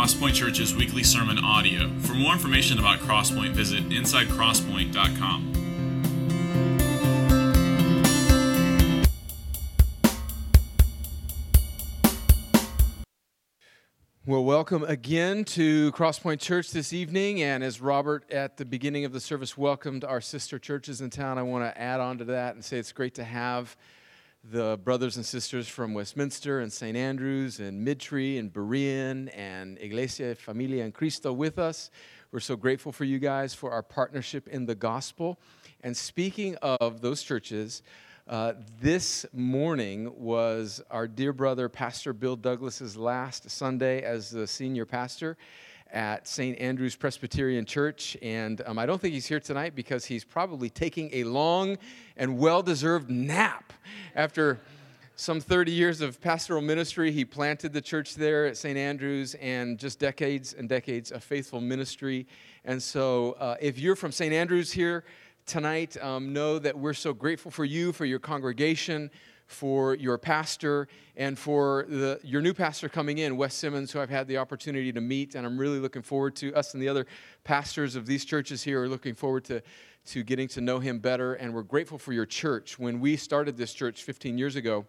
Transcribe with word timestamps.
Crosspoint 0.00 0.32
Church's 0.32 0.74
weekly 0.74 1.02
sermon 1.02 1.38
audio. 1.44 1.90
For 1.98 2.14
more 2.14 2.32
information 2.32 2.78
about 2.78 3.00
Crosspoint, 3.00 3.50
visit 3.50 3.86
insidecrosspoint.com. 3.90 5.52
Well, 14.24 14.42
welcome 14.42 14.84
again 14.84 15.44
to 15.44 15.92
Crosspoint 15.92 16.40
Church 16.40 16.70
this 16.70 16.94
evening. 16.94 17.42
And 17.42 17.62
as 17.62 17.82
Robert 17.82 18.24
at 18.32 18.56
the 18.56 18.64
beginning 18.64 19.04
of 19.04 19.12
the 19.12 19.20
service 19.20 19.58
welcomed 19.58 20.04
our 20.04 20.22
sister 20.22 20.58
churches 20.58 21.02
in 21.02 21.10
town, 21.10 21.36
I 21.36 21.42
want 21.42 21.70
to 21.70 21.78
add 21.78 22.00
on 22.00 22.16
to 22.16 22.24
that 22.24 22.54
and 22.54 22.64
say 22.64 22.78
it's 22.78 22.92
great 22.92 23.16
to 23.16 23.24
have 23.24 23.76
the 24.42 24.78
brothers 24.82 25.16
and 25.16 25.26
sisters 25.26 25.68
from 25.68 25.92
Westminster 25.92 26.60
and 26.60 26.72
St. 26.72 26.96
Andrews 26.96 27.60
and 27.60 27.86
Midtree 27.86 28.38
and 28.38 28.52
Berean 28.52 29.30
and 29.36 29.78
Iglesia 29.78 30.34
Familia 30.34 30.84
en 30.84 30.92
Cristo 30.92 31.32
with 31.32 31.58
us. 31.58 31.90
We're 32.32 32.40
so 32.40 32.56
grateful 32.56 32.90
for 32.90 33.04
you 33.04 33.18
guys 33.18 33.52
for 33.52 33.70
our 33.70 33.82
partnership 33.82 34.48
in 34.48 34.64
the 34.64 34.74
gospel. 34.74 35.38
And 35.82 35.96
speaking 35.96 36.56
of 36.62 37.02
those 37.02 37.22
churches, 37.22 37.82
uh, 38.26 38.54
this 38.80 39.26
morning 39.32 40.12
was 40.16 40.82
our 40.90 41.06
dear 41.06 41.32
brother, 41.32 41.68
Pastor 41.68 42.12
Bill 42.12 42.36
Douglas's 42.36 42.96
last 42.96 43.50
Sunday 43.50 44.02
as 44.02 44.30
the 44.30 44.46
senior 44.46 44.86
pastor 44.86 45.36
at 45.92 46.26
St. 46.26 46.58
Andrew's 46.58 46.96
Presbyterian 46.96 47.64
Church. 47.64 48.16
And 48.22 48.62
um, 48.66 48.78
I 48.78 48.86
don't 48.86 49.00
think 49.00 49.14
he's 49.14 49.26
here 49.26 49.40
tonight 49.40 49.74
because 49.74 50.04
he's 50.04 50.24
probably 50.24 50.70
taking 50.70 51.10
a 51.12 51.24
long 51.24 51.78
and 52.16 52.38
well 52.38 52.62
deserved 52.62 53.10
nap 53.10 53.72
after 54.14 54.60
some 55.16 55.40
30 55.40 55.72
years 55.72 56.00
of 56.00 56.20
pastoral 56.20 56.62
ministry. 56.62 57.12
He 57.12 57.24
planted 57.24 57.72
the 57.72 57.80
church 57.80 58.14
there 58.14 58.46
at 58.46 58.56
St. 58.56 58.78
Andrew's 58.78 59.34
and 59.34 59.78
just 59.78 59.98
decades 59.98 60.54
and 60.54 60.68
decades 60.68 61.10
of 61.10 61.22
faithful 61.22 61.60
ministry. 61.60 62.26
And 62.64 62.82
so, 62.82 63.32
uh, 63.32 63.56
if 63.60 63.78
you're 63.78 63.96
from 63.96 64.12
St. 64.12 64.32
Andrew's 64.32 64.72
here 64.72 65.04
tonight, 65.44 66.02
um, 66.02 66.32
know 66.32 66.58
that 66.58 66.78
we're 66.78 66.94
so 66.94 67.12
grateful 67.12 67.50
for 67.50 67.64
you, 67.64 67.92
for 67.92 68.04
your 68.04 68.18
congregation 68.18 69.10
for 69.50 69.94
your 69.94 70.16
pastor 70.16 70.86
and 71.16 71.38
for 71.38 71.84
the, 71.88 72.20
your 72.22 72.40
new 72.40 72.54
pastor 72.54 72.88
coming 72.88 73.18
in, 73.18 73.36
Wes 73.36 73.52
Simmons, 73.52 73.90
who 73.90 74.00
I've 74.00 74.08
had 74.08 74.28
the 74.28 74.38
opportunity 74.38 74.92
to 74.92 75.00
meet, 75.00 75.34
and 75.34 75.44
I'm 75.44 75.58
really 75.58 75.80
looking 75.80 76.02
forward 76.02 76.36
to. 76.36 76.54
Us 76.54 76.72
and 76.72 76.82
the 76.82 76.88
other 76.88 77.06
pastors 77.42 77.96
of 77.96 78.06
these 78.06 78.24
churches 78.24 78.62
here 78.62 78.82
are 78.82 78.88
looking 78.88 79.14
forward 79.14 79.44
to, 79.46 79.60
to 80.06 80.22
getting 80.22 80.46
to 80.48 80.60
know 80.60 80.78
him 80.78 81.00
better, 81.00 81.34
and 81.34 81.52
we're 81.52 81.62
grateful 81.62 81.98
for 81.98 82.12
your 82.12 82.26
church. 82.26 82.78
When 82.78 83.00
we 83.00 83.16
started 83.16 83.56
this 83.56 83.74
church 83.74 84.04
15 84.04 84.38
years 84.38 84.54
ago, 84.54 84.86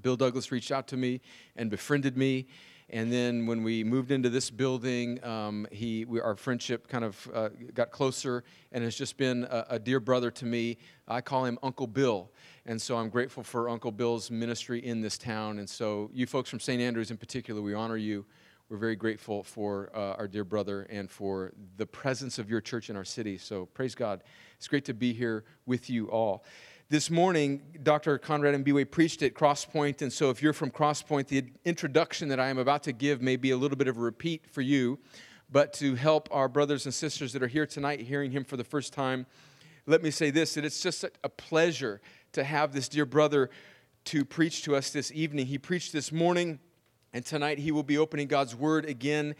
Bill 0.00 0.16
Douglas 0.16 0.50
reached 0.50 0.72
out 0.72 0.88
to 0.88 0.96
me 0.96 1.20
and 1.54 1.68
befriended 1.70 2.16
me. 2.16 2.46
And 2.88 3.12
then 3.12 3.46
when 3.46 3.62
we 3.62 3.84
moved 3.84 4.10
into 4.10 4.28
this 4.28 4.50
building, 4.50 5.22
um, 5.24 5.66
he, 5.70 6.04
we, 6.04 6.20
our 6.20 6.34
friendship 6.34 6.88
kind 6.88 7.04
of 7.04 7.30
uh, 7.32 7.48
got 7.74 7.90
closer 7.90 8.44
and 8.70 8.84
has 8.84 8.96
just 8.96 9.16
been 9.16 9.44
a, 9.44 9.66
a 9.70 9.78
dear 9.78 10.00
brother 10.00 10.30
to 10.30 10.44
me. 10.44 10.78
I 11.08 11.20
call 11.20 11.44
him 11.44 11.58
Uncle 11.62 11.86
Bill. 11.86 12.30
And 12.64 12.80
so 12.80 12.96
I'm 12.96 13.08
grateful 13.08 13.42
for 13.42 13.68
Uncle 13.68 13.90
Bill's 13.90 14.30
ministry 14.30 14.78
in 14.84 15.00
this 15.00 15.18
town. 15.18 15.58
And 15.58 15.68
so, 15.68 16.10
you 16.12 16.26
folks 16.26 16.48
from 16.48 16.60
St. 16.60 16.80
Andrews 16.80 17.10
in 17.10 17.16
particular, 17.16 17.60
we 17.60 17.74
honor 17.74 17.96
you. 17.96 18.24
We're 18.68 18.76
very 18.76 18.94
grateful 18.94 19.42
for 19.42 19.90
uh, 19.94 20.14
our 20.14 20.28
dear 20.28 20.44
brother 20.44 20.86
and 20.88 21.10
for 21.10 21.52
the 21.76 21.86
presence 21.86 22.38
of 22.38 22.48
your 22.48 22.60
church 22.60 22.88
in 22.88 22.94
our 22.94 23.04
city. 23.04 23.36
So, 23.36 23.66
praise 23.66 23.96
God. 23.96 24.22
It's 24.56 24.68
great 24.68 24.84
to 24.84 24.94
be 24.94 25.12
here 25.12 25.44
with 25.66 25.90
you 25.90 26.08
all. 26.08 26.44
This 26.88 27.10
morning, 27.10 27.62
Dr. 27.82 28.16
Conrad 28.18 28.64
Mbewe 28.64 28.88
preached 28.88 29.22
at 29.22 29.34
Crosspoint, 29.34 30.00
and 30.00 30.12
so 30.12 30.30
if 30.30 30.40
you're 30.40 30.52
from 30.52 30.70
Crosspoint, 30.70 31.26
the 31.26 31.46
introduction 31.64 32.28
that 32.28 32.38
I 32.38 32.48
am 32.48 32.58
about 32.58 32.84
to 32.84 32.92
give 32.92 33.20
may 33.20 33.36
be 33.36 33.50
a 33.50 33.56
little 33.56 33.78
bit 33.78 33.88
of 33.88 33.96
a 33.96 34.00
repeat 34.00 34.46
for 34.48 34.60
you, 34.60 34.98
but 35.50 35.72
to 35.74 35.96
help 35.96 36.28
our 36.30 36.48
brothers 36.48 36.84
and 36.84 36.94
sisters 36.94 37.32
that 37.32 37.42
are 37.42 37.48
here 37.48 37.66
tonight 37.66 38.00
hearing 38.00 38.30
him 38.30 38.44
for 38.44 38.56
the 38.56 38.64
first 38.64 38.92
time, 38.92 39.26
let 39.86 40.02
me 40.02 40.10
say 40.10 40.30
this 40.30 40.54
that 40.54 40.64
it's 40.64 40.82
just 40.82 41.04
a 41.24 41.28
pleasure 41.28 42.00
to 42.32 42.44
have 42.44 42.72
this 42.72 42.88
dear 42.88 43.06
brother 43.06 43.50
to 44.04 44.24
preach 44.24 44.62
to 44.64 44.74
us 44.74 44.90
this 44.90 45.12
evening. 45.12 45.46
He 45.46 45.58
preached 45.58 45.92
this 45.92 46.10
morning, 46.10 46.58
and 47.12 47.24
tonight 47.24 47.58
he 47.58 47.72
will 47.72 47.82
be 47.82 47.98
opening 47.98 48.26
God's 48.26 48.54
Word 48.54 48.84
again. 48.84 49.34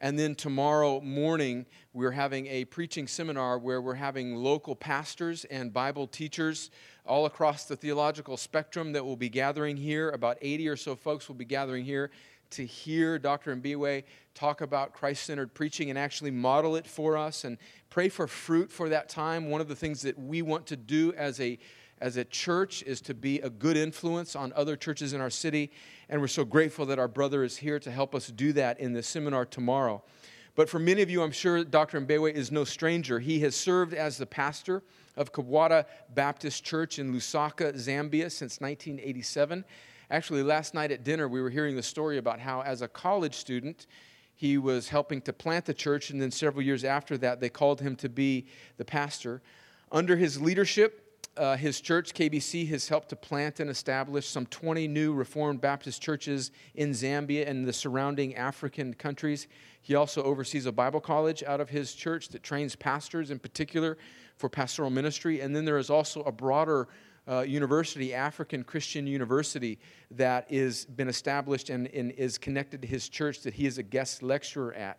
And 0.00 0.18
then 0.18 0.34
tomorrow 0.34 1.00
morning, 1.00 1.66
we're 1.92 2.12
having 2.12 2.46
a 2.46 2.64
preaching 2.66 3.06
seminar 3.08 3.58
where 3.58 3.82
we're 3.82 3.94
having 3.94 4.36
local 4.36 4.76
pastors 4.76 5.44
and 5.46 5.72
Bible 5.72 6.06
teachers 6.06 6.70
all 7.04 7.26
across 7.26 7.64
the 7.64 7.76
theological 7.76 8.36
spectrum 8.36 8.92
that 8.92 9.04
will 9.04 9.16
be 9.16 9.28
gathering 9.28 9.76
here. 9.76 10.10
About 10.10 10.38
80 10.40 10.68
or 10.68 10.76
so 10.76 10.94
folks 10.94 11.28
will 11.28 11.34
be 11.34 11.44
gathering 11.44 11.84
here 11.84 12.10
to 12.50 12.64
hear 12.64 13.18
Dr. 13.18 13.54
Mbewe 13.56 14.04
talk 14.34 14.60
about 14.60 14.94
Christ 14.94 15.24
centered 15.24 15.52
preaching 15.52 15.90
and 15.90 15.98
actually 15.98 16.30
model 16.30 16.76
it 16.76 16.86
for 16.86 17.16
us 17.16 17.44
and 17.44 17.58
pray 17.90 18.08
for 18.08 18.26
fruit 18.26 18.70
for 18.70 18.88
that 18.88 19.08
time. 19.08 19.50
One 19.50 19.60
of 19.60 19.68
the 19.68 19.76
things 19.76 20.02
that 20.02 20.18
we 20.18 20.42
want 20.42 20.66
to 20.68 20.76
do 20.76 21.12
as 21.14 21.40
a 21.40 21.58
as 22.00 22.16
a 22.16 22.24
church 22.24 22.82
is 22.82 23.00
to 23.02 23.14
be 23.14 23.40
a 23.40 23.50
good 23.50 23.76
influence 23.76 24.36
on 24.36 24.52
other 24.54 24.76
churches 24.76 25.12
in 25.12 25.20
our 25.20 25.30
city. 25.30 25.70
And 26.08 26.20
we're 26.20 26.28
so 26.28 26.44
grateful 26.44 26.86
that 26.86 26.98
our 26.98 27.08
brother 27.08 27.44
is 27.44 27.56
here 27.56 27.78
to 27.80 27.90
help 27.90 28.14
us 28.14 28.28
do 28.28 28.52
that 28.54 28.80
in 28.80 28.92
the 28.92 29.02
seminar 29.02 29.44
tomorrow. 29.44 30.02
But 30.54 30.68
for 30.68 30.78
many 30.78 31.02
of 31.02 31.10
you, 31.10 31.22
I'm 31.22 31.30
sure 31.30 31.62
Dr. 31.62 32.00
Mbewe 32.00 32.32
is 32.32 32.50
no 32.50 32.64
stranger. 32.64 33.20
He 33.20 33.40
has 33.40 33.54
served 33.54 33.94
as 33.94 34.18
the 34.18 34.26
pastor 34.26 34.82
of 35.16 35.32
Kabwata 35.32 35.84
Baptist 36.14 36.64
Church 36.64 36.98
in 36.98 37.12
Lusaka, 37.12 37.74
Zambia 37.74 38.30
since 38.30 38.60
1987. 38.60 39.64
Actually, 40.10 40.42
last 40.42 40.74
night 40.74 40.90
at 40.90 41.04
dinner, 41.04 41.28
we 41.28 41.40
were 41.40 41.50
hearing 41.50 41.76
the 41.76 41.82
story 41.82 42.18
about 42.18 42.40
how, 42.40 42.62
as 42.62 42.82
a 42.82 42.88
college 42.88 43.34
student, 43.34 43.86
he 44.34 44.56
was 44.56 44.88
helping 44.88 45.20
to 45.22 45.32
plant 45.32 45.64
the 45.64 45.74
church, 45.74 46.10
and 46.10 46.22
then 46.22 46.30
several 46.30 46.62
years 46.62 46.84
after 46.84 47.18
that, 47.18 47.40
they 47.40 47.48
called 47.48 47.80
him 47.80 47.94
to 47.96 48.08
be 48.08 48.46
the 48.78 48.84
pastor. 48.84 49.42
Under 49.92 50.16
his 50.16 50.40
leadership, 50.40 51.07
uh, 51.38 51.56
his 51.56 51.80
church, 51.80 52.12
KBC, 52.14 52.68
has 52.68 52.88
helped 52.88 53.08
to 53.10 53.16
plant 53.16 53.60
and 53.60 53.70
establish 53.70 54.26
some 54.26 54.44
20 54.46 54.88
new 54.88 55.14
Reformed 55.14 55.60
Baptist 55.60 56.02
churches 56.02 56.50
in 56.74 56.90
Zambia 56.90 57.48
and 57.48 57.66
the 57.66 57.72
surrounding 57.72 58.34
African 58.34 58.92
countries. 58.92 59.46
He 59.80 59.94
also 59.94 60.22
oversees 60.22 60.66
a 60.66 60.72
Bible 60.72 61.00
college 61.00 61.42
out 61.44 61.60
of 61.60 61.70
his 61.70 61.94
church 61.94 62.28
that 62.30 62.42
trains 62.42 62.74
pastors 62.74 63.30
in 63.30 63.38
particular 63.38 63.96
for 64.36 64.48
pastoral 64.48 64.90
ministry. 64.90 65.40
And 65.40 65.54
then 65.54 65.64
there 65.64 65.78
is 65.78 65.90
also 65.90 66.22
a 66.22 66.32
broader 66.32 66.88
uh, 67.28 67.40
university, 67.40 68.12
African 68.12 68.64
Christian 68.64 69.06
University, 69.06 69.78
that 70.10 70.50
has 70.50 70.84
been 70.86 71.08
established 71.08 71.70
and, 71.70 71.86
and 71.88 72.10
is 72.12 72.36
connected 72.36 72.82
to 72.82 72.88
his 72.88 73.08
church 73.08 73.42
that 73.42 73.54
he 73.54 73.66
is 73.66 73.78
a 73.78 73.82
guest 73.82 74.22
lecturer 74.22 74.74
at. 74.74 74.98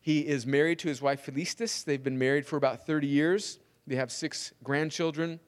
He 0.00 0.20
is 0.20 0.46
married 0.46 0.78
to 0.80 0.88
his 0.88 1.02
wife 1.02 1.26
Felistis. 1.26 1.84
They've 1.84 2.02
been 2.02 2.18
married 2.18 2.46
for 2.46 2.56
about 2.56 2.86
30 2.86 3.06
years. 3.06 3.58
They 3.86 3.96
have 3.96 4.12
six 4.12 4.52
grandchildren 4.62 5.40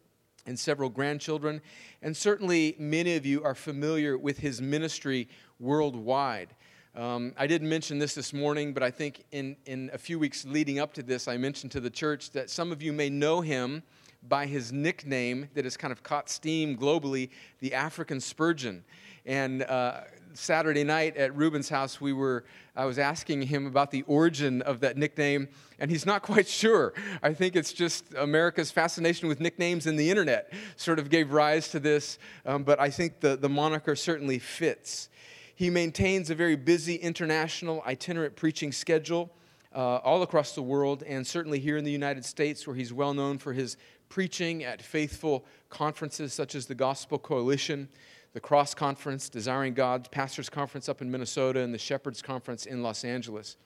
and 0.46 0.58
several 0.58 0.88
grandchildren. 0.88 1.60
And 2.02 2.16
certainly, 2.16 2.74
many 2.78 3.16
of 3.16 3.24
you 3.26 3.42
are 3.44 3.54
familiar 3.54 4.18
with 4.18 4.38
his 4.38 4.60
ministry 4.60 5.28
worldwide. 5.58 6.54
Um, 6.94 7.32
I 7.38 7.46
didn't 7.46 7.68
mention 7.68 7.98
this 7.98 8.14
this 8.14 8.34
morning, 8.34 8.74
but 8.74 8.82
I 8.82 8.90
think 8.90 9.24
in, 9.32 9.56
in 9.64 9.90
a 9.94 9.98
few 9.98 10.18
weeks 10.18 10.44
leading 10.44 10.78
up 10.78 10.92
to 10.94 11.02
this, 11.02 11.26
I 11.26 11.38
mentioned 11.38 11.72
to 11.72 11.80
the 11.80 11.88
church 11.88 12.32
that 12.32 12.50
some 12.50 12.70
of 12.70 12.82
you 12.82 12.92
may 12.92 13.08
know 13.08 13.40
him 13.40 13.82
by 14.28 14.46
his 14.46 14.72
nickname 14.72 15.48
that 15.54 15.64
has 15.64 15.76
kind 15.76 15.90
of 15.90 16.02
caught 16.02 16.28
steam 16.28 16.76
globally, 16.76 17.30
the 17.60 17.72
African 17.74 18.20
Spurgeon. 18.20 18.84
And 19.24 19.62
uh, 19.62 20.02
Saturday 20.34 20.84
night 20.84 21.16
at 21.16 21.34
Ruben's 21.36 21.68
house, 21.68 22.00
we 22.00 22.12
were, 22.12 22.44
I 22.74 22.84
was 22.84 22.98
asking 22.98 23.42
him 23.42 23.66
about 23.66 23.90
the 23.90 24.02
origin 24.02 24.62
of 24.62 24.80
that 24.80 24.96
nickname, 24.96 25.48
and 25.78 25.90
he's 25.90 26.06
not 26.06 26.22
quite 26.30 26.48
sure. 26.48 26.94
I 27.22 27.34
think 27.34 27.56
it's 27.56 27.72
just 27.72 28.12
America's 28.14 28.70
fascination 28.70 29.28
with 29.28 29.40
nicknames 29.40 29.86
and 29.86 29.98
the 29.98 30.10
internet 30.10 30.52
sort 30.76 30.98
of 30.98 31.10
gave 31.10 31.32
rise 31.32 31.68
to 31.68 31.80
this, 31.80 32.18
um, 32.46 32.64
but 32.64 32.80
I 32.80 32.90
think 32.90 33.20
the, 33.20 33.36
the 33.36 33.48
moniker 33.48 33.94
certainly 33.96 34.38
fits. 34.38 35.08
He 35.54 35.70
maintains 35.70 36.30
a 36.30 36.34
very 36.34 36.56
busy 36.56 36.96
international 36.96 37.82
itinerant 37.86 38.36
preaching 38.36 38.72
schedule 38.72 39.30
uh, 39.74 39.96
all 39.98 40.22
across 40.22 40.54
the 40.54 40.62
world, 40.62 41.02
and 41.02 41.26
certainly 41.26 41.58
here 41.58 41.76
in 41.76 41.84
the 41.84 41.90
United 41.90 42.24
States, 42.24 42.66
where 42.66 42.76
he's 42.76 42.92
well 42.92 43.14
known 43.14 43.38
for 43.38 43.52
his 43.52 43.76
preaching 44.08 44.62
at 44.62 44.82
faithful 44.82 45.44
conferences 45.70 46.34
such 46.34 46.54
as 46.54 46.66
the 46.66 46.74
Gospel 46.74 47.18
Coalition 47.18 47.88
the 48.32 48.40
Cross 48.40 48.74
Conference, 48.74 49.28
Desiring 49.28 49.74
God 49.74 50.10
Pastors 50.10 50.48
Conference 50.48 50.88
up 50.88 51.02
in 51.02 51.10
Minnesota, 51.10 51.60
and 51.60 51.72
the 51.72 51.78
Shepherds 51.78 52.22
Conference 52.22 52.66
in 52.66 52.82
Los 52.82 53.04
Angeles. 53.04 53.56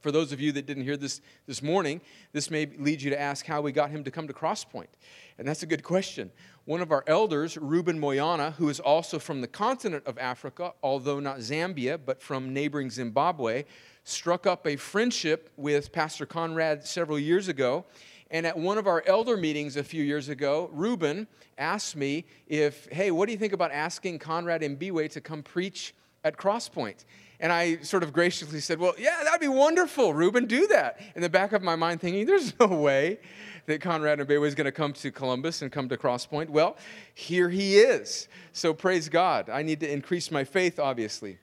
For 0.00 0.12
those 0.12 0.32
of 0.32 0.40
you 0.40 0.52
that 0.52 0.66
didn't 0.66 0.84
hear 0.84 0.96
this 0.96 1.20
this 1.46 1.60
morning, 1.60 2.00
this 2.32 2.50
may 2.50 2.66
lead 2.78 3.02
you 3.02 3.10
to 3.10 3.20
ask 3.20 3.44
how 3.44 3.60
we 3.60 3.72
got 3.72 3.90
him 3.90 4.04
to 4.04 4.10
come 4.10 4.28
to 4.28 4.32
Crosspoint. 4.32 4.86
And 5.38 5.46
that's 5.46 5.62
a 5.62 5.66
good 5.66 5.82
question. 5.82 6.30
One 6.66 6.80
of 6.80 6.92
our 6.92 7.02
elders, 7.06 7.56
Ruben 7.56 8.00
Moyana, 8.00 8.52
who 8.54 8.68
is 8.68 8.78
also 8.78 9.18
from 9.18 9.40
the 9.40 9.48
continent 9.48 10.06
of 10.06 10.16
Africa, 10.18 10.72
although 10.82 11.18
not 11.18 11.38
Zambia, 11.38 11.98
but 12.02 12.22
from 12.22 12.52
neighboring 12.52 12.90
Zimbabwe, 12.90 13.64
struck 14.04 14.46
up 14.46 14.66
a 14.66 14.76
friendship 14.76 15.50
with 15.56 15.92
Pastor 15.92 16.26
Conrad 16.26 16.86
several 16.86 17.18
years 17.18 17.48
ago 17.48 17.84
and 18.30 18.46
at 18.46 18.58
one 18.58 18.78
of 18.78 18.86
our 18.86 19.02
elder 19.06 19.36
meetings 19.36 19.76
a 19.76 19.84
few 19.84 20.04
years 20.04 20.28
ago, 20.28 20.70
Ruben 20.72 21.26
asked 21.56 21.96
me 21.96 22.24
if, 22.46 22.86
hey, 22.92 23.10
what 23.10 23.26
do 23.26 23.32
you 23.32 23.38
think 23.38 23.52
about 23.52 23.72
asking 23.72 24.18
Conrad 24.18 24.62
Mbewe 24.62 25.10
to 25.10 25.20
come 25.20 25.42
preach 25.42 25.94
at 26.24 26.36
Crosspoint. 26.36 27.04
And 27.40 27.52
I 27.52 27.78
sort 27.78 28.02
of 28.02 28.12
graciously 28.12 28.60
said, 28.60 28.78
Well, 28.78 28.94
yeah, 28.98 29.20
that'd 29.24 29.40
be 29.40 29.48
wonderful, 29.48 30.12
Ruben, 30.12 30.46
do 30.46 30.66
that. 30.68 31.00
In 31.14 31.22
the 31.22 31.28
back 31.28 31.52
of 31.52 31.62
my 31.62 31.76
mind, 31.76 32.00
thinking, 32.00 32.26
There's 32.26 32.52
no 32.60 32.66
way 32.66 33.18
that 33.66 33.80
Conrad 33.80 34.18
Mbewe 34.18 34.46
is 34.46 34.54
going 34.54 34.64
to 34.64 34.72
come 34.72 34.92
to 34.94 35.10
Columbus 35.10 35.62
and 35.62 35.70
come 35.70 35.88
to 35.88 35.96
Crosspoint. 35.96 36.48
Well, 36.48 36.76
here 37.14 37.48
he 37.48 37.78
is. 37.78 38.28
So 38.52 38.72
praise 38.72 39.08
God. 39.08 39.50
I 39.50 39.62
need 39.62 39.80
to 39.80 39.92
increase 39.92 40.30
my 40.30 40.42
faith, 40.42 40.78
obviously. 40.78 41.38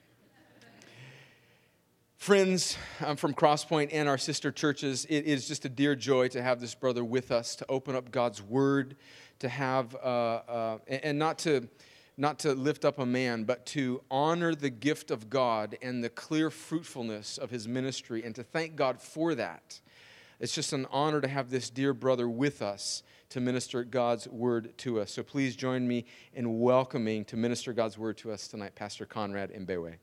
Friends 2.17 2.77
from 3.17 3.33
Crosspoint 3.33 3.89
and 3.91 4.09
our 4.09 4.17
sister 4.17 4.51
churches, 4.51 5.05
it 5.05 5.25
is 5.25 5.47
just 5.47 5.65
a 5.65 5.69
dear 5.69 5.95
joy 5.95 6.27
to 6.29 6.41
have 6.41 6.59
this 6.59 6.73
brother 6.73 7.03
with 7.03 7.31
us, 7.31 7.55
to 7.57 7.65
open 7.69 7.95
up 7.95 8.09
God's 8.09 8.41
word, 8.41 8.95
to 9.39 9.49
have, 9.49 9.93
uh, 9.95 9.97
uh, 9.97 10.77
and 10.87 11.19
not 11.19 11.37
to 11.39 11.67
not 12.17 12.39
to 12.39 12.53
lift 12.53 12.85
up 12.85 12.97
a 12.97 13.05
man, 13.05 13.43
but 13.43 13.65
to 13.65 14.01
honor 14.09 14.55
the 14.55 14.69
gift 14.69 15.11
of 15.11 15.29
God 15.29 15.77
and 15.81 16.01
the 16.01 16.09
clear 16.09 16.49
fruitfulness 16.49 17.37
of 17.37 17.49
his 17.49 17.67
ministry 17.67 18.23
and 18.23 18.33
to 18.35 18.43
thank 18.43 18.77
God 18.77 19.01
for 19.01 19.35
that. 19.35 19.81
It's 20.39 20.55
just 20.55 20.71
an 20.71 20.87
honor 20.91 21.19
to 21.19 21.27
have 21.27 21.49
this 21.49 21.69
dear 21.69 21.93
brother 21.93 22.29
with 22.29 22.61
us 22.61 23.03
to 23.29 23.41
minister 23.41 23.83
God's 23.83 24.29
word 24.29 24.77
to 24.79 25.01
us. 25.01 25.11
So 25.11 25.23
please 25.23 25.57
join 25.57 25.87
me 25.87 26.05
in 26.33 26.61
welcoming 26.61 27.25
to 27.25 27.35
minister 27.35 27.73
God's 27.73 27.97
word 27.97 28.17
to 28.19 28.31
us 28.31 28.47
tonight, 28.47 28.75
Pastor 28.75 29.05
Conrad 29.05 29.51
Mbewe. 29.51 29.95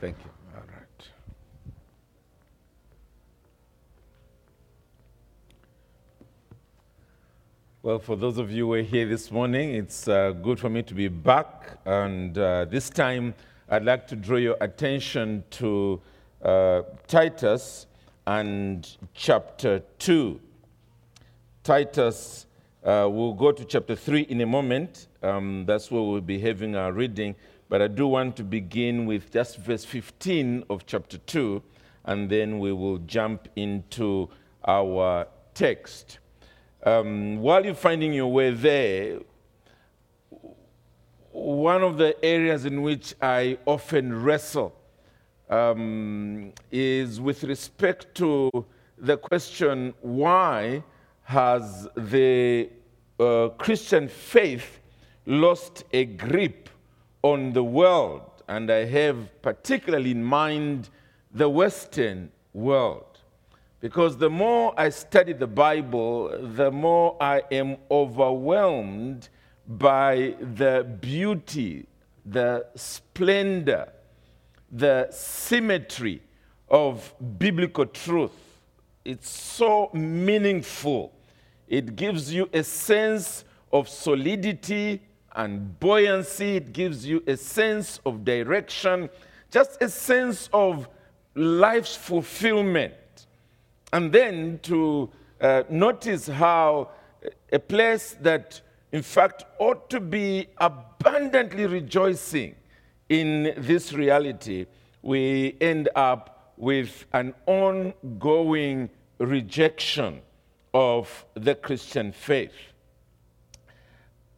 Thank 0.00 0.16
you. 0.24 0.30
All 0.56 0.62
right. 0.62 1.08
Well, 7.82 7.98
for 7.98 8.16
those 8.16 8.38
of 8.38 8.50
you 8.50 8.64
who 8.64 8.72
are 8.72 8.82
here 8.82 9.06
this 9.06 9.30
morning, 9.30 9.74
it's 9.74 10.08
uh, 10.08 10.30
good 10.30 10.58
for 10.58 10.70
me 10.70 10.82
to 10.84 10.94
be 10.94 11.08
back. 11.08 11.78
And 11.84 12.38
uh, 12.38 12.64
this 12.64 12.88
time, 12.88 13.34
I'd 13.68 13.84
like 13.84 14.06
to 14.06 14.16
draw 14.16 14.38
your 14.38 14.56
attention 14.62 15.44
to 15.50 16.00
uh, 16.40 16.82
Titus 17.06 17.86
and 18.26 18.96
chapter 19.12 19.82
2. 19.98 20.40
Titus, 21.62 22.46
uh, 22.82 23.06
we'll 23.10 23.34
go 23.34 23.52
to 23.52 23.66
chapter 23.66 23.94
3 23.94 24.22
in 24.22 24.40
a 24.40 24.46
moment. 24.46 25.08
Um, 25.22 25.66
that's 25.66 25.90
where 25.90 26.00
we'll 26.00 26.22
be 26.22 26.38
having 26.38 26.74
our 26.74 26.90
reading. 26.90 27.34
But 27.70 27.80
I 27.80 27.86
do 27.86 28.08
want 28.08 28.34
to 28.38 28.42
begin 28.42 29.06
with 29.06 29.30
just 29.32 29.58
verse 29.58 29.84
15 29.84 30.64
of 30.68 30.86
chapter 30.86 31.18
2, 31.18 31.62
and 32.04 32.28
then 32.28 32.58
we 32.58 32.72
will 32.72 32.98
jump 32.98 33.48
into 33.54 34.28
our 34.66 35.28
text. 35.54 36.18
Um, 36.82 37.38
while 37.38 37.64
you're 37.64 37.76
finding 37.76 38.12
your 38.12 38.26
way 38.26 38.50
there, 38.50 39.20
one 41.30 41.84
of 41.84 41.96
the 41.96 42.22
areas 42.24 42.64
in 42.64 42.82
which 42.82 43.14
I 43.22 43.56
often 43.66 44.20
wrestle 44.20 44.74
um, 45.48 46.52
is 46.72 47.20
with 47.20 47.44
respect 47.44 48.16
to 48.16 48.50
the 48.98 49.16
question 49.16 49.94
why 50.00 50.82
has 51.22 51.86
the 51.96 52.68
uh, 53.20 53.50
Christian 53.58 54.08
faith 54.08 54.80
lost 55.24 55.84
a 55.92 56.04
grip 56.06 56.59
on 57.22 57.52
the 57.52 57.64
world? 57.64 58.22
And 58.48 58.70
I 58.70 58.84
have 58.84 59.42
particularly 59.42 60.10
in 60.10 60.24
mind 60.24 60.88
the 61.32 61.48
Western 61.48 62.30
world. 62.52 63.20
Because 63.80 64.18
the 64.18 64.28
more 64.28 64.74
I 64.76 64.90
study 64.90 65.32
the 65.32 65.46
Bible, 65.46 66.28
the 66.54 66.70
more 66.70 67.16
I 67.20 67.42
am 67.50 67.78
overwhelmed 67.90 69.28
by 69.66 70.34
the 70.56 70.98
beauty, 71.00 71.86
the 72.26 72.66
splendor, 72.74 73.92
the 74.70 75.08
symmetry 75.10 76.20
of 76.68 77.14
biblical 77.38 77.86
truth. 77.86 78.32
It's 79.04 79.30
so 79.30 79.90
meaningful. 79.94 81.12
It 81.66 81.96
gives 81.96 82.32
you 82.32 82.48
a 82.52 82.62
sense 82.62 83.44
of 83.72 83.88
solidity 83.88 85.00
and 85.34 85.78
buoyancy, 85.80 86.56
it 86.56 86.72
gives 86.72 87.06
you 87.06 87.22
a 87.26 87.36
sense 87.36 88.00
of 88.04 88.24
direction, 88.24 89.08
just 89.50 89.80
a 89.82 89.88
sense 89.88 90.48
of 90.52 90.88
life's 91.34 91.96
fulfillment. 91.96 92.94
And 93.92 94.12
then 94.12 94.60
to 94.62 95.10
uh, 95.40 95.62
notice 95.68 96.26
how 96.26 96.90
a 97.52 97.58
place 97.58 98.16
that, 98.20 98.60
in 98.92 99.02
fact, 99.02 99.44
ought 99.58 99.90
to 99.90 100.00
be 100.00 100.48
abundantly 100.58 101.66
rejoicing 101.66 102.54
in 103.08 103.54
this 103.56 103.92
reality, 103.92 104.66
we 105.02 105.56
end 105.60 105.88
up 105.94 106.54
with 106.56 107.06
an 107.12 107.34
ongoing 107.46 108.90
rejection 109.18 110.20
of 110.72 111.24
the 111.34 111.54
Christian 111.54 112.12
faith. 112.12 112.52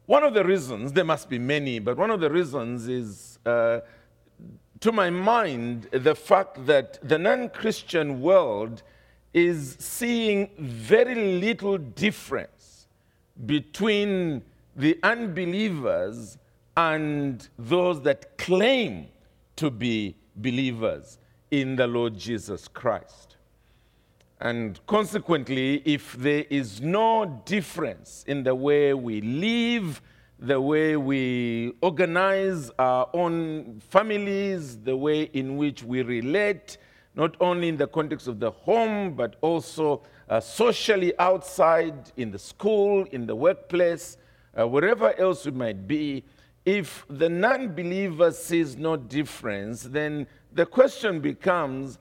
One 0.05 0.23
of 0.23 0.33
the 0.33 0.43
reasons, 0.43 0.91
there 0.91 1.05
must 1.05 1.29
be 1.29 1.39
many, 1.39 1.79
but 1.79 1.97
one 1.97 2.09
of 2.09 2.19
the 2.19 2.29
reasons 2.29 2.87
is, 2.87 3.39
uh, 3.45 3.79
to 4.81 4.91
my 4.91 5.09
mind, 5.09 5.87
the 5.91 6.13
fact 6.13 6.65
that 6.65 6.99
the 7.07 7.17
non 7.17 7.49
Christian 7.49 8.21
world 8.21 8.83
is 9.33 9.77
seeing 9.79 10.49
very 10.59 11.15
little 11.15 11.77
difference 11.77 12.87
between 13.45 14.43
the 14.75 14.99
unbelievers 15.03 16.37
and 16.75 17.47
those 17.57 18.01
that 18.01 18.37
claim 18.37 19.07
to 19.55 19.71
be 19.71 20.15
believers 20.35 21.17
in 21.51 21.75
the 21.75 21.87
Lord 21.87 22.17
Jesus 22.17 22.67
Christ. 22.67 23.32
And 24.43 24.77
consequently, 24.87 25.81
if 25.85 26.17
there 26.17 26.43
is 26.49 26.81
no 26.81 27.41
difference 27.45 28.25
in 28.27 28.43
the 28.43 28.53
way 28.53 28.93
we 28.93 29.21
live, 29.21 30.01
the 30.37 30.59
way 30.59 30.97
we 30.97 31.71
organize 31.81 32.69
our 32.77 33.09
own 33.13 33.79
families, 33.79 34.77
the 34.79 34.97
way 34.97 35.21
in 35.31 35.55
which 35.55 35.81
we 35.81 36.01
relate, 36.01 36.77
not 37.15 37.37
only 37.39 37.69
in 37.69 37.77
the 37.77 37.87
context 37.87 38.27
of 38.27 38.41
the 38.41 38.51
home, 38.51 39.13
but 39.13 39.37
also 39.39 40.03
uh, 40.27 40.41
socially 40.41 41.17
outside, 41.19 42.11
in 42.17 42.29
the 42.29 42.39
school, 42.39 43.05
in 43.13 43.25
the 43.25 43.35
workplace, 43.35 44.17
uh, 44.59 44.67
wherever 44.67 45.17
else 45.17 45.45
we 45.45 45.51
might 45.51 45.87
be. 45.87 46.21
If 46.65 47.05
the 47.09 47.29
non 47.29 47.69
believer 47.69 48.31
sees 48.31 48.75
no 48.75 48.97
difference, 48.97 49.83
then 49.83 50.27
the 50.51 50.65
question 50.65 51.21
becomes 51.21 51.97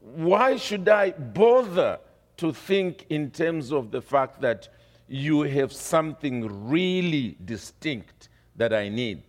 why 0.00 0.56
should 0.56 0.88
I 0.88 1.10
bother 1.10 1.98
to 2.38 2.52
think 2.52 3.06
in 3.10 3.30
terms 3.30 3.72
of 3.72 3.90
the 3.90 4.00
fact 4.00 4.40
that 4.40 4.68
you 5.08 5.42
have 5.42 5.72
something 5.72 6.68
really 6.68 7.36
distinct 7.44 8.28
that 8.56 8.72
I 8.72 8.88
need? 8.88 9.22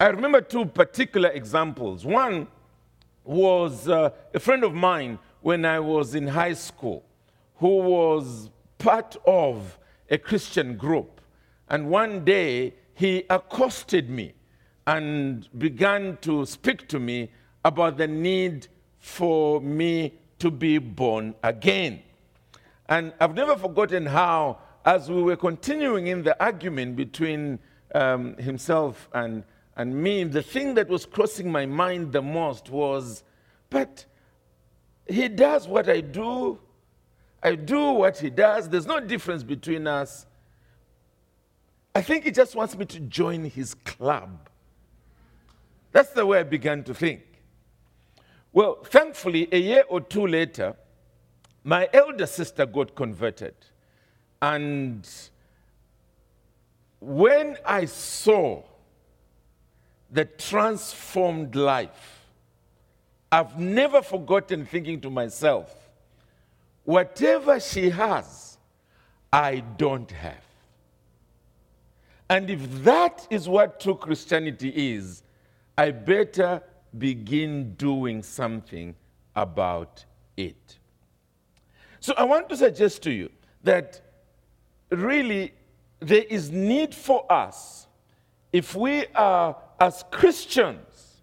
I 0.00 0.06
remember 0.06 0.40
two 0.40 0.64
particular 0.66 1.30
examples. 1.30 2.04
One, 2.04 2.48
was 3.24 3.88
uh, 3.88 4.10
a 4.34 4.40
friend 4.40 4.64
of 4.64 4.74
mine 4.74 5.18
when 5.40 5.64
I 5.64 5.80
was 5.80 6.14
in 6.14 6.26
high 6.26 6.54
school 6.54 7.04
who 7.56 7.78
was 7.78 8.50
part 8.78 9.16
of 9.26 9.78
a 10.10 10.18
Christian 10.18 10.76
group. 10.76 11.20
And 11.68 11.88
one 11.88 12.24
day 12.24 12.74
he 12.94 13.24
accosted 13.30 14.10
me 14.10 14.34
and 14.86 15.48
began 15.58 16.18
to 16.22 16.44
speak 16.44 16.88
to 16.88 16.98
me 16.98 17.30
about 17.64 17.96
the 17.96 18.08
need 18.08 18.68
for 18.98 19.60
me 19.60 20.14
to 20.38 20.50
be 20.50 20.78
born 20.78 21.34
again. 21.42 22.02
And 22.88 23.12
I've 23.20 23.34
never 23.34 23.56
forgotten 23.56 24.06
how, 24.06 24.58
as 24.84 25.10
we 25.10 25.22
were 25.22 25.36
continuing 25.36 26.08
in 26.08 26.22
the 26.22 26.40
argument 26.42 26.96
between 26.96 27.58
um, 27.94 28.36
himself 28.36 29.08
and 29.12 29.44
and 29.76 29.94
me, 29.94 30.24
the 30.24 30.42
thing 30.42 30.74
that 30.74 30.88
was 30.88 31.06
crossing 31.06 31.50
my 31.50 31.64
mind 31.66 32.12
the 32.12 32.22
most 32.22 32.68
was, 32.68 33.24
but 33.70 34.04
he 35.06 35.28
does 35.28 35.66
what 35.66 35.88
I 35.88 36.00
do. 36.00 36.58
I 37.42 37.54
do 37.54 37.92
what 37.92 38.18
he 38.18 38.30
does. 38.30 38.68
There's 38.68 38.86
no 38.86 39.00
difference 39.00 39.42
between 39.42 39.86
us. 39.86 40.26
I 41.94 42.02
think 42.02 42.24
he 42.24 42.30
just 42.30 42.54
wants 42.54 42.76
me 42.76 42.84
to 42.86 43.00
join 43.00 43.44
his 43.44 43.74
club. 43.74 44.48
That's 45.90 46.10
the 46.10 46.24
way 46.24 46.40
I 46.40 46.44
began 46.44 46.84
to 46.84 46.94
think. 46.94 47.22
Well, 48.52 48.78
thankfully, 48.84 49.48
a 49.50 49.58
year 49.58 49.84
or 49.88 50.00
two 50.00 50.26
later, 50.26 50.76
my 51.64 51.88
elder 51.92 52.26
sister 52.26 52.66
got 52.66 52.94
converted. 52.94 53.54
And 54.40 55.08
when 57.00 57.56
I 57.64 57.86
saw 57.86 58.62
the 60.12 60.26
transformed 60.26 61.54
life. 61.56 62.26
I've 63.32 63.58
never 63.58 64.02
forgotten 64.02 64.66
thinking 64.66 65.00
to 65.00 65.10
myself, 65.10 65.74
whatever 66.84 67.58
she 67.58 67.88
has, 67.88 68.58
I 69.32 69.60
don't 69.78 70.10
have. 70.10 70.44
And 72.28 72.50
if 72.50 72.84
that 72.84 73.26
is 73.30 73.48
what 73.48 73.80
true 73.80 73.94
Christianity 73.94 74.68
is, 74.94 75.22
I 75.78 75.90
better 75.90 76.62
begin 76.96 77.74
doing 77.74 78.22
something 78.22 78.94
about 79.34 80.04
it. 80.36 80.78
So 82.00 82.14
I 82.16 82.24
want 82.24 82.48
to 82.48 82.56
suggest 82.56 83.02
to 83.04 83.12
you 83.12 83.30
that 83.62 84.00
really 84.90 85.54
there 86.00 86.24
is 86.28 86.50
need 86.50 86.94
for 86.94 87.30
us, 87.32 87.86
if 88.52 88.74
we 88.74 89.06
are 89.14 89.56
as 89.80 90.04
Christians, 90.10 91.22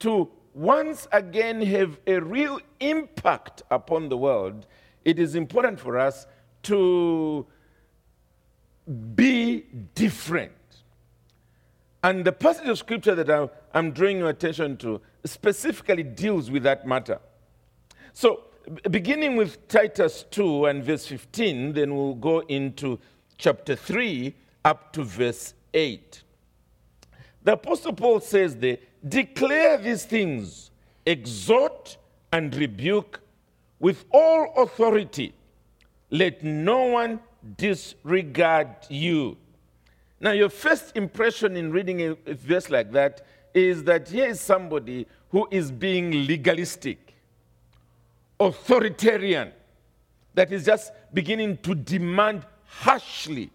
to 0.00 0.30
once 0.52 1.08
again 1.10 1.62
have 1.62 1.98
a 2.06 2.20
real 2.20 2.60
impact 2.80 3.62
upon 3.70 4.08
the 4.08 4.16
world, 4.16 4.66
it 5.04 5.18
is 5.18 5.34
important 5.34 5.80
for 5.80 5.98
us 5.98 6.26
to 6.64 7.46
be 9.14 9.64
different. 9.94 10.52
And 12.02 12.24
the 12.24 12.32
passage 12.32 12.68
of 12.68 12.78
scripture 12.78 13.14
that 13.14 13.50
I'm 13.74 13.90
drawing 13.90 14.18
your 14.18 14.30
attention 14.30 14.76
to 14.78 15.00
specifically 15.24 16.04
deals 16.04 16.50
with 16.50 16.62
that 16.62 16.86
matter. 16.86 17.18
So, 18.12 18.44
beginning 18.90 19.36
with 19.36 19.66
Titus 19.68 20.24
2 20.30 20.66
and 20.66 20.84
verse 20.84 21.06
15, 21.06 21.72
then 21.72 21.94
we'll 21.94 22.14
go 22.14 22.40
into 22.40 23.00
chapter 23.36 23.74
3 23.74 24.34
up 24.64 24.92
to 24.92 25.02
verse 25.02 25.54
8. 25.74 26.22
The 27.42 27.52
Apostle 27.54 27.92
Paul 27.92 28.20
says 28.20 28.56
there, 28.56 28.78
declare 29.06 29.76
these 29.76 30.04
things, 30.04 30.70
exhort 31.04 31.98
and 32.32 32.54
rebuke 32.54 33.20
with 33.80 34.04
all 34.12 34.54
authority. 34.56 35.34
Let 36.10 36.44
no 36.44 36.84
one 36.84 37.20
disregard 37.56 38.68
you. 38.88 39.36
Now, 40.20 40.30
your 40.30 40.48
first 40.48 40.96
impression 40.96 41.56
in 41.56 41.70
reading 41.70 42.00
a, 42.00 42.34
verse 42.34 42.70
like 42.70 42.92
that 42.92 43.26
is 43.54 43.84
that 43.84 44.08
here 44.08 44.26
is 44.26 44.40
somebody 44.40 45.06
who 45.30 45.48
is 45.50 45.70
being 45.70 46.26
legalistic, 46.26 47.14
authoritarian, 48.38 49.52
that 50.34 50.52
is 50.52 50.64
just 50.64 50.92
beginning 51.12 51.56
to 51.58 51.74
demand 51.74 52.44
harshly 52.66 53.50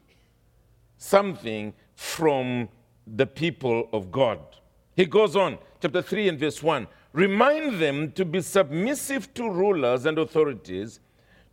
something 0.98 1.74
from 1.96 2.70
the 3.06 3.28
people 3.28 3.90
of 3.92 4.12
God. 4.12 4.40
He 4.96 5.06
goes 5.06 5.36
on, 5.36 5.58
chapter 5.82 6.02
3 6.02 6.30
and 6.30 6.40
verse 6.40 6.64
1 6.64 6.88
remind 7.14 7.80
them 7.80 8.12
to 8.12 8.26
be 8.26 8.42
submissive 8.42 9.34
to 9.34 9.50
rulers 9.50 10.06
and 10.06 10.18
authorities, 10.18 11.00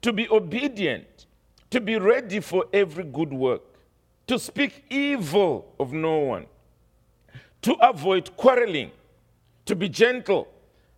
to 0.03 0.13
be 0.13 0.29
obedient, 0.29 1.27
to 1.71 1.81
be 1.81 1.99
ready 1.99 2.41
for 2.41 2.67
every 2.73 3.05
good 3.05 3.33
work, 3.33 3.63
to 4.27 4.39
speak 4.39 4.85
evil 4.91 5.75
of 5.81 5.93
no 5.93 6.19
one, 6.19 6.47
to 7.67 7.75
avoid 7.85 8.37
quarreling, 8.37 8.93
to 9.65 9.75
be 9.75 9.89
gentle, 9.89 10.47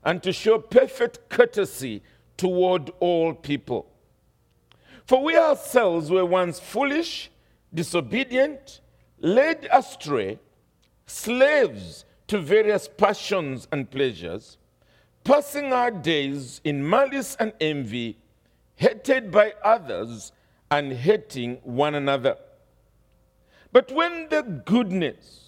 and 0.05 0.23
to 0.23 0.31
show 0.35 0.59
perfect 0.59 1.27
courtesy 1.31 2.03
toward 2.37 2.91
all 3.01 3.33
people. 3.33 3.87
For 5.07 5.25
we 5.25 5.35
ourselves 5.35 6.11
were 6.11 6.27
once 6.27 6.61
foolish, 6.61 7.31
disobedient, 7.73 8.83
led 9.19 9.67
astray, 9.73 10.39
slaves 11.07 12.05
to 12.27 12.39
various 12.39 12.87
passions 12.87 13.67
and 13.73 13.91
pleasures, 13.91 14.59
passing 15.25 15.73
our 15.73 15.91
days 15.91 16.61
in 16.65 16.87
malice 16.87 17.35
and 17.41 17.55
envy, 17.63 18.19
hated 18.77 19.31
by 19.31 19.55
others 19.65 20.33
and 20.71 20.93
hating 20.93 21.61
one 21.63 21.95
another. 21.95 22.37
But 23.73 23.91
when 23.91 24.29
the 24.29 24.43
goodness 24.43 25.48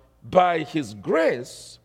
by 0.23 0.59
his 0.59 0.93
grace, 0.93 1.79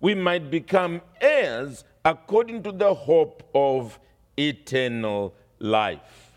we 0.00 0.14
might 0.14 0.50
become 0.50 1.02
heirs 1.20 1.84
according 2.04 2.62
to 2.62 2.72
the 2.72 2.94
hope 2.94 3.42
of 3.54 3.98
eternal 4.38 5.34
life. 5.58 6.30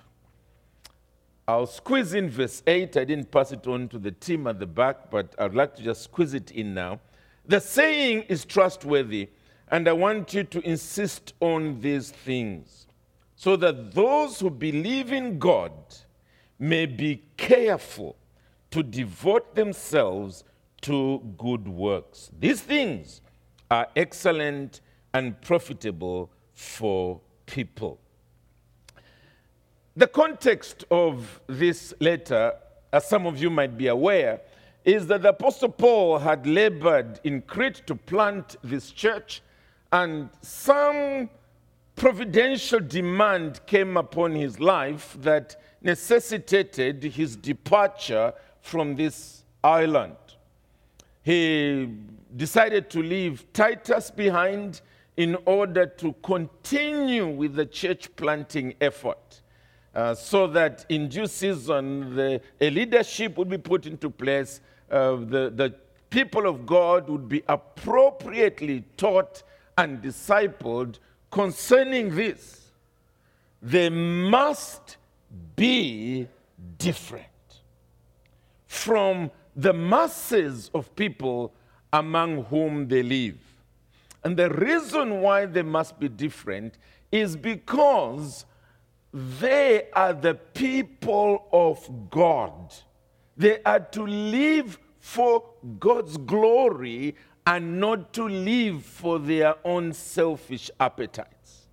I'll 1.47 1.67
squeeze 1.67 2.13
in 2.13 2.29
verse 2.29 2.63
8. 2.65 2.97
I 2.97 3.03
didn't 3.03 3.31
pass 3.31 3.51
it 3.51 3.67
on 3.67 3.89
to 3.89 3.99
the 3.99 4.11
team 4.11 4.47
at 4.47 4.59
the 4.59 4.65
back, 4.65 5.11
but 5.11 5.35
I'd 5.37 5.53
like 5.53 5.75
to 5.75 5.83
just 5.83 6.03
squeeze 6.03 6.33
it 6.33 6.51
in 6.51 6.73
now. 6.73 6.99
The 7.45 7.59
saying 7.59 8.23
is 8.29 8.45
trustworthy, 8.45 9.29
and 9.69 9.87
I 9.87 9.93
want 9.93 10.33
you 10.33 10.43
to 10.45 10.61
insist 10.61 11.33
on 11.41 11.81
these 11.81 12.11
things 12.11 12.87
so 13.35 13.57
that 13.57 13.93
those 13.93 14.39
who 14.39 14.49
believe 14.49 15.11
in 15.11 15.37
God 15.37 15.73
may 16.57 16.85
be 16.85 17.23
careful 17.35 18.15
to 18.71 18.81
devote 18.81 19.53
themselves 19.53 20.45
to 20.83 21.21
good 21.37 21.67
works. 21.67 22.31
These 22.39 22.61
things 22.61 23.21
are 23.69 23.87
excellent 23.95 24.81
and 25.13 25.39
profitable 25.41 26.29
for 26.53 27.19
people. 27.45 27.99
The 29.95 30.07
context 30.07 30.85
of 30.89 31.41
this 31.47 31.93
letter, 31.99 32.53
as 32.91 33.07
some 33.07 33.25
of 33.25 33.41
you 33.41 33.49
might 33.49 33.77
be 33.77 33.87
aware, 33.87 34.41
is 34.85 35.07
that 35.07 35.21
the 35.21 35.29
Apostle 35.29 35.69
Paul 35.69 36.17
had 36.19 36.45
labored 36.45 37.19
in 37.23 37.41
Crete 37.41 37.83
to 37.87 37.95
plant 37.95 38.55
this 38.63 38.91
church, 38.91 39.41
and 39.91 40.29
some 40.41 41.29
providential 41.95 42.79
demand 42.79 43.65
came 43.67 43.97
upon 43.97 44.33
his 44.33 44.59
life 44.59 45.15
that 45.21 45.61
necessitated 45.81 47.03
his 47.03 47.35
departure 47.35 48.33
from 48.61 48.95
this 48.95 49.43
island. 49.63 50.15
He 51.23 51.89
decided 52.35 52.89
to 52.91 53.01
leave 53.01 53.51
Titus 53.53 54.11
behind 54.11 54.81
in 55.15 55.37
order 55.45 55.85
to 55.85 56.13
continue 56.23 57.27
with 57.27 57.55
the 57.55 57.65
church 57.65 58.13
planting 58.15 58.75
effort. 58.81 59.41
Uh, 59.95 60.15
so 60.15 60.47
that 60.47 60.85
in 60.89 61.07
due 61.07 61.27
season 61.27 62.15
the, 62.15 62.41
a 62.59 62.69
leadership 62.71 63.37
would 63.37 63.49
be 63.49 63.59
put 63.59 63.85
into 63.85 64.09
place. 64.09 64.59
Uh, 64.89 65.15
the, 65.15 65.51
the 65.55 65.73
people 66.09 66.47
of 66.47 66.65
God 66.65 67.07
would 67.09 67.29
be 67.29 67.43
appropriately 67.47 68.83
taught 68.97 69.43
and 69.77 70.01
discipled 70.01 70.97
concerning 71.29 72.15
this. 72.15 72.71
They 73.61 73.89
must 73.89 74.97
be 75.55 76.27
different 76.77 77.25
from 78.67 79.31
the 79.55 79.73
masses 79.73 80.69
of 80.73 80.95
people 80.95 81.53
among 81.91 82.45
whom 82.45 82.87
they 82.87 83.03
live. 83.03 83.37
And 84.23 84.37
the 84.37 84.49
reason 84.49 85.21
why 85.21 85.45
they 85.45 85.61
must 85.61 85.99
be 85.99 86.07
different 86.07 86.77
is 87.11 87.35
because 87.35 88.45
they 89.13 89.89
are 89.93 90.13
the 90.13 90.33
people 90.33 91.47
of 91.51 92.09
God. 92.09 92.73
They 93.37 93.61
are 93.63 93.79
to 93.79 94.07
live 94.07 94.79
for 94.99 95.43
God's 95.79 96.17
glory 96.17 97.15
and 97.45 97.79
not 97.79 98.13
to 98.13 98.27
live 98.27 98.83
for 98.83 99.19
their 99.19 99.55
own 99.65 99.93
selfish 99.93 100.71
appetites. 100.79 101.67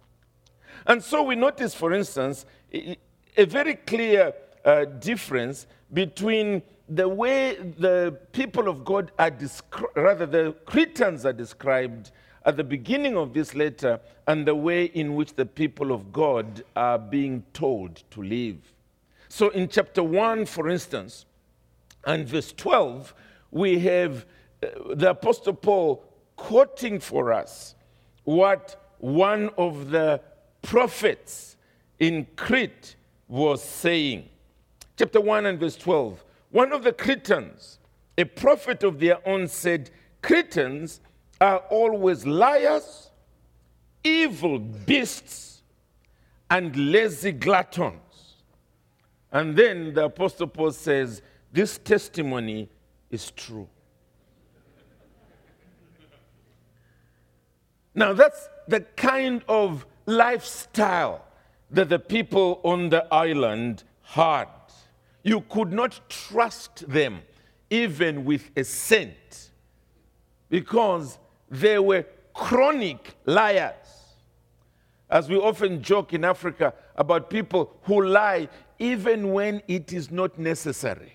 And 0.86 1.02
so 1.02 1.22
we 1.22 1.36
notice, 1.36 1.74
for 1.74 1.92
instance, 1.92 2.44
a 2.72 3.44
very 3.44 3.74
clear 3.74 4.34
uh, 4.64 4.84
difference 4.84 5.66
between 5.92 6.62
the 6.90 7.08
way 7.08 7.54
the 7.54 8.18
people 8.32 8.68
of 8.68 8.84
God 8.84 9.12
are 9.18 9.30
described, 9.30 9.96
rather, 9.96 10.26
the 10.26 10.54
Cretans 10.66 11.24
are 11.24 11.32
described 11.32 12.10
at 12.44 12.56
the 12.56 12.64
beginning 12.64 13.16
of 13.16 13.32
this 13.32 13.54
letter 13.54 14.00
and 14.26 14.46
the 14.46 14.54
way 14.54 14.86
in 14.86 15.14
which 15.14 15.34
the 15.34 15.46
people 15.46 15.92
of 15.92 16.12
God 16.12 16.64
are 16.74 16.98
being 16.98 17.44
told 17.52 18.02
to 18.10 18.22
live. 18.22 18.72
So, 19.28 19.50
in 19.50 19.68
chapter 19.68 20.02
1, 20.02 20.46
for 20.46 20.68
instance, 20.68 21.26
and 22.04 22.26
verse 22.26 22.52
12, 22.52 23.14
we 23.52 23.78
have 23.80 24.26
uh, 24.62 24.94
the 24.94 25.10
Apostle 25.10 25.54
Paul 25.54 26.02
quoting 26.36 26.98
for 26.98 27.32
us 27.32 27.76
what 28.24 28.94
one 28.98 29.50
of 29.56 29.90
the 29.90 30.20
prophets 30.62 31.56
in 32.00 32.26
Crete 32.36 32.96
was 33.28 33.62
saying. 33.62 34.28
Chapter 34.96 35.20
1 35.20 35.46
and 35.46 35.60
verse 35.60 35.76
12. 35.76 36.24
One 36.50 36.72
of 36.72 36.82
the 36.82 36.92
Cretans, 36.92 37.78
a 38.18 38.24
prophet 38.24 38.82
of 38.82 38.98
their 38.98 39.26
own, 39.26 39.46
said, 39.48 39.90
Cretans 40.22 41.00
are 41.40 41.58
always 41.70 42.26
liars, 42.26 43.10
evil 44.02 44.58
beasts, 44.58 45.62
and 46.50 46.74
lazy 46.92 47.32
gluttons. 47.32 48.36
And 49.32 49.56
then 49.56 49.94
the 49.94 50.06
Apostle 50.06 50.48
Paul 50.48 50.72
says, 50.72 51.22
This 51.52 51.78
testimony 51.78 52.68
is 53.10 53.30
true. 53.30 53.68
Now, 57.94 58.12
that's 58.12 58.48
the 58.66 58.80
kind 58.80 59.42
of 59.48 59.86
lifestyle 60.06 61.24
that 61.70 61.88
the 61.88 61.98
people 61.98 62.60
on 62.64 62.88
the 62.88 63.06
island 63.12 63.84
had. 64.02 64.46
You 65.22 65.42
could 65.42 65.72
not 65.72 66.00
trust 66.08 66.88
them 66.88 67.20
even 67.68 68.24
with 68.24 68.50
a 68.56 68.64
cent 68.64 69.50
because 70.48 71.18
they 71.50 71.78
were 71.78 72.04
chronic 72.34 73.14
liars. 73.26 73.74
As 75.08 75.28
we 75.28 75.36
often 75.36 75.82
joke 75.82 76.12
in 76.12 76.24
Africa 76.24 76.72
about 76.96 77.30
people 77.30 77.76
who 77.82 78.04
lie 78.04 78.48
even 78.78 79.32
when 79.32 79.62
it 79.68 79.92
is 79.92 80.10
not 80.10 80.38
necessary. 80.38 81.12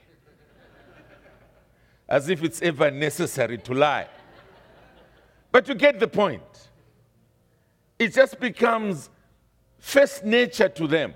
As 2.07 2.29
if 2.29 2.43
it's 2.43 2.61
ever 2.61 2.91
necessary 2.91 3.57
to 3.59 3.73
lie. 3.73 4.07
But 5.51 5.67
you 5.67 5.75
get 5.75 5.99
the 5.99 6.07
point. 6.07 6.69
It 7.97 8.13
just 8.13 8.39
becomes 8.39 9.09
first 9.79 10.25
nature 10.25 10.69
to 10.69 10.87
them. 10.87 11.13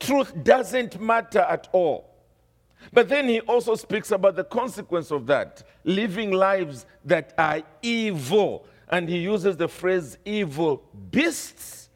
Truth 0.00 0.44
doesn't 0.44 1.00
matter 1.00 1.40
at 1.40 1.68
all. 1.72 2.10
But 2.92 3.08
then 3.08 3.28
he 3.28 3.40
also 3.40 3.74
speaks 3.74 4.10
about 4.10 4.36
the 4.36 4.44
consequence 4.44 5.10
of 5.10 5.26
that 5.26 5.62
living 5.84 6.32
lives 6.32 6.86
that 7.04 7.32
are 7.38 7.62
evil. 7.82 8.66
And 8.88 9.08
he 9.08 9.18
uses 9.18 9.56
the 9.56 9.68
phrase 9.68 10.18
evil 10.24 10.82
beasts. 11.10 11.88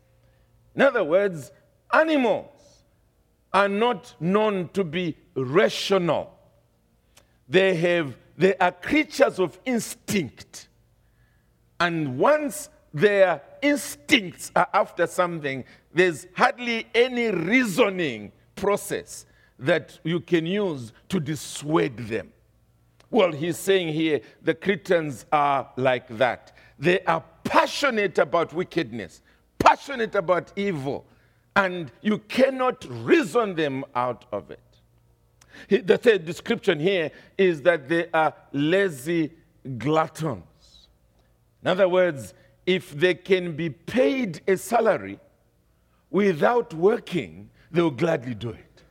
In 0.74 0.82
other 0.82 1.04
words, 1.04 1.52
animals 1.92 2.50
are 3.52 3.68
not 3.68 4.14
known 4.20 4.68
to 4.70 4.84
be 4.84 5.16
rational. 5.34 6.32
They, 7.48 7.74
have, 7.76 8.16
they 8.36 8.54
are 8.56 8.72
creatures 8.72 9.38
of 9.38 9.58
instinct. 9.64 10.68
And 11.80 12.18
once 12.18 12.68
their 12.92 13.42
instincts 13.62 14.50
are 14.54 14.68
after 14.72 15.06
something, 15.06 15.64
there's 15.92 16.26
hardly 16.34 16.86
any 16.94 17.30
reasoning 17.30 18.32
process 18.56 19.26
that 19.58 19.98
you 20.04 20.20
can 20.20 20.46
use 20.46 20.92
to 21.08 21.20
dissuade 21.20 21.96
them. 21.98 22.32
Well, 23.10 23.32
he's 23.32 23.56
saying 23.56 23.94
here 23.94 24.20
the 24.42 24.54
Cretans 24.54 25.26
are 25.32 25.70
like 25.76 26.08
that. 26.18 26.52
They 26.78 27.00
are 27.00 27.24
passionate 27.44 28.18
about 28.18 28.52
wickedness, 28.52 29.22
passionate 29.58 30.14
about 30.14 30.52
evil, 30.56 31.06
and 31.56 31.90
you 32.02 32.18
cannot 32.18 32.84
reason 33.04 33.54
them 33.54 33.84
out 33.94 34.26
of 34.30 34.50
it. 34.50 34.60
The 35.84 35.98
third 35.98 36.24
description 36.24 36.78
here 36.78 37.10
is 37.36 37.62
that 37.62 37.88
they 37.88 38.08
are 38.12 38.32
lazy 38.52 39.32
gluttons. 39.76 40.88
In 41.62 41.68
other 41.68 41.88
words, 41.88 42.34
if 42.68 42.90
they 42.90 43.14
can 43.14 43.56
be 43.56 43.70
paid 43.70 44.42
a 44.46 44.54
salary 44.54 45.18
without 46.10 46.74
working, 46.74 47.48
they 47.70 47.80
will 47.80 47.90
gladly 47.90 48.34
do 48.34 48.50
it. 48.50 48.82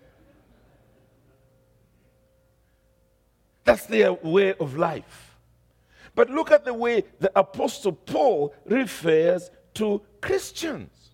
That's 3.63 3.85
their 3.85 4.13
way 4.13 4.55
of 4.55 4.77
life. 4.77 5.37
But 6.15 6.31
look 6.31 6.49
at 6.49 6.65
the 6.65 6.73
way 6.73 7.03
the 7.19 7.31
Apostle 7.37 7.91
Paul 7.91 8.55
refers 8.65 9.51
to 9.75 10.01
Christians. 10.21 11.11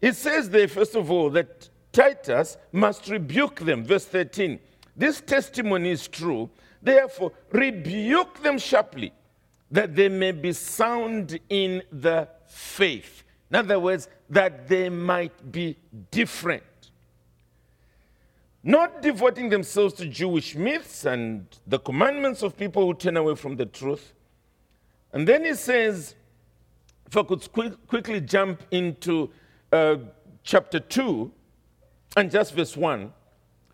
He 0.00 0.12
says 0.12 0.48
there, 0.50 0.68
first 0.68 0.94
of 0.94 1.10
all, 1.10 1.30
that 1.30 1.68
Titus 1.90 2.58
must 2.70 3.08
rebuke 3.08 3.58
them. 3.58 3.84
Verse 3.84 4.04
13. 4.04 4.60
This 4.94 5.20
testimony 5.20 5.90
is 5.90 6.06
true. 6.06 6.48
Therefore, 6.80 7.32
rebuke 7.50 8.40
them 8.40 8.58
sharply, 8.58 9.12
that 9.70 9.94
they 9.94 10.08
may 10.08 10.32
be 10.32 10.52
sound 10.52 11.38
in 11.48 11.82
the 11.90 12.28
faith. 12.46 13.24
In 13.50 13.56
other 13.56 13.78
words, 13.78 14.08
that 14.30 14.68
they 14.68 14.88
might 14.88 15.52
be 15.52 15.76
different. 16.10 16.62
Not 18.62 19.00
devoting 19.02 19.48
themselves 19.48 19.94
to 19.94 20.06
Jewish 20.06 20.56
myths 20.56 21.04
and 21.04 21.46
the 21.66 21.78
commandments 21.78 22.42
of 22.42 22.56
people 22.56 22.84
who 22.84 22.94
turn 22.94 23.16
away 23.16 23.36
from 23.36 23.56
the 23.56 23.66
truth. 23.66 24.12
And 25.12 25.26
then 25.26 25.44
he 25.44 25.54
says, 25.54 26.16
if 27.06 27.16
I 27.16 27.22
could 27.22 27.52
quick, 27.52 27.86
quickly 27.86 28.20
jump 28.20 28.62
into 28.72 29.30
uh, 29.72 29.96
chapter 30.42 30.80
2 30.80 31.30
and 32.16 32.30
just 32.30 32.54
verse 32.54 32.76
1. 32.76 33.12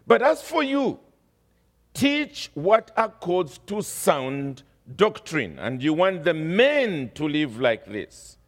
But 0.07 0.21
as 0.21 0.43
for 0.43 0.63
you, 0.63 0.99
teach 1.95 2.51
what 2.55 2.91
accords 2.97 3.59
to 3.67 3.81
sound 3.83 4.63
doctrine. 4.97 5.59
And 5.59 5.83
you 5.83 5.93
want 5.93 6.25
the 6.25 6.35
men 6.35 7.11
to 7.15 7.29
live 7.29 7.61
like 7.61 7.87
this, 7.87 8.39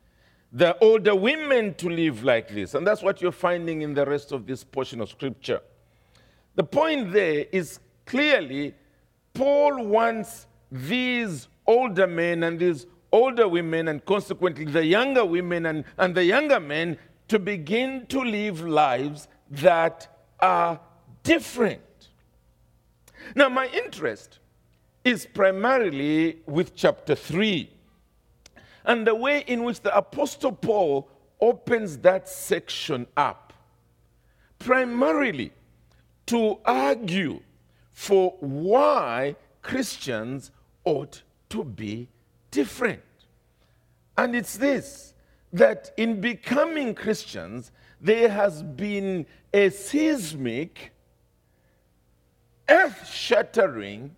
the 0.53 0.77
older 0.79 1.14
women 1.14 1.75
to 1.75 1.88
live 1.88 2.25
like 2.25 2.49
this. 2.49 2.75
And 2.75 2.87
that's 2.87 3.03
what 3.03 3.20
you're 3.20 3.33
finding 3.33 3.83
in 3.83 3.94
the 3.94 4.05
rest 4.05 4.33
of 4.33 4.47
this 4.47 4.64
portion 4.64 5.01
of 5.01 5.09
scripture. 5.09 5.61
The 6.55 6.64
point 6.64 7.12
there 7.12 7.47
is 7.51 7.81
clearly 8.07 8.75
Paul 9.33 9.85
wants 9.87 10.47
these 10.70 11.49
older 11.66 12.07
men 12.07 12.44
and 12.44 12.59
these 12.59 12.87
older 13.11 13.49
women, 13.49 13.88
and 13.88 14.05
consequently 14.05 14.64
the 14.64 14.85
younger 14.85 15.25
women 15.25 15.66
and, 15.66 15.85
and 15.99 16.14
the 16.14 16.25
younger 16.25 16.61
men, 16.61 16.99
to 17.29 17.38
begin 17.38 18.07
to 18.07 18.20
live 18.20 18.61
lives 18.61 19.29
that 19.51 20.09
are 20.40 20.79
different. 21.23 21.81
Now, 23.35 23.49
my 23.49 23.68
interest 23.68 24.40
is 25.05 25.27
primarily 25.27 26.38
with 26.47 26.75
chapter 26.75 27.14
3 27.14 27.71
and 28.87 29.07
the 29.07 29.14
way 29.14 29.45
in 29.47 29.64
which 29.64 29.81
the 29.81 29.97
Apostle 29.97 30.53
Paul 30.53 31.09
opens 31.40 31.99
that 31.99 32.29
section 32.29 33.07
up, 33.17 33.53
primarily 34.59 35.53
to 36.27 36.59
argue 36.64 37.40
for 37.93 38.35
why 38.40 39.37
Christians 39.62 40.51
ought 40.85 41.23
to 41.51 41.64
be 41.64 42.09
different. 42.51 43.03
And 44.17 44.35
it's 44.35 44.57
this 44.57 45.14
that 45.53 45.93
in 45.97 46.21
becoming 46.21 46.95
Christians, 46.95 47.71
there 48.01 48.29
has 48.29 48.62
been 48.62 49.25
a 49.53 49.71
seismic, 49.71 50.93
earth 52.69 53.09
shattering 53.09 54.17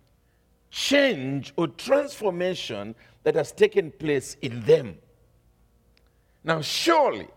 change 0.69 1.53
or 1.55 1.67
transformation 1.67 2.95
that 3.23 3.35
has 3.35 3.51
taken 3.51 3.91
place 3.91 4.35
in 4.41 4.61
them. 4.61 4.97
Now, 6.43 6.61
surely, 6.61 7.27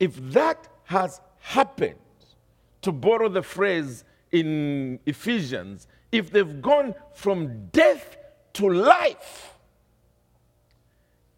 if 0.00 0.16
that 0.32 0.68
has 0.84 1.20
happened, 1.38 1.96
to 2.84 2.92
borrow 2.92 3.30
the 3.30 3.42
phrase 3.42 4.04
in 4.30 5.00
Ephesians, 5.06 5.86
if 6.12 6.30
they've 6.30 6.60
gone 6.60 6.94
from 7.14 7.68
death 7.68 8.18
to 8.52 8.68
life, 8.68 9.54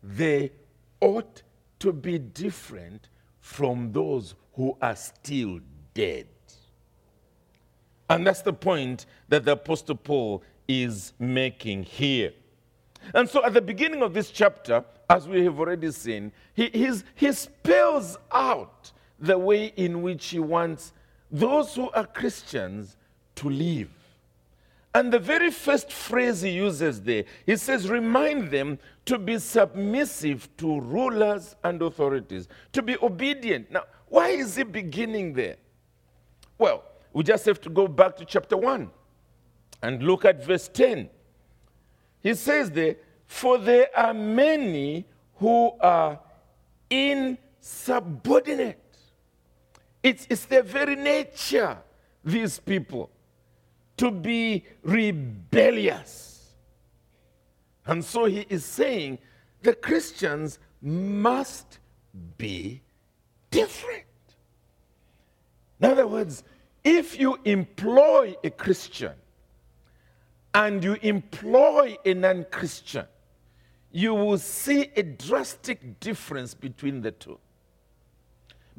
they 0.02 0.50
ought 1.00 1.42
to 1.78 1.92
be 1.92 2.18
different 2.18 3.08
from 3.38 3.92
those 3.92 4.34
who 4.54 4.76
are 4.82 4.96
still 4.96 5.60
dead. 5.94 6.26
And 8.10 8.26
that's 8.26 8.42
the 8.42 8.52
point 8.52 9.06
that 9.28 9.44
the 9.44 9.52
Apostle 9.52 9.94
Paul 9.94 10.42
is 10.68 11.12
making 11.18 11.84
here. 11.84 12.32
And 13.14 13.28
so 13.28 13.44
at 13.44 13.54
the 13.54 13.60
beginning 13.60 14.02
of 14.02 14.12
this 14.14 14.30
chapter, 14.30 14.84
as 15.08 15.28
we 15.28 15.44
have 15.44 15.58
already 15.58 15.90
seen, 15.92 16.32
he, 16.54 16.92
he 17.14 17.32
spells 17.32 18.18
out 18.32 18.92
the 19.18 19.38
way 19.38 19.72
in 19.76 20.02
which 20.02 20.26
he 20.26 20.38
wants 20.38 20.92
those 21.30 21.74
who 21.74 21.90
are 21.90 22.06
Christians 22.06 22.96
to 23.36 23.48
live. 23.48 23.90
And 24.94 25.12
the 25.12 25.18
very 25.18 25.50
first 25.50 25.92
phrase 25.92 26.40
he 26.40 26.50
uses 26.50 27.02
there, 27.02 27.24
he 27.44 27.56
says, 27.56 27.90
remind 27.90 28.50
them 28.50 28.78
to 29.04 29.18
be 29.18 29.38
submissive 29.38 30.48
to 30.56 30.80
rulers 30.80 31.54
and 31.64 31.82
authorities, 31.82 32.48
to 32.72 32.80
be 32.80 32.96
obedient. 33.02 33.70
Now, 33.70 33.84
why 34.08 34.28
is 34.30 34.56
he 34.56 34.62
beginning 34.62 35.34
there? 35.34 35.56
Well, 36.56 36.82
we 37.12 37.24
just 37.24 37.44
have 37.44 37.60
to 37.62 37.68
go 37.68 37.86
back 37.86 38.16
to 38.16 38.24
chapter 38.24 38.56
1 38.56 38.90
and 39.82 40.02
look 40.02 40.24
at 40.24 40.44
verse 40.44 40.68
10. 40.68 41.08
He 42.22 42.34
says 42.34 42.70
there, 42.70 42.96
For 43.26 43.58
there 43.58 43.88
are 43.96 44.14
many 44.14 45.06
who 45.36 45.72
are 45.80 46.18
insubordinate. 46.90 48.82
It's, 50.02 50.26
it's 50.30 50.44
their 50.46 50.62
very 50.62 50.96
nature, 50.96 51.78
these 52.24 52.58
people, 52.58 53.10
to 53.96 54.10
be 54.10 54.64
rebellious. 54.82 56.54
And 57.86 58.04
so 58.04 58.24
he 58.24 58.46
is 58.48 58.64
saying 58.64 59.18
the 59.62 59.74
Christians 59.74 60.58
must 60.80 61.78
be 62.38 62.82
different. 63.50 64.04
In 65.80 65.90
other 65.90 66.06
words, 66.06 66.44
if 66.84 67.18
you 67.18 67.38
employ 67.44 68.34
a 68.42 68.50
Christian 68.50 69.12
and 70.56 70.82
you 70.82 70.94
employ 71.02 71.96
a 72.06 72.14
non 72.14 72.46
Christian, 72.50 73.04
you 73.92 74.14
will 74.14 74.38
see 74.38 74.90
a 74.96 75.02
drastic 75.02 76.00
difference 76.00 76.54
between 76.54 77.02
the 77.02 77.10
two. 77.10 77.38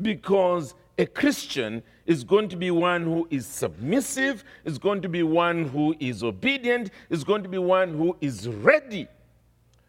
Because 0.02 0.74
a 0.98 1.06
Christian 1.06 1.84
is 2.08 2.24
going 2.24 2.50
to 2.50 2.56
be 2.56 2.72
one 2.72 3.04
who 3.04 3.28
is 3.30 3.46
submissive, 3.46 4.44
is 4.66 4.80
going 4.80 5.04
to 5.04 5.10
be 5.10 5.22
one 5.22 5.70
who 5.70 5.96
is 6.00 6.24
obedient, 6.24 6.90
is 7.12 7.24
going 7.24 7.44
to 7.44 7.50
be 7.50 7.60
one 7.60 7.94
who 7.94 8.18
is 8.22 8.48
ready 8.48 9.08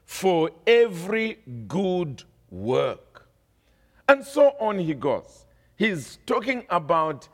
for 0.05 0.51
every 0.67 1.39
good 1.69 2.23
work. 2.51 3.27
And 4.07 4.23
so 4.23 4.55
on 4.61 4.79
he 4.79 4.93
goes. 4.93 5.47
He's 5.77 6.19
talking 6.27 6.65
about 6.69 7.29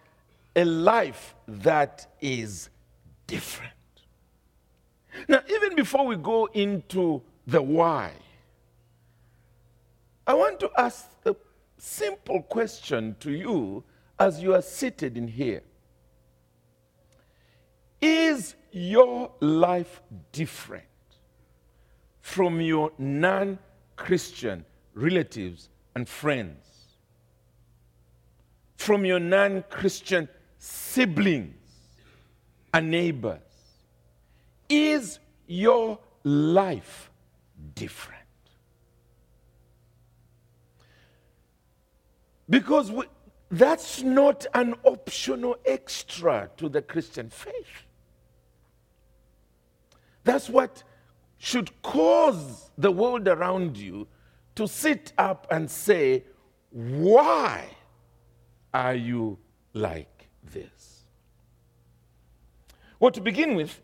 a 0.55 0.65
life 0.65 1.35
that 1.49 2.07
is 2.21 2.71
different. 3.27 3.74
Now, 5.29 5.41
even 5.49 5.77
before 5.77 6.07
we 6.07 6.17
go 6.17 6.47
into 6.47 7.23
the 7.47 7.63
why, 7.63 8.13
I 10.27 10.35
want 10.35 10.61
to 10.61 10.71
ask 10.77 11.07
a 11.27 11.37
simple 11.79 12.43
question 12.43 13.17
to 13.21 13.31
you 13.31 13.85
as 14.19 14.43
you 14.43 14.55
are 14.55 14.63
seated 14.63 15.17
in 15.17 15.29
here. 15.29 15.63
Is 18.01 18.55
your 18.71 19.31
life 19.41 20.03
different 20.33 20.85
from 22.21 22.61
your 22.61 22.93
non 22.99 23.59
Christian 23.97 24.65
relatives 24.95 25.69
and 25.95 26.09
friends? 26.09 26.67
From 28.77 29.05
your 29.05 29.21
non 29.21 29.65
Christian 29.71 30.29
siblings 30.59 31.55
and 32.73 32.91
neighbors? 32.91 33.54
Is 34.69 35.19
your 35.47 35.99
life 36.23 37.11
different? 37.75 38.21
Because 42.49 42.91
we, 42.91 43.05
that's 43.51 44.03
not 44.03 44.47
an 44.55 44.75
optional 44.85 45.57
extra 45.65 46.51
to 46.57 46.69
the 46.69 46.83
Christian 46.83 47.31
faith. 47.31 47.85
That's 50.25 50.49
what 50.49 50.83
should 51.39 51.71
cause 51.83 52.71
the 52.79 52.91
world 52.91 53.29
around 53.29 53.77
you 53.77 54.09
to 54.55 54.67
sit 54.67 55.13
up 55.19 55.47
and 55.51 55.71
say, 55.71 56.25
Why 56.71 57.67
are 58.73 58.95
you 58.95 59.39
like 59.73 60.29
this? 60.43 61.05
Well, 62.99 63.11
to 63.11 63.21
begin 63.21 63.55
with, 63.55 63.81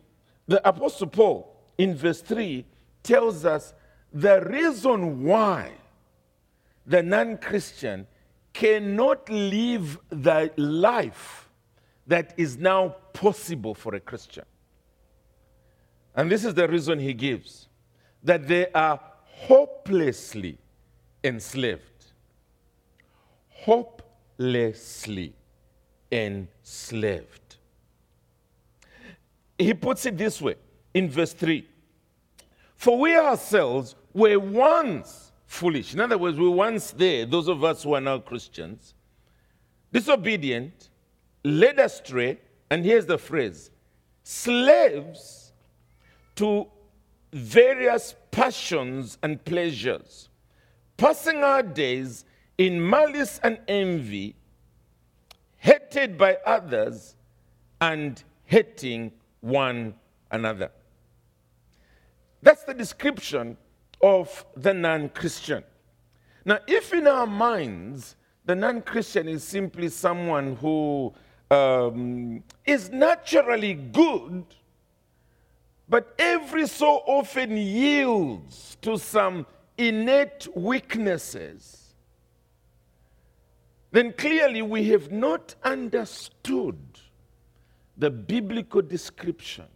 the 0.51 0.67
Apostle 0.67 1.07
Paul 1.07 1.55
in 1.77 1.95
verse 1.95 2.21
3 2.21 2.65
tells 3.03 3.45
us 3.45 3.73
the 4.13 4.41
reason 4.41 5.23
why 5.23 5.71
the 6.85 7.01
non 7.01 7.37
Christian 7.37 8.05
cannot 8.53 9.29
live 9.29 9.97
the 10.09 10.51
life 10.57 11.49
that 12.05 12.33
is 12.35 12.57
now 12.57 12.89
possible 13.13 13.73
for 13.73 13.95
a 13.95 13.99
Christian. 13.99 14.43
And 16.15 16.29
this 16.29 16.43
is 16.43 16.53
the 16.53 16.67
reason 16.67 16.99
he 16.99 17.13
gives 17.13 17.69
that 18.21 18.45
they 18.47 18.67
are 18.73 18.99
hopelessly 19.23 20.57
enslaved. 21.23 21.81
Hopelessly 23.49 25.33
enslaved. 26.11 27.50
He 29.61 29.73
puts 29.73 30.05
it 30.05 30.17
this 30.17 30.41
way 30.41 30.55
in 30.93 31.09
verse 31.09 31.33
3 31.33 31.67
For 32.75 32.99
we 32.99 33.15
ourselves 33.15 33.95
were 34.13 34.39
once 34.39 35.31
foolish. 35.45 35.93
In 35.93 35.99
other 35.99 36.17
words, 36.17 36.37
we 36.37 36.45
were 36.45 36.55
once 36.55 36.91
there, 36.91 37.25
those 37.25 37.47
of 37.47 37.63
us 37.63 37.83
who 37.83 37.93
are 37.93 38.01
now 38.01 38.19
Christians, 38.19 38.93
disobedient, 39.91 40.89
led 41.43 41.79
astray, 41.79 42.39
and 42.69 42.85
here's 42.85 43.05
the 43.05 43.17
phrase 43.17 43.71
slaves 44.23 45.51
to 46.35 46.67
various 47.33 48.15
passions 48.31 49.17
and 49.21 49.43
pleasures, 49.43 50.29
passing 50.97 51.43
our 51.43 51.63
days 51.63 52.25
in 52.57 52.89
malice 52.89 53.39
and 53.43 53.59
envy, 53.67 54.35
hated 55.57 56.17
by 56.17 56.37
others, 56.45 57.15
and 57.79 58.23
hating 58.45 59.11
one 59.41 59.95
another. 60.31 60.71
That's 62.41 62.63
the 62.63 62.73
description 62.73 63.57
of 64.01 64.45
the 64.55 64.73
non 64.73 65.09
Christian. 65.09 65.63
Now, 66.45 66.59
if 66.67 66.93
in 66.93 67.07
our 67.07 67.27
minds 67.27 68.15
the 68.45 68.55
non 68.55 68.81
Christian 68.81 69.27
is 69.27 69.43
simply 69.43 69.89
someone 69.89 70.55
who 70.55 71.13
um, 71.51 72.43
is 72.65 72.89
naturally 72.89 73.73
good, 73.73 74.45
but 75.87 76.15
every 76.17 76.67
so 76.67 77.03
often 77.05 77.57
yields 77.57 78.77
to 78.81 78.97
some 78.97 79.45
innate 79.77 80.47
weaknesses, 80.55 81.93
then 83.91 84.13
clearly 84.13 84.61
we 84.61 84.85
have 84.89 85.11
not 85.11 85.53
understood 85.63 86.90
the 88.01 88.09
biblical 88.09 88.81
description 88.81 89.67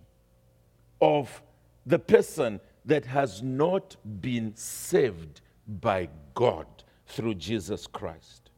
of 0.99 1.43
the 1.85 1.99
person 1.99 2.59
that 2.83 3.05
has 3.05 3.43
not 3.43 3.95
been 4.19 4.51
saved 4.55 5.41
by 5.79 6.09
God 6.33 6.65
through 7.05 7.35
Jesus 7.35 7.85
Christ. 7.85 8.49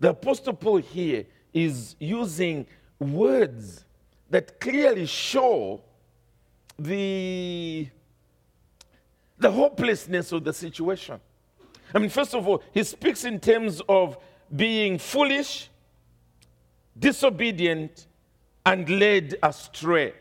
The 0.00 0.10
Apostle 0.10 0.52
Paul 0.52 0.76
here 0.76 1.24
is 1.54 1.96
using 1.98 2.66
words 2.98 3.86
that 4.28 4.60
clearly 4.60 5.06
show 5.06 5.80
the, 6.78 7.88
the 9.38 9.50
hopelessness 9.50 10.30
of 10.32 10.44
the 10.44 10.52
situation. 10.52 11.18
I 11.94 11.98
mean, 11.98 12.10
first 12.10 12.34
of 12.34 12.46
all, 12.46 12.62
he 12.74 12.84
speaks 12.84 13.24
in 13.24 13.40
terms 13.40 13.80
of 13.88 14.18
being 14.54 14.98
foolish, 14.98 15.70
disobedient, 16.98 18.06
and 18.66 18.88
led 18.90 19.36
astray. 19.42 20.12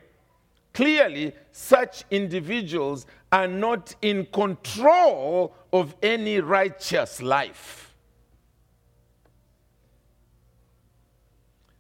Clearly, 0.74 1.34
such 1.52 2.04
individuals 2.12 3.08
are 3.32 3.48
not 3.48 3.96
in 4.02 4.28
control 4.28 5.54
of 5.74 5.96
any 6.04 6.40
righteous 6.40 7.22
life. 7.22 7.96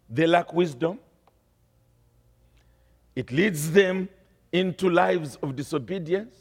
They 0.09 0.25
lack 0.25 0.53
wisdom. 0.53 0.99
It 3.15 3.31
leads 3.31 3.71
them 3.71 4.09
into 4.51 4.89
lives 4.89 5.37
of 5.43 5.55
disobedience. 5.55 6.35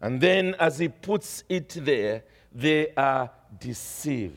And 0.00 0.20
then, 0.20 0.54
as 0.58 0.78
he 0.78 0.88
puts 0.88 1.44
it 1.48 1.68
there, 1.68 2.24
they 2.52 2.92
are 2.96 3.30
deceived, 3.58 4.34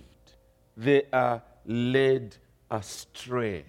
they 0.75 1.03
are 1.11 1.41
led 1.65 2.35
astray. 2.69 3.65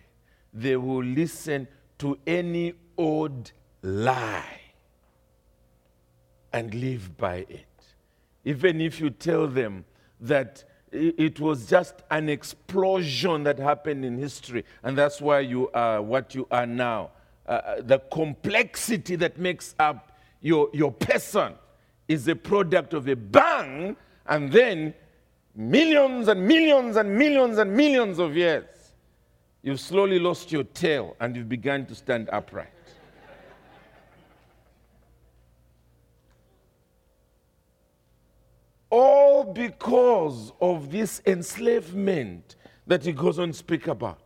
They 0.55 0.77
will 0.77 1.03
listen 1.03 1.67
to 1.99 2.17
any 2.27 2.75
old 2.97 3.53
lie 3.83 4.61
and 6.53 6.73
live 6.73 7.17
by 7.17 7.47
it. 7.49 7.67
Even 8.45 8.81
if 8.81 9.01
you 9.01 9.11
tell 9.11 9.49
them 9.49 9.85
that 10.21 10.64
it 10.93 11.40
was 11.40 11.67
just 11.67 11.97
an 12.11 12.29
explosion 12.29 13.43
that 13.43 13.59
happened 13.59 14.05
in 14.05 14.17
history, 14.17 14.64
and 14.85 14.97
that's 14.97 15.21
why 15.21 15.40
you 15.40 15.69
are 15.75 16.01
what 16.01 16.35
you 16.35 16.47
are 16.53 16.67
now. 16.67 17.11
Uh, 17.47 17.51
uh, 17.51 17.83
the 17.83 17.99
complexity 17.99 19.17
that 19.17 19.38
makes 19.38 19.75
up 19.79 20.17
your, 20.40 20.71
your 20.73 20.93
person 20.93 21.55
is 22.07 22.29
a 22.29 22.37
product 22.37 22.95
of 22.95 23.09
a 23.09 23.17
bang, 23.17 23.97
and 24.27 24.53
then 24.53 24.95
millions 25.57 26.29
and 26.29 26.47
millions 26.47 26.97
and 26.97 27.19
millions 27.19 27.59
and 27.59 27.75
millions 27.77 28.19
of 28.19 28.37
years, 28.37 28.64
you've 29.64 29.81
slowly 29.81 30.20
lost 30.20 30.53
your 30.53 30.62
tail 30.62 31.16
and 31.18 31.35
you've 31.35 31.48
begun 31.48 31.87
to 31.87 31.94
stand 31.96 32.29
upright. 32.31 32.68
all 38.94 39.42
because 39.42 40.53
of 40.61 40.92
this 40.92 41.20
enslavement 41.27 42.55
that 42.87 43.05
he 43.05 43.11
goes 43.11 43.40
on 43.40 43.48
to 43.48 43.55
speak 43.55 43.88
about. 43.88 44.22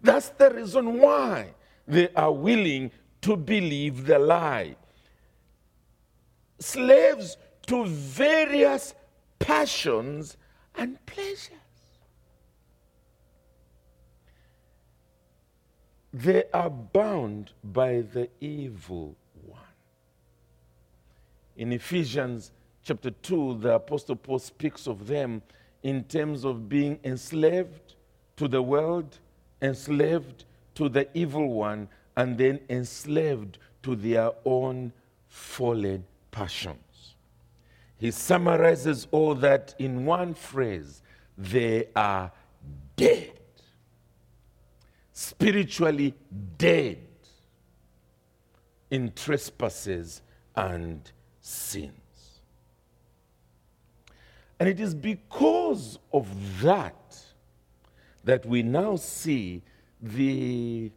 That's 0.00 0.28
the 0.28 0.50
reason 0.50 1.00
why 1.00 1.54
they 1.88 2.08
are 2.14 2.30
willing 2.30 2.92
to 3.22 3.36
believe 3.36 4.06
the 4.06 4.20
lie. 4.20 4.76
Slaves 6.60 7.36
to 7.66 7.84
various 7.86 8.94
passions 9.40 10.36
and 10.76 11.04
pleasures. 11.04 11.61
They 16.12 16.44
are 16.52 16.68
bound 16.68 17.52
by 17.64 18.02
the 18.02 18.28
evil 18.40 19.16
one. 19.46 19.60
In 21.56 21.72
Ephesians 21.72 22.52
chapter 22.84 23.10
2, 23.10 23.58
the 23.60 23.74
Apostle 23.76 24.16
Paul 24.16 24.38
speaks 24.38 24.86
of 24.86 25.06
them 25.06 25.40
in 25.82 26.04
terms 26.04 26.44
of 26.44 26.68
being 26.68 26.98
enslaved 27.02 27.94
to 28.36 28.46
the 28.46 28.62
world, 28.62 29.18
enslaved 29.62 30.44
to 30.74 30.88
the 30.88 31.08
evil 31.16 31.48
one, 31.48 31.88
and 32.16 32.36
then 32.36 32.60
enslaved 32.68 33.58
to 33.82 33.96
their 33.96 34.32
own 34.44 34.92
fallen 35.28 36.04
passions. 36.30 37.14
He 37.96 38.10
summarizes 38.10 39.08
all 39.12 39.34
that 39.36 39.74
in 39.78 40.04
one 40.04 40.34
phrase 40.34 41.02
they 41.38 41.88
are 41.96 42.30
dead 42.96 43.31
spiritually 45.42 46.14
dead 46.56 46.98
in 48.92 49.10
trespasses 49.12 50.22
and 50.54 51.10
sins. 51.40 51.90
And 54.60 54.68
it 54.68 54.78
is 54.78 54.94
because 54.94 55.98
of 56.12 56.28
that 56.62 56.94
that 58.22 58.46
we 58.46 58.62
now 58.62 58.94
see 58.94 59.62
the 60.00 60.92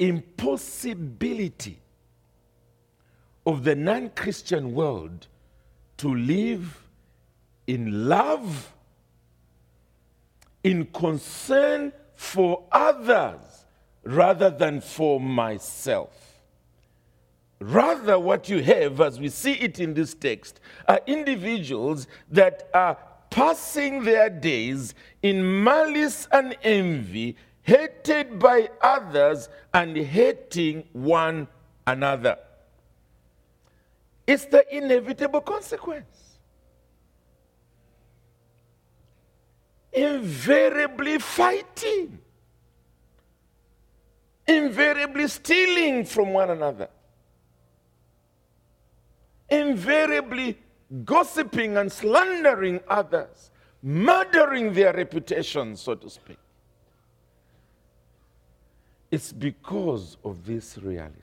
impossibility 0.00 1.80
of 3.46 3.62
the 3.62 3.76
non 3.76 4.10
Christian 4.10 4.74
world 4.74 5.28
to 5.98 6.12
live 6.12 6.82
in 7.68 8.08
love, 8.08 8.74
in 10.64 10.86
concern 10.86 11.92
for 12.16 12.64
others 12.72 13.53
rather 14.04 14.50
than 14.50 14.80
for 14.80 15.20
myself. 15.20 16.40
Rather, 17.60 18.18
what 18.18 18.48
you 18.48 18.62
have, 18.62 19.00
as 19.00 19.18
we 19.18 19.28
see 19.28 19.52
it 19.54 19.80
in 19.80 19.94
this 19.94 20.14
text, 20.14 20.60
are 20.86 21.00
individuals 21.06 22.06
that 22.30 22.68
are 22.74 22.98
passing 23.30 24.04
their 24.04 24.28
days 24.28 24.94
in 25.22 25.62
malice 25.64 26.28
and 26.30 26.56
envy, 26.62 27.36
hated 27.62 28.38
by 28.38 28.68
others 28.82 29.48
and 29.72 29.96
hating 29.96 30.84
one 30.92 31.48
another. 31.86 32.36
It's 34.26 34.44
the 34.46 34.64
inevitable 34.74 35.40
consequence. 35.40 36.24
invariably 39.94 41.18
fighting, 41.18 42.18
invariably 44.46 45.28
stealing 45.28 46.04
from 46.04 46.32
one 46.32 46.50
another, 46.50 46.88
invariably 49.48 50.58
gossiping 51.04 51.76
and 51.76 51.90
slandering 51.90 52.80
others, 52.88 53.50
murdering 53.82 54.72
their 54.72 54.92
reputation, 54.92 55.76
so 55.76 55.94
to 55.94 56.08
speak. 56.10 56.38
It's 59.10 59.32
because 59.32 60.16
of 60.24 60.44
this 60.44 60.76
reality. 60.78 61.20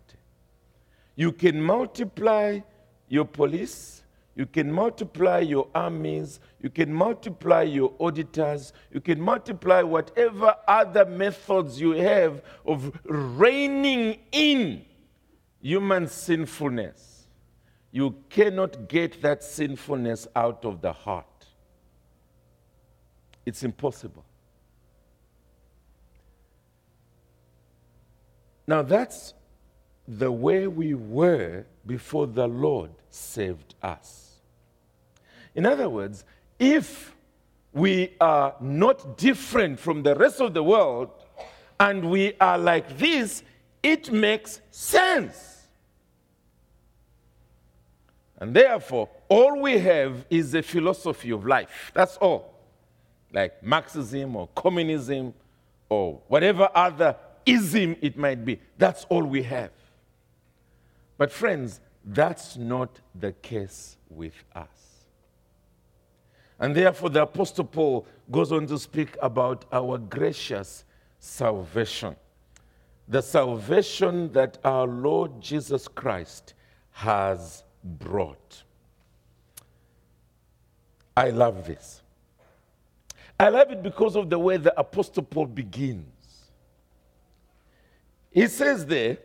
You 1.16 1.32
can 1.32 1.62
multiply 1.62 2.62
your 3.10 3.26
police, 3.26 4.04
you 4.36 4.46
can 4.46 4.72
multiply 4.72 5.40
your 5.40 5.68
armies, 5.76 6.40
you 6.62 6.70
can 6.70 6.94
multiply 6.94 7.64
your 7.64 7.94
auditors, 8.00 8.72
you 8.92 9.02
can 9.02 9.20
multiply 9.20 9.82
whatever 9.82 10.56
other 10.68 11.06
methods 11.06 11.80
you 11.82 11.92
have 11.92 12.42
of 12.66 12.98
reining 13.06 14.20
in 14.32 14.86
human 15.62 16.08
sinfulness. 16.08 17.28
You 17.92 18.16
cannot 18.30 18.88
get 18.88 19.22
that 19.22 19.44
sinfulness 19.44 20.28
out 20.36 20.64
of 20.64 20.82
the 20.82 20.94
heart. 20.94 21.26
It's 23.46 23.64
impossible. 23.64 24.24
Now, 28.66 28.82
that's 28.82 29.34
the 30.08 30.32
way 30.32 30.68
we 30.68 30.94
were 30.94 31.66
before 31.86 32.28
the 32.28 32.48
Lord 32.48 32.92
saved 33.10 33.76
us. 33.82 34.40
In 35.56 35.66
other 35.66 35.90
words, 35.90 36.24
if 36.60 37.16
we 37.74 38.14
are 38.20 38.56
not 38.60 39.18
different 39.18 39.80
from 39.80 40.04
the 40.04 40.16
rest 40.16 40.42
of 40.42 40.54
the 40.54 40.64
world 40.64 41.10
and 41.80 42.10
we 42.10 42.34
are 42.40 42.58
like 42.58 42.98
this, 42.98 43.44
it 43.82 44.12
makes 44.12 44.62
sense. 44.70 45.68
And 48.38 48.56
therefore, 48.56 49.10
all 49.30 49.62
we 49.62 49.78
have 49.80 50.26
is 50.30 50.56
a 50.56 50.64
philosophy 50.64 51.32
of 51.32 51.46
life. 51.46 51.92
That's 51.94 52.18
all. 52.18 52.54
Like 53.32 53.64
Marxism 53.64 54.36
or 54.36 54.50
communism 54.56 55.34
or 55.90 56.22
whatever 56.28 56.70
other 56.74 57.16
ism 57.46 57.96
it 58.02 58.18
might 58.18 58.44
be. 58.44 58.60
That's 58.78 59.06
all 59.06 59.24
we 59.24 59.44
have. 59.44 59.70
But, 61.22 61.32
friends, 61.32 61.82
that's 62.04 62.58
not 62.58 63.00
the 63.14 63.32
case 63.32 63.96
with 64.10 64.34
us. 64.56 65.06
And 66.60 66.76
therefore, 66.76 67.12
the 67.12 67.22
Apostle 67.22 67.66
Paul 67.66 68.08
goes 68.32 68.52
on 68.52 68.66
to 68.66 68.80
speak 68.80 69.16
about 69.22 69.66
our 69.72 70.00
gracious 70.00 70.84
salvation. 71.20 72.16
The 73.08 73.22
salvation 73.22 74.32
that 74.32 74.58
our 74.64 74.88
Lord 74.88 75.40
Jesus 75.40 75.88
Christ 75.88 76.56
has 76.90 77.66
brought. 77.84 78.64
I 81.16 81.30
love 81.30 81.68
this. 81.68 82.02
I 83.40 83.50
love 83.50 83.70
it 83.70 83.84
because 83.84 84.16
of 84.16 84.28
the 84.28 84.40
way 84.40 84.58
the 84.58 84.76
Apostle 84.80 85.22
Paul 85.22 85.46
begins. 85.46 86.50
He 88.32 88.48
says 88.48 88.88
there, 88.88 89.20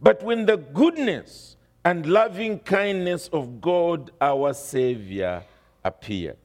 but 0.00 0.22
when 0.22 0.46
the 0.46 0.56
goodness 0.56 1.56
and 1.84 2.06
loving 2.06 2.58
kindness 2.60 3.28
of 3.28 3.60
God 3.60 4.10
our 4.20 4.54
Savior 4.54 5.44
appeared, 5.84 6.36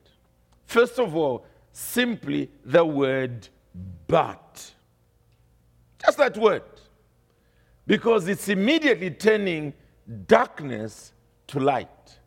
first 0.65 0.99
of 0.99 1.15
all, 1.15 1.45
simply 1.71 2.49
the 2.63 2.85
word 2.85 3.47
but. 4.07 4.73
Just 6.03 6.17
that 6.17 6.37
word. 6.37 6.63
Because 7.87 8.27
it's 8.27 8.49
immediately 8.49 9.11
turning 9.11 9.73
darkness 10.27 11.13
to 11.47 11.59
light, 11.59 12.19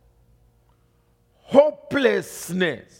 hopelessness 1.33 2.99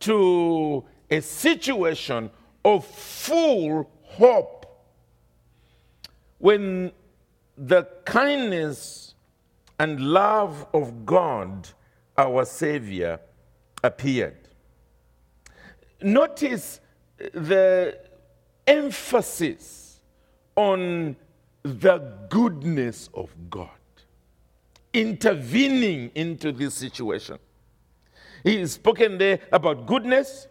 to 0.00 0.84
a 1.10 1.20
situation 1.20 2.30
of 2.64 2.84
full 2.86 3.90
hope 4.02 4.59
when 6.40 6.90
the 7.56 7.86
kindness 8.04 9.14
and 9.78 10.00
love 10.00 10.66
of 10.74 11.06
God, 11.06 11.68
our 12.18 12.44
Savior, 12.44 13.20
appeared. 13.84 14.48
Notice 16.02 16.80
the 17.18 17.98
emphasis 18.66 20.00
on 20.56 21.16
the 21.62 21.98
goodness 22.30 23.10
of 23.14 23.30
God 23.50 23.68
intervening 24.92 26.10
into 26.14 26.52
this 26.52 26.74
situation. 26.74 27.38
He 28.42 28.60
is 28.60 28.72
spoken 28.72 29.18
there 29.18 29.40
about 29.52 29.86
goodness, 29.86 30.48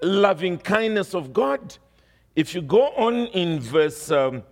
loving 0.00 0.58
kindness 0.58 1.14
of 1.14 1.32
God. 1.32 1.76
If 2.36 2.54
you 2.54 2.62
go 2.62 2.88
on 2.90 3.26
in 3.28 3.58
verse 3.58 4.10
um, 4.12 4.44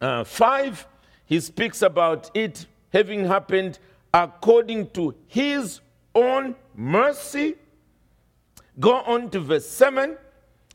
uh, 0.00 0.24
5, 0.24 0.86
he 1.26 1.40
speaks 1.40 1.82
about 1.82 2.30
it 2.34 2.66
having 2.92 3.24
happened 3.24 3.78
according 4.12 4.90
to 4.90 5.14
his 5.26 5.80
own 6.14 6.54
mercy. 6.74 7.56
Go 8.80 8.96
on 9.00 9.30
to 9.30 9.40
verse 9.40 9.68
7. 9.68 10.16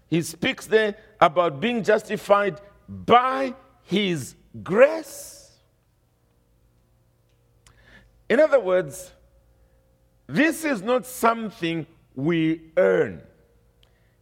He 0.09 0.21
speaks 0.21 0.67
there 0.67 0.95
about 1.19 1.59
being 1.59 1.83
justified 1.83 2.61
by 2.87 3.55
his 3.83 4.35
grace. 4.61 5.51
In 8.29 8.39
other 8.39 8.59
words, 8.59 9.11
this 10.27 10.63
is 10.63 10.81
not 10.81 11.05
something 11.05 11.85
we 12.15 12.61
earn. 12.77 13.21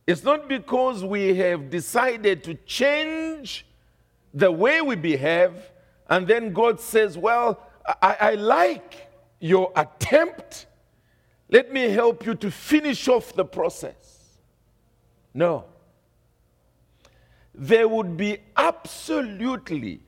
It's 0.07 0.23
not 0.23 0.47
because 0.47 1.03
we 1.03 1.35
have 1.35 1.69
decided 1.69 2.43
to 2.45 2.55
change 2.65 3.65
the 4.33 4.51
way 4.51 4.81
we 4.81 4.95
behave, 4.95 5.53
and 6.09 6.27
then 6.27 6.53
God 6.53 6.79
says, 6.79 7.17
Well, 7.17 7.59
I, 8.01 8.17
I 8.19 8.35
like 8.35 9.07
your 9.39 9.71
attempt. 9.75 10.67
Let 11.49 11.73
me 11.73 11.89
help 11.89 12.25
you 12.25 12.35
to 12.35 12.51
finish 12.51 13.07
off 13.07 13.33
the 13.33 13.45
process. 13.45 14.39
No. 15.33 15.65
There 17.53 17.87
would 17.87 18.15
be 18.15 18.37
absolutely 18.55 19.99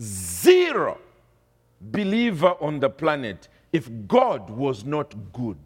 zero 0.00 0.98
believer 1.80 2.54
on 2.60 2.80
the 2.80 2.88
planet 2.88 3.48
if 3.72 3.90
God 4.08 4.48
was 4.48 4.84
not 4.84 5.14
good. 5.32 5.58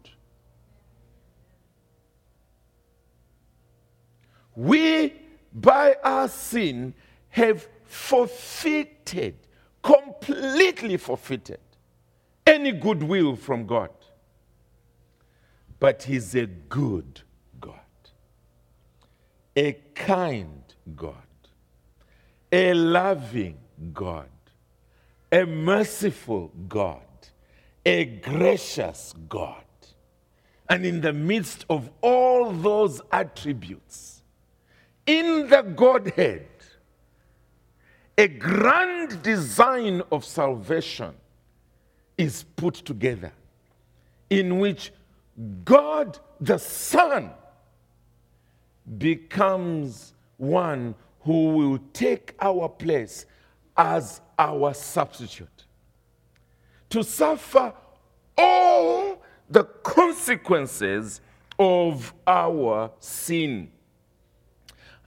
We, 4.55 5.13
by 5.53 5.95
our 6.03 6.27
sin, 6.27 6.93
have 7.31 7.67
forfeited, 7.85 9.35
completely 9.81 10.97
forfeited, 10.97 11.59
any 12.45 12.71
goodwill 12.71 13.35
from 13.35 13.65
God. 13.65 13.89
But 15.79 16.03
He's 16.03 16.35
a 16.35 16.45
good 16.45 17.21
God, 17.59 17.73
a 19.55 19.73
kind 19.95 20.61
God, 20.95 21.15
a 22.51 22.73
loving 22.73 23.57
God, 23.93 24.29
a 25.31 25.45
merciful 25.45 26.51
God, 26.67 27.01
a 27.85 28.05
gracious 28.05 29.15
God. 29.27 29.63
And 30.69 30.85
in 30.85 31.01
the 31.01 31.11
midst 31.11 31.65
of 31.69 31.89
all 32.01 32.51
those 32.51 33.01
attributes, 33.11 34.21
in 35.05 35.49
the 35.49 35.61
Godhead, 35.61 36.47
a 38.21 38.27
grand 38.27 39.23
design 39.23 40.03
of 40.11 40.23
salvation 40.23 41.11
is 42.19 42.43
put 42.55 42.75
together 42.75 43.31
in 44.29 44.59
which 44.59 44.93
God 45.65 46.19
the 46.39 46.59
Son 46.59 47.31
becomes 48.99 50.13
one 50.37 50.93
who 51.21 51.55
will 51.55 51.79
take 51.93 52.35
our 52.39 52.69
place 52.69 53.25
as 53.75 54.21
our 54.37 54.75
substitute. 54.75 55.65
To 56.91 57.03
suffer 57.03 57.73
all 58.37 59.19
the 59.49 59.63
consequences 59.63 61.21
of 61.57 62.13
our 62.27 62.91
sin. 62.99 63.71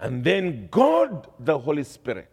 And 0.00 0.24
then 0.24 0.66
God, 0.68 1.28
the 1.38 1.56
Holy 1.56 1.84
Spirit, 1.84 2.28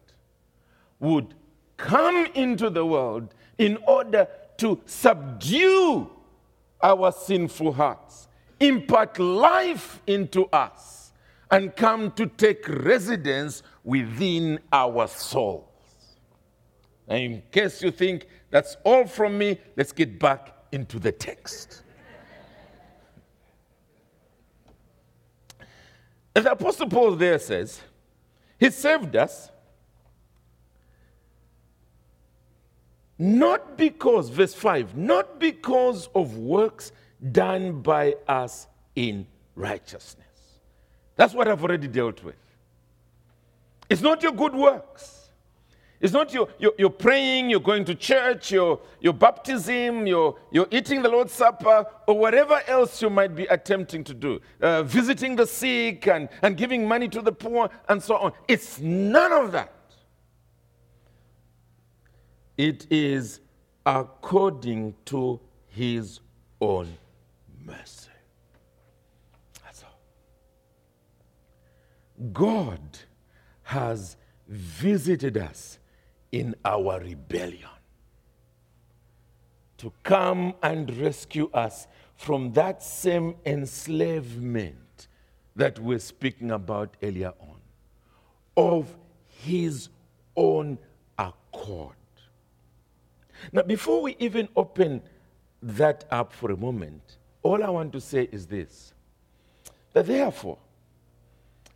would 1.02 1.34
come 1.76 2.28
into 2.36 2.70
the 2.70 2.86
world 2.86 3.34
in 3.58 3.78
order 3.88 4.28
to 4.58 4.80
subdue 4.86 6.10
our 6.82 7.12
sinful 7.12 7.74
hearts, 7.74 8.28
impart 8.60 9.20
life 9.20 10.02
into 10.08 10.46
us, 10.48 11.12
and 11.50 11.76
come 11.76 12.12
to 12.12 12.28
take 12.28 12.68
residence 12.70 13.62
within 13.84 14.60
our 14.72 15.08
souls. 15.08 15.68
And 17.08 17.24
in 17.24 17.44
case 17.52 17.82
you 17.82 17.92
think 17.92 18.28
that's 18.50 18.78
all 18.84 19.06
from 19.06 19.38
me, 19.38 19.60
let's 19.76 19.92
get 19.92 20.18
back 20.18 20.56
into 20.72 21.00
the 21.00 21.12
text. 21.12 21.84
The 26.34 26.52
Apostle 26.52 26.88
Paul 26.88 27.16
there 27.16 27.40
says, 27.40 27.82
He 28.58 28.70
saved 28.70 29.16
us 29.16 29.51
not 33.22 33.78
because, 33.78 34.30
verse 34.30 34.56
5, 34.56 34.98
not 34.98 35.40
because 35.40 36.10
of 36.16 36.38
works 36.38 36.92
done 37.32 37.84
by 37.84 38.16
us 38.28 38.66
in 38.96 39.28
righteousness. 39.54 40.26
That's 41.18 41.36
what 41.36 41.48
I've 41.48 41.62
already 41.62 41.88
dealt 41.88 42.24
with. 42.24 42.34
It's 43.92 44.02
not 44.02 44.24
your 44.24 44.32
good 44.32 44.56
works. 44.56 45.30
It's 46.00 46.14
not 46.14 46.34
your, 46.34 46.50
your, 46.58 46.74
you're 46.80 46.90
praying, 46.90 47.52
you're 47.52 47.60
going 47.60 47.86
to 47.86 47.94
church, 47.94 48.52
your, 48.52 48.80
your 49.02 49.14
baptism, 49.14 50.08
you're, 50.08 50.36
you're 50.52 50.68
eating 50.72 51.04
the 51.04 51.10
Lord's 51.10 51.32
Supper, 51.32 51.86
or 52.08 52.18
whatever 52.18 52.60
else 52.66 53.04
you 53.04 53.12
might 53.12 53.36
be 53.36 53.46
attempting 53.46 54.04
to 54.06 54.16
do, 54.16 54.42
uh, 54.62 54.82
visiting 54.82 55.36
the 55.36 55.46
sick 55.46 56.08
and, 56.08 56.28
and 56.42 56.58
giving 56.58 56.88
money 56.88 57.08
to 57.10 57.22
the 57.22 57.32
poor 57.32 57.70
and 57.88 58.02
so 58.02 58.18
on. 58.18 58.34
It's 58.48 58.80
none 58.80 59.32
of 59.32 59.52
that. 59.52 59.76
It 62.62 62.86
is 62.91 63.39
according 63.88 64.93
to 65.06 65.39
His 65.69 66.19
own 66.60 66.95
mercy. 67.60 68.12
That's 69.63 69.84
all. 69.84 70.00
God 72.32 73.00
has 73.63 74.15
visited 74.47 75.38
us 75.38 75.80
in 76.32 76.54
our 76.63 77.00
rebellion 77.00 77.80
to 79.80 79.91
come 80.04 80.54
and 80.62 80.95
rescue 80.97 81.50
us 81.56 81.88
from 82.15 82.54
that 82.54 82.84
same 82.84 83.38
enslavement 83.43 85.08
that 85.56 85.80
we're 85.80 85.97
speaking 85.97 86.52
about 86.52 86.95
earlier 87.02 87.34
on, 87.39 87.58
of 88.56 88.95
his 89.26 89.89
own 90.36 90.78
accord. 91.17 91.95
Now, 93.51 93.63
before 93.63 94.01
we 94.01 94.15
even 94.19 94.47
open 94.56 95.01
that 95.63 96.06
up 96.12 96.34
for 96.34 96.51
a 96.51 96.58
moment, 96.58 97.17
all 97.43 97.63
I 97.63 97.69
want 97.69 97.91
to 97.93 98.01
say 98.01 98.27
is 98.32 98.47
this 98.47 98.93
that 99.93 100.06
therefore, 100.06 100.58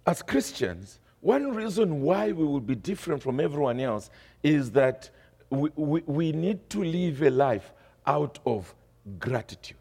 as 0.06 0.22
Christians, 0.22 1.00
one 1.20 1.54
reason 1.54 2.02
why 2.02 2.32
we 2.32 2.46
will 2.46 2.62
be 2.62 2.76
different 2.76 3.22
from 3.22 3.40
everyone 3.40 3.80
else 3.80 4.10
is 4.44 4.72
that 4.72 5.10
we, 5.50 5.70
we, 5.76 6.02
we 6.06 6.32
need 6.32 6.70
to 6.70 6.84
live 6.84 7.22
a 7.24 7.30
life 7.30 7.74
out 8.06 8.40
of 8.46 8.74
gratitude. 9.20 9.78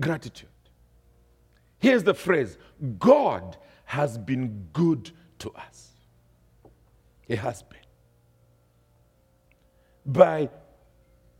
Gratitude. 0.00 0.48
Here's 1.78 2.04
the 2.04 2.14
phrase 2.14 2.56
God 2.98 3.56
has 3.84 4.16
been 4.16 4.68
good 4.72 5.10
to 5.40 5.50
us. 5.50 5.90
He 7.26 7.36
has 7.36 7.62
been. 7.62 7.81
By 10.04 10.50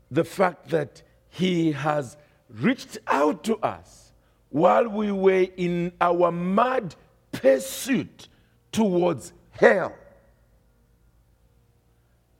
the 0.09 0.23
fact 0.23 0.69
that 0.69 1.01
He 1.29 1.71
has 1.71 2.17
reached 2.49 2.97
out 3.07 3.43
to 3.45 3.57
us 3.57 4.11
while 4.49 4.87
we 4.87 5.11
were 5.11 5.47
in 5.57 5.91
our 5.99 6.31
mad 6.31 6.95
pursuit 7.31 8.27
towards 8.71 9.33
hell 9.51 9.95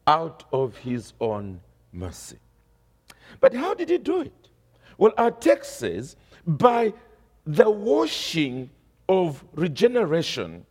out 0.05 0.43
of 0.51 0.77
his 0.77 1.13
own 1.19 1.61
mercy. 1.91 2.37
But 3.39 3.53
how 3.53 3.73
did 3.73 3.89
he 3.89 3.97
do 3.97 4.21
it? 4.21 4.49
Well, 4.97 5.13
our 5.17 5.31
text 5.31 5.79
says, 5.79 6.15
by 6.45 6.93
the 7.45 7.69
washing 7.69 8.69
of 9.09 9.43
regeneration 9.53 10.65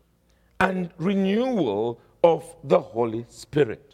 and 0.61 0.91
renewal 0.97 2.00
of 2.23 2.55
the 2.63 2.81
Holy 2.81 3.27
Spirit. 3.29 3.92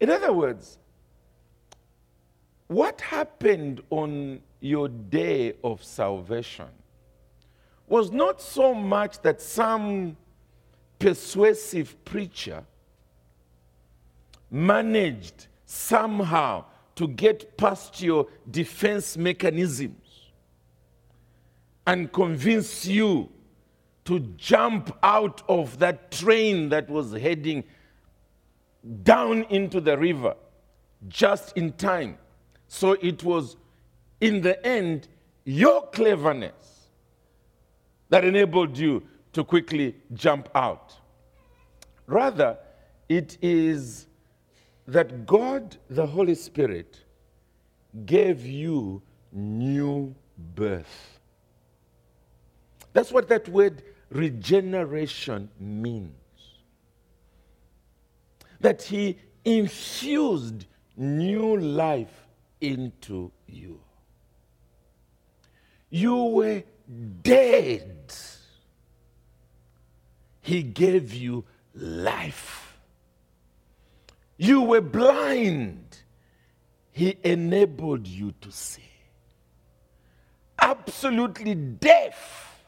In 0.00 0.10
other 0.10 0.32
words, 0.32 0.78
what 2.68 3.00
happened 3.00 3.82
on 3.90 4.40
your 4.60 4.88
day 4.88 5.54
of 5.62 5.84
salvation 5.84 6.68
was 7.86 8.10
not 8.10 8.40
so 8.40 8.74
much 8.74 9.20
that 9.22 9.40
some 9.40 10.16
persuasive 10.98 12.02
preacher 12.04 12.64
managed 14.50 15.48
somehow 15.66 16.64
to 16.96 17.08
get 17.08 17.56
past 17.56 18.00
your 18.00 18.26
defense 18.50 19.16
mechanisms 19.16 20.30
and 21.86 22.12
convince 22.12 22.86
you 22.86 23.28
to 24.04 24.20
jump 24.36 24.96
out 25.02 25.42
of 25.48 25.78
that 25.78 26.10
train 26.10 26.68
that 26.68 26.88
was 26.88 27.12
heading 27.12 27.64
down 29.02 29.44
into 29.44 29.80
the 29.80 29.96
river 29.96 30.34
just 31.08 31.56
in 31.56 31.72
time. 31.72 32.18
So 32.68 32.92
it 32.92 33.22
was, 33.22 33.56
in 34.20 34.40
the 34.40 34.64
end, 34.66 35.08
your 35.44 35.86
cleverness 35.88 36.88
that 38.08 38.24
enabled 38.24 38.76
you 38.76 39.02
to 39.32 39.44
quickly 39.44 39.96
jump 40.12 40.48
out. 40.54 40.94
Rather, 42.06 42.58
it 43.08 43.38
is 43.42 44.06
that 44.86 45.26
God, 45.26 45.76
the 45.88 46.06
Holy 46.06 46.34
Spirit, 46.34 47.04
gave 48.04 48.44
you 48.44 49.02
new 49.32 50.14
birth. 50.54 51.18
That's 52.92 53.10
what 53.10 53.28
that 53.28 53.48
word 53.48 53.82
regeneration 54.10 55.50
means. 55.58 56.12
That 58.64 58.80
he 58.80 59.18
infused 59.44 60.64
new 60.96 61.58
life 61.58 62.26
into 62.62 63.30
you. 63.46 63.78
You 65.90 66.16
were 66.24 66.62
dead. 67.20 68.14
He 70.40 70.62
gave 70.62 71.12
you 71.12 71.44
life. 71.74 72.78
You 74.38 74.62
were 74.62 74.80
blind. 74.80 75.98
He 76.90 77.18
enabled 77.22 78.06
you 78.06 78.32
to 78.40 78.50
see. 78.50 78.82
Absolutely 80.58 81.54
deaf. 81.54 82.64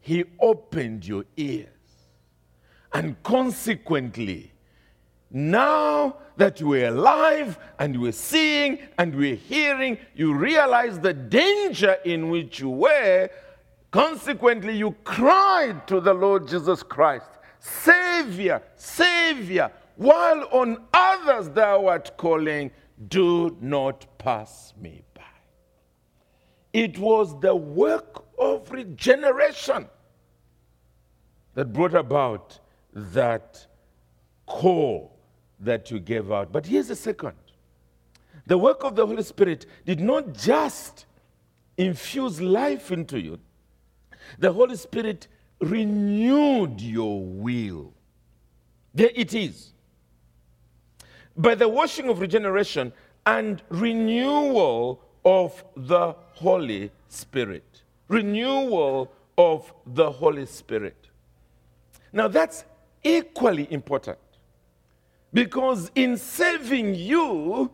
He 0.00 0.24
opened 0.40 1.06
your 1.06 1.26
ears. 1.36 1.68
And 2.92 3.22
consequently, 3.22 4.51
now 5.32 6.16
that 6.36 6.60
you 6.60 6.74
are 6.74 6.86
alive 6.86 7.58
and 7.78 7.94
you 7.94 8.04
are 8.06 8.12
seeing 8.12 8.78
and 8.98 9.14
are 9.14 9.34
hearing, 9.34 9.96
you 10.14 10.34
realize 10.34 10.98
the 11.00 11.14
danger 11.14 11.96
in 12.04 12.28
which 12.28 12.60
you 12.60 12.68
were. 12.68 13.30
Consequently, 13.90 14.76
you 14.76 14.94
cried 15.04 15.86
to 15.88 16.00
the 16.00 16.12
Lord 16.12 16.48
Jesus 16.48 16.82
Christ, 16.82 17.30
Savior, 17.58 18.62
Savior, 18.76 19.70
while 19.96 20.48
on 20.50 20.78
others 20.92 21.48
thou 21.50 21.86
art 21.86 22.16
calling, 22.16 22.70
Do 23.08 23.56
not 23.60 24.18
pass 24.18 24.74
me 24.80 25.02
by. 25.14 25.22
It 26.72 26.98
was 26.98 27.38
the 27.40 27.54
work 27.54 28.24
of 28.38 28.70
regeneration 28.70 29.88
that 31.54 31.72
brought 31.72 31.94
about 31.94 32.58
that 32.94 33.66
call 34.46 35.11
that 35.62 35.90
you 35.90 35.98
gave 35.98 36.30
out. 36.30 36.52
But 36.52 36.66
here's 36.66 36.88
the 36.88 36.96
second 36.96 37.34
the 38.46 38.58
work 38.58 38.82
of 38.84 38.96
the 38.96 39.06
Holy 39.06 39.22
Spirit 39.22 39.66
did 39.86 40.00
not 40.00 40.34
just 40.34 41.06
infuse 41.76 42.40
life 42.40 42.90
into 42.90 43.20
you, 43.20 43.38
the 44.38 44.52
Holy 44.52 44.76
Spirit 44.76 45.28
renewed 45.60 46.80
your 46.80 47.22
will. 47.22 47.92
There 48.94 49.10
it 49.14 49.32
is. 49.32 49.72
By 51.36 51.54
the 51.54 51.68
washing 51.68 52.08
of 52.08 52.20
regeneration 52.20 52.92
and 53.24 53.62
renewal 53.68 55.00
of 55.24 55.64
the 55.76 56.14
Holy 56.34 56.90
Spirit. 57.08 57.82
Renewal 58.08 59.10
of 59.38 59.72
the 59.86 60.10
Holy 60.10 60.44
Spirit. 60.44 61.08
Now 62.12 62.28
that's 62.28 62.64
equally 63.02 63.72
important 63.72 64.18
because 65.32 65.90
in 65.94 66.16
saving 66.16 66.94
you, 66.94 67.70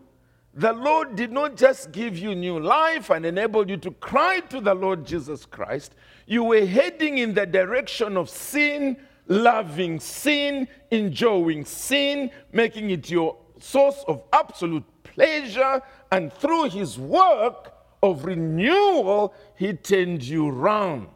the 0.55 0.73
Lord 0.73 1.15
did 1.15 1.31
not 1.31 1.57
just 1.57 1.93
give 1.93 2.19
you 2.19 2.35
new 2.35 2.59
life 2.59 3.11
and 3.11 3.25
enable 3.25 3.69
you 3.69 3.77
to 3.79 3.91
cry 3.93 4.41
to 4.41 4.61
the 4.61 4.75
Lord 4.75 5.07
Jesus 5.07 5.45
Christ. 5.45 5.95
You 6.27 6.45
were 6.45 6.67
heading 6.67 7.19
in 7.19 7.35
the 7.35 7.47
direction 7.47 8.17
of 8.17 8.29
sin, 8.29 8.97
loving 9.29 10.01
sin, 10.01 10.67
enjoying 10.91 11.65
sin, 11.65 12.31
making 12.53 12.91
it 12.91 13.09
your 13.09 13.37
source 13.61 14.05
of 14.09 14.23
absolute 14.33 14.85
pleasure. 15.05 15.81
And 16.11 16.33
through 16.33 16.71
his 16.71 16.99
work 16.99 17.75
of 18.03 18.25
renewal, 18.25 19.35
he 19.57 19.75
turned 19.75 20.23
you 20.23 20.49
round. 20.49 21.09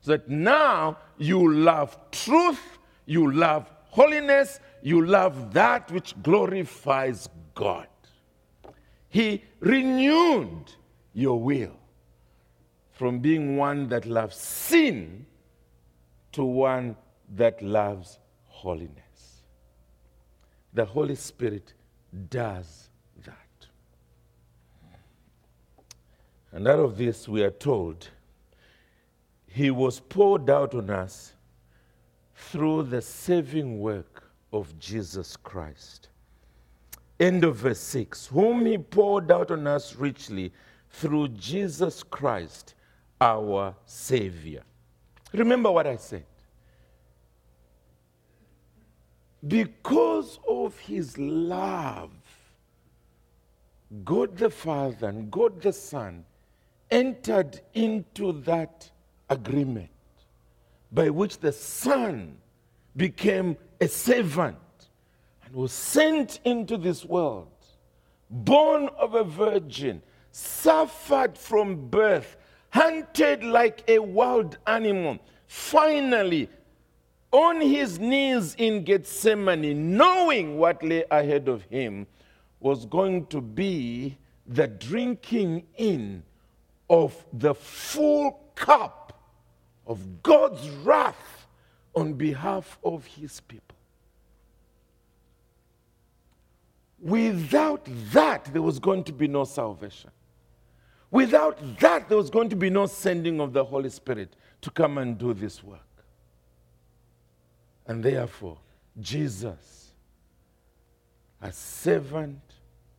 So 0.00 0.12
that 0.12 0.28
now 0.28 0.98
you 1.18 1.52
love 1.52 1.96
truth, 2.10 2.78
you 3.06 3.30
love 3.32 3.70
holiness, 3.90 4.58
you 4.82 5.04
love 5.04 5.52
that 5.54 5.90
which 5.90 6.14
glorifies 6.22 7.28
God. 7.54 7.86
He 9.08 9.44
renewed 9.60 10.72
your 11.12 11.40
will 11.40 11.76
from 12.92 13.18
being 13.18 13.56
one 13.56 13.88
that 13.88 14.06
loves 14.06 14.36
sin 14.36 15.26
to 16.32 16.44
one 16.44 16.96
that 17.34 17.60
loves 17.62 18.18
holiness. 18.46 19.42
The 20.74 20.84
Holy 20.84 21.16
Spirit 21.16 21.72
does 22.28 22.90
that. 23.24 23.66
And 26.52 26.68
out 26.68 26.78
of 26.78 26.96
this, 26.96 27.28
we 27.28 27.42
are 27.42 27.50
told 27.50 28.08
He 29.46 29.70
was 29.70 29.98
poured 30.00 30.48
out 30.48 30.74
on 30.74 30.90
us 30.90 31.34
through 32.34 32.84
the 32.84 33.02
saving 33.02 33.80
work 33.80 34.09
of 34.52 34.78
Jesus 34.78 35.36
Christ. 35.36 36.08
End 37.18 37.44
of 37.44 37.56
verse 37.56 37.80
6 37.80 38.26
Whom 38.28 38.66
he 38.66 38.78
poured 38.78 39.30
out 39.30 39.50
on 39.50 39.66
us 39.66 39.96
richly 39.96 40.52
through 40.90 41.28
Jesus 41.28 42.02
Christ, 42.02 42.74
our 43.20 43.74
Savior. 43.84 44.62
Remember 45.32 45.70
what 45.70 45.86
I 45.86 45.96
said. 45.96 46.24
Because 49.46 50.38
of 50.48 50.78
his 50.78 51.16
love, 51.16 52.10
God 54.04 54.36
the 54.36 54.50
Father 54.50 55.08
and 55.08 55.30
God 55.30 55.62
the 55.62 55.72
Son 55.72 56.24
entered 56.90 57.60
into 57.74 58.32
that 58.42 58.90
agreement 59.28 59.90
by 60.92 61.08
which 61.08 61.38
the 61.38 61.52
Son 61.52 62.36
became 62.96 63.56
a 63.80 63.88
servant 63.88 64.56
and 65.44 65.54
was 65.54 65.72
sent 65.72 66.40
into 66.44 66.76
this 66.76 67.04
world, 67.04 67.48
born 68.28 68.88
of 68.98 69.14
a 69.14 69.24
virgin, 69.24 70.02
suffered 70.30 71.36
from 71.36 71.88
birth, 71.88 72.36
hunted 72.70 73.42
like 73.42 73.82
a 73.88 73.98
wild 73.98 74.58
animal, 74.66 75.18
finally, 75.46 76.48
on 77.32 77.60
his 77.60 77.98
knees 77.98 78.54
in 78.58 78.84
Gethsemane, 78.84 79.96
knowing 79.96 80.58
what 80.58 80.82
lay 80.82 81.04
ahead 81.10 81.48
of 81.48 81.62
him, 81.64 82.06
was 82.58 82.84
going 82.84 83.26
to 83.26 83.40
be 83.40 84.18
the 84.46 84.66
drinking 84.66 85.64
in 85.76 86.22
of 86.88 87.24
the 87.32 87.54
full 87.54 88.52
cup 88.54 89.12
of 89.86 90.22
God's 90.22 90.68
wrath 90.68 91.46
on 91.94 92.14
behalf 92.14 92.78
of 92.84 93.06
his 93.06 93.40
people. 93.40 93.69
Without 97.00 97.88
that, 98.12 98.44
there 98.52 98.62
was 98.62 98.78
going 98.78 99.04
to 99.04 99.12
be 99.12 99.26
no 99.26 99.44
salvation. 99.44 100.10
Without 101.10 101.58
that, 101.78 102.08
there 102.08 102.18
was 102.18 102.30
going 102.30 102.48
to 102.50 102.56
be 102.56 102.70
no 102.70 102.86
sending 102.86 103.40
of 103.40 103.52
the 103.52 103.64
Holy 103.64 103.88
Spirit 103.90 104.36
to 104.60 104.70
come 104.70 104.98
and 104.98 105.18
do 105.18 105.32
this 105.32 105.64
work. 105.64 105.80
And 107.86 108.04
therefore, 108.04 108.58
Jesus, 109.00 109.92
a 111.40 111.50
servant 111.50 112.40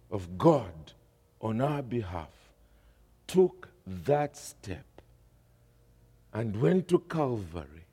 of 0.10 0.38
God 0.38 0.94
on 1.40 1.62
our 1.62 1.82
behalf, 1.82 2.34
took 3.28 3.70
that 3.86 4.36
step 4.36 4.86
and 6.34 6.60
went 6.60 6.88
to 6.90 7.00
Calvary, 7.00 7.86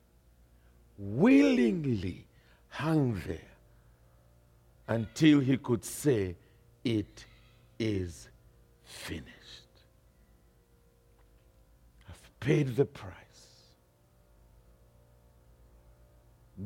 willingly 0.97 2.27
hung 2.71 3.21
there 3.27 3.48
until 4.89 5.41
he 5.41 5.57
could 5.59 5.85
say, 5.85 6.35
It 6.83 7.27
is 7.79 8.29
finished. 8.85 9.27
I've 12.09 12.41
paid 12.41 12.75
the 12.75 12.87
price. 12.87 13.15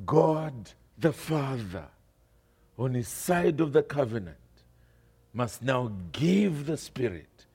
God 0.06 0.70
the 0.98 1.12
Father, 1.12 1.84
on 2.78 2.94
his 2.94 3.08
side 3.08 3.60
of 3.60 3.72
the 3.72 3.82
covenant, 3.82 4.36
must 5.34 5.62
now 5.62 5.90
give 6.12 6.66
the 6.66 6.76
Spirit 6.76 7.46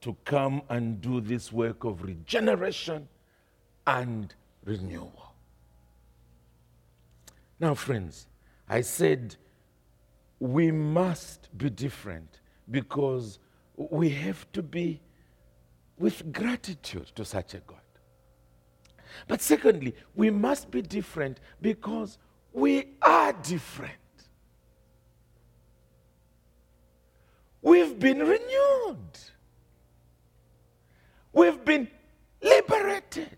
to 0.00 0.16
come 0.24 0.62
and 0.68 1.00
do 1.00 1.20
this 1.20 1.52
work 1.52 1.84
of 1.84 2.02
regeneration 2.02 3.08
and 3.86 4.34
renewal. 4.64 5.34
Now, 7.58 7.74
friends, 7.74 8.26
I 8.68 8.80
said 8.80 9.36
we 10.40 10.72
must 10.72 11.48
be 11.56 11.68
different 11.70 12.40
because 12.70 13.38
we 13.76 14.08
have 14.08 14.50
to 14.52 14.62
be 14.62 15.00
with 15.98 16.32
gratitude 16.32 17.12
to 17.14 17.24
such 17.24 17.54
a 17.54 17.58
God. 17.58 17.78
But 19.28 19.42
secondly, 19.42 19.94
we 20.14 20.30
must 20.30 20.70
be 20.70 20.80
different 20.80 21.40
because 21.60 22.18
we 22.52 22.86
are 23.02 23.32
different. 23.34 23.92
We've 27.62 27.98
been 27.98 28.20
renewed. 28.20 29.18
We've 31.32 31.62
been 31.64 31.88
liberated. 32.42 33.36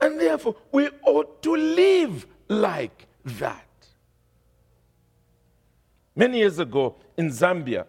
And 0.00 0.20
therefore, 0.20 0.56
we 0.72 0.88
ought 1.06 1.40
to 1.42 1.54
live 1.54 2.26
like 2.48 3.06
that. 3.24 3.63
Many 6.16 6.38
years 6.38 6.60
ago 6.60 6.94
in 7.16 7.28
Zambia, 7.28 7.86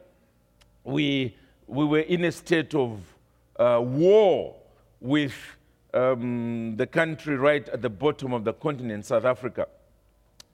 we, 0.84 1.36
we 1.68 1.86
were 1.86 2.00
in 2.00 2.26
a 2.26 2.32
state 2.32 2.74
of 2.74 3.00
uh, 3.58 3.80
war 3.84 4.56
with 5.00 5.36
um, 5.94 6.76
the 6.76 6.88
country 6.88 7.36
right 7.36 7.68
at 7.70 7.84
the 7.84 7.90
bottom 7.90 8.34
of 8.34 8.44
the 8.44 8.54
continent, 8.54 9.06
South 9.06 9.26
Africa. 9.26 9.68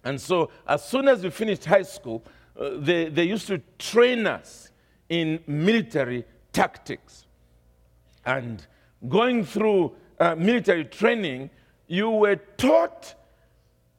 And 0.03 0.19
so, 0.19 0.51
as 0.67 0.84
soon 0.84 1.07
as 1.07 1.24
we 1.24 1.30
finished 1.30 1.63
high 1.63 1.84
school, 1.84 2.24
uh, 2.59 2.72
they, 2.78 3.07
they 3.07 3.24
used 3.24 3.47
to 3.47 3.61
train 3.80 4.28
us 4.28 4.72
in 5.07 5.39
military 5.47 6.26
tactics. 6.51 7.26
And 8.26 8.65
going 9.07 9.45
through 9.45 9.93
uh, 10.19 10.36
military 10.36 10.86
training, 10.86 11.49
you 11.88 12.09
were 12.09 12.36
taught 12.36 13.15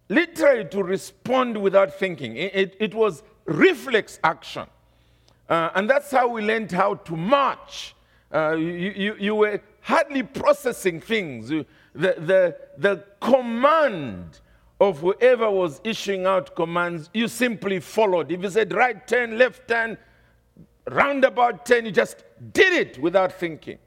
literally 0.09 0.66
to 0.66 0.83
respond 0.83 1.61
without 1.61 1.99
thinking. 1.99 2.37
It, 2.37 2.55
it, 2.55 2.77
it 2.79 2.95
was 2.95 3.23
reflex 3.45 4.18
action. 4.22 4.66
Uh, 5.49 5.70
and 5.74 5.88
that's 5.88 6.11
how 6.11 6.28
we 6.28 6.43
learned 6.43 6.70
how 6.72 6.95
to 6.95 7.16
march. 7.16 7.95
Uh, 8.32 8.53
you, 8.53 8.93
you, 8.97 9.16
you, 9.18 9.34
were 9.34 9.61
hardly 9.82 10.22
processing 10.22 11.01
things. 11.01 11.49
The, 11.49 11.66
the, 11.95 12.57
the 12.78 13.05
command 13.20 14.40
of 14.80 15.01
whoever 15.01 15.51
was 15.51 15.80
issuing 15.84 16.26
out 16.26 16.57
commands, 16.57 17.11
you 17.12 17.28
simply 17.28 17.80
followed. 17.80 18.32
If 18.32 18.43
you 18.43 18.51
said 18.51 18.72
right 18.72 19.07
turn, 19.07 19.36
left 19.36 19.68
turn, 19.68 19.99
roundabout 20.90 21.66
turn, 21.66 21.84
you 21.84 21.93
just 21.93 22.24
did 22.53 22.72
it 22.72 22.99
without 22.99 23.32
thinking. 23.32 23.78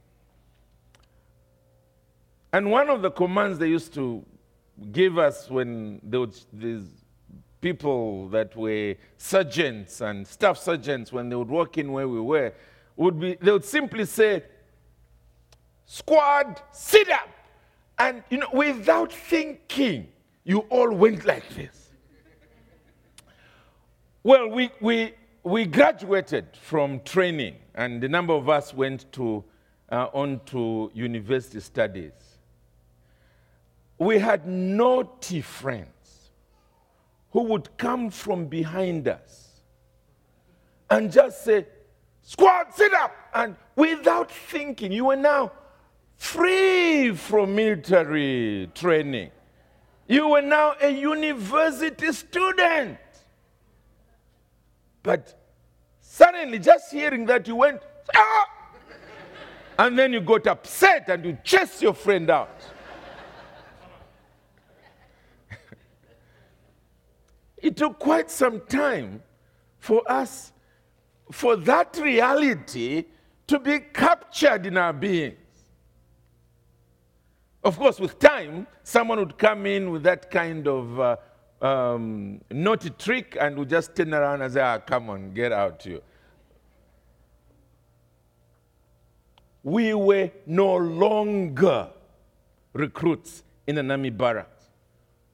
And 2.54 2.72
one 2.72 2.90
of 2.90 3.02
the 3.02 3.12
commands 3.12 3.60
they 3.60 3.68
used 3.68 3.94
to 3.96 4.24
give 4.92 5.18
us 5.18 5.50
when 5.50 6.00
there 6.04 6.22
was 6.22 6.48
these 6.54 7.05
people 7.66 8.30
that 8.30 8.56
were 8.56 8.94
sergeants 9.18 10.00
and 10.00 10.28
staff 10.28 10.56
sergeants, 10.56 11.12
when 11.12 11.30
they 11.30 11.36
would 11.36 11.48
walk 11.48 11.80
in 11.80 11.92
where 11.92 12.08
we 12.08 12.22
were, 12.22 12.54
would 12.96 13.20
be 13.20 13.34
they 13.42 13.52
would 13.52 13.66
simply 13.66 14.06
say, 14.06 14.44
Squad, 15.88 16.62
sit 16.72 17.10
up. 17.10 17.28
And 17.98 18.22
you 18.30 18.38
know, 18.38 18.50
without 18.54 19.12
thinking, 19.12 20.10
you 20.44 20.60
all 20.70 20.92
went 20.94 21.26
like 21.26 21.50
this. 21.56 21.90
Well, 24.22 24.48
we, 24.48 24.70
we, 24.80 25.16
we 25.44 25.66
graduated 25.66 26.46
from 26.62 27.00
training, 27.00 27.56
and 27.74 28.04
a 28.04 28.08
number 28.08 28.34
of 28.34 28.48
us 28.48 28.76
went 28.76 29.12
to, 29.14 29.44
uh, 29.92 30.10
on 30.14 30.40
to 30.52 30.92
university 30.94 31.60
studies. 31.62 32.14
We 33.98 34.20
had 34.20 34.48
naughty 34.48 35.42
friends 35.42 35.95
who 37.36 37.42
would 37.42 37.78
come 37.78 38.10
from 38.10 38.46
behind 38.46 39.10
us 39.10 39.60
and 40.90 41.12
just 41.12 41.44
say, 41.44 41.68
Squad, 42.22 42.68
sit 42.74 42.94
up! 42.94 43.14
And 43.34 43.58
without 43.76 44.32
thinking, 44.32 44.94
you 44.94 45.04
were 45.04 45.18
now 45.18 45.52
free 46.16 47.14
from 47.14 47.54
military 47.54 48.70
training. 48.74 49.32
You 50.08 50.30
were 50.30 50.42
now 50.42 50.76
a 50.82 50.90
university 50.90 52.14
student. 52.14 53.00
But 55.04 55.38
suddenly, 56.00 56.58
just 56.60 56.90
hearing 56.90 57.26
that, 57.26 57.50
you 57.50 57.58
went, 57.58 57.82
ah! 58.16 58.46
And 59.78 60.00
then 60.00 60.14
you 60.14 60.22
got 60.22 60.48
upset 60.48 61.10
and 61.10 61.26
you 61.26 61.38
chased 61.44 61.82
your 61.82 61.96
friend 61.96 62.30
out. 62.30 62.62
It 67.66 67.76
took 67.76 67.98
quite 67.98 68.30
some 68.30 68.62
time 68.68 69.24
for 69.80 70.04
us, 70.10 70.54
for 71.32 71.56
that 71.56 71.98
reality 71.98 73.06
to 73.48 73.58
be 73.58 73.80
captured 73.80 74.68
in 74.68 74.78
our 74.78 74.94
beings. 74.94 75.36
Of 77.64 77.80
course, 77.80 78.00
with 78.00 78.20
time, 78.20 78.68
someone 78.84 79.18
would 79.18 79.40
come 79.40 79.66
in 79.66 79.90
with 79.90 80.04
that 80.04 80.30
kind 80.30 80.68
of 80.68 81.00
uh, 81.00 81.18
um, 81.60 82.40
naughty 82.52 82.92
trick 82.92 83.36
and 83.42 83.58
would 83.58 83.70
just 83.70 83.96
turn 83.96 84.14
around 84.14 84.44
and 84.44 84.54
say, 84.54 84.62
ah, 84.62 84.78
come 84.78 85.10
on, 85.10 85.34
get 85.34 85.52
out 85.52 85.84
you. 85.88 86.04
We 89.64 89.96
were 89.96 90.30
no 90.46 90.76
longer 90.76 91.90
recruits 92.74 93.42
in 93.66 93.80
an 93.80 93.90
army 93.90 94.12
barracks. 94.12 94.66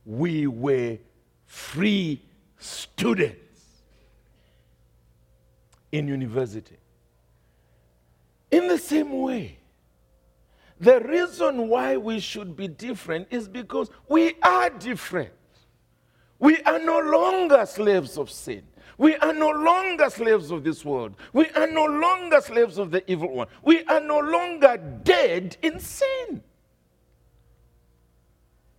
We 0.05 0.47
were 0.47 0.97
free 1.51 2.21
students 2.59 3.35
in 5.91 6.07
university. 6.07 6.77
In 8.49 8.69
the 8.69 8.77
same 8.77 9.19
way, 9.19 9.57
the 10.79 11.01
reason 11.01 11.67
why 11.67 11.97
we 11.97 12.21
should 12.21 12.55
be 12.55 12.69
different 12.69 13.27
is 13.31 13.49
because 13.49 13.89
we 14.07 14.35
are 14.41 14.69
different. 14.69 15.33
We 16.39 16.57
are 16.61 16.79
no 16.79 16.99
longer 16.99 17.65
slaves 17.65 18.17
of 18.17 18.31
sin. 18.31 18.63
We 18.97 19.17
are 19.17 19.33
no 19.33 19.49
longer 19.49 20.09
slaves 20.09 20.51
of 20.51 20.63
this 20.63 20.85
world. 20.85 21.15
We 21.33 21.49
are 21.49 21.67
no 21.67 21.83
longer 21.85 22.39
slaves 22.39 22.77
of 22.77 22.91
the 22.91 23.11
evil 23.11 23.29
one. 23.29 23.47
We 23.61 23.83
are 23.87 23.99
no 23.99 24.19
longer 24.19 24.77
dead 25.03 25.57
in 25.61 25.81
sin. 25.81 26.43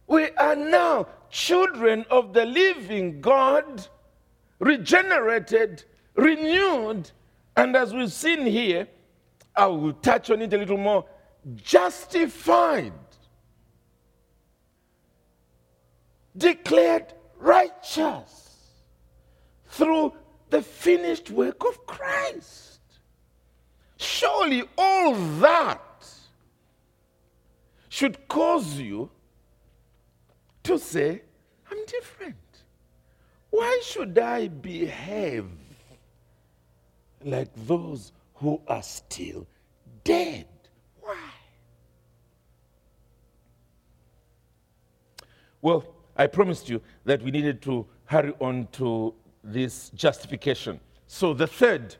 We 0.06 0.30
are 0.30 0.56
now 0.56 1.08
children 1.32 2.04
of 2.10 2.34
the 2.34 2.44
living 2.44 3.20
God, 3.20 3.88
regenerated, 4.60 5.82
renewed, 6.14 7.10
and 7.56 7.74
as 7.74 7.92
we've 7.92 8.12
seen 8.12 8.46
here, 8.46 8.86
I 9.56 9.66
will 9.66 9.94
touch 9.94 10.30
on 10.30 10.42
it 10.42 10.52
a 10.52 10.58
little 10.58 10.76
more. 10.76 11.04
Justified, 11.56 12.92
declared 16.36 17.12
righteous 17.38 18.68
through 19.66 20.12
the 20.50 20.62
finished 20.62 21.30
work 21.30 21.64
of 21.64 21.84
Christ. 21.86 22.80
Surely 23.96 24.64
all 24.76 25.14
that 25.14 25.80
should 27.88 28.28
cause 28.28 28.78
you 28.78 29.10
to 30.64 30.78
say, 30.78 31.22
I'm 31.70 31.84
different. 31.86 32.36
Why 33.50 33.80
should 33.84 34.18
I 34.18 34.48
behave 34.48 35.46
like 37.24 37.50
those 37.66 38.12
who 38.34 38.60
are 38.66 38.82
still 38.82 39.46
dead? 40.04 40.46
Why? 41.00 41.16
Well, 45.60 45.84
I 46.16 46.26
promised 46.26 46.68
you 46.68 46.80
that 47.04 47.22
we 47.22 47.30
needed 47.30 47.62
to 47.62 47.86
hurry 48.06 48.32
on 48.40 48.68
to 48.72 49.14
this 49.44 49.90
justification. 49.90 50.80
So 51.06 51.34
the 51.34 51.46
third 51.46 51.96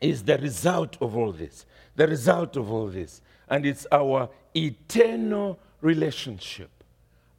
is 0.00 0.22
the 0.22 0.38
result 0.38 0.96
of 1.00 1.16
all 1.16 1.32
this. 1.32 1.66
The 1.96 2.06
result 2.06 2.56
of 2.56 2.70
all 2.70 2.86
this. 2.86 3.20
And 3.48 3.66
it's 3.66 3.86
our 3.90 4.28
eternal 4.54 5.58
relationship. 5.80 6.70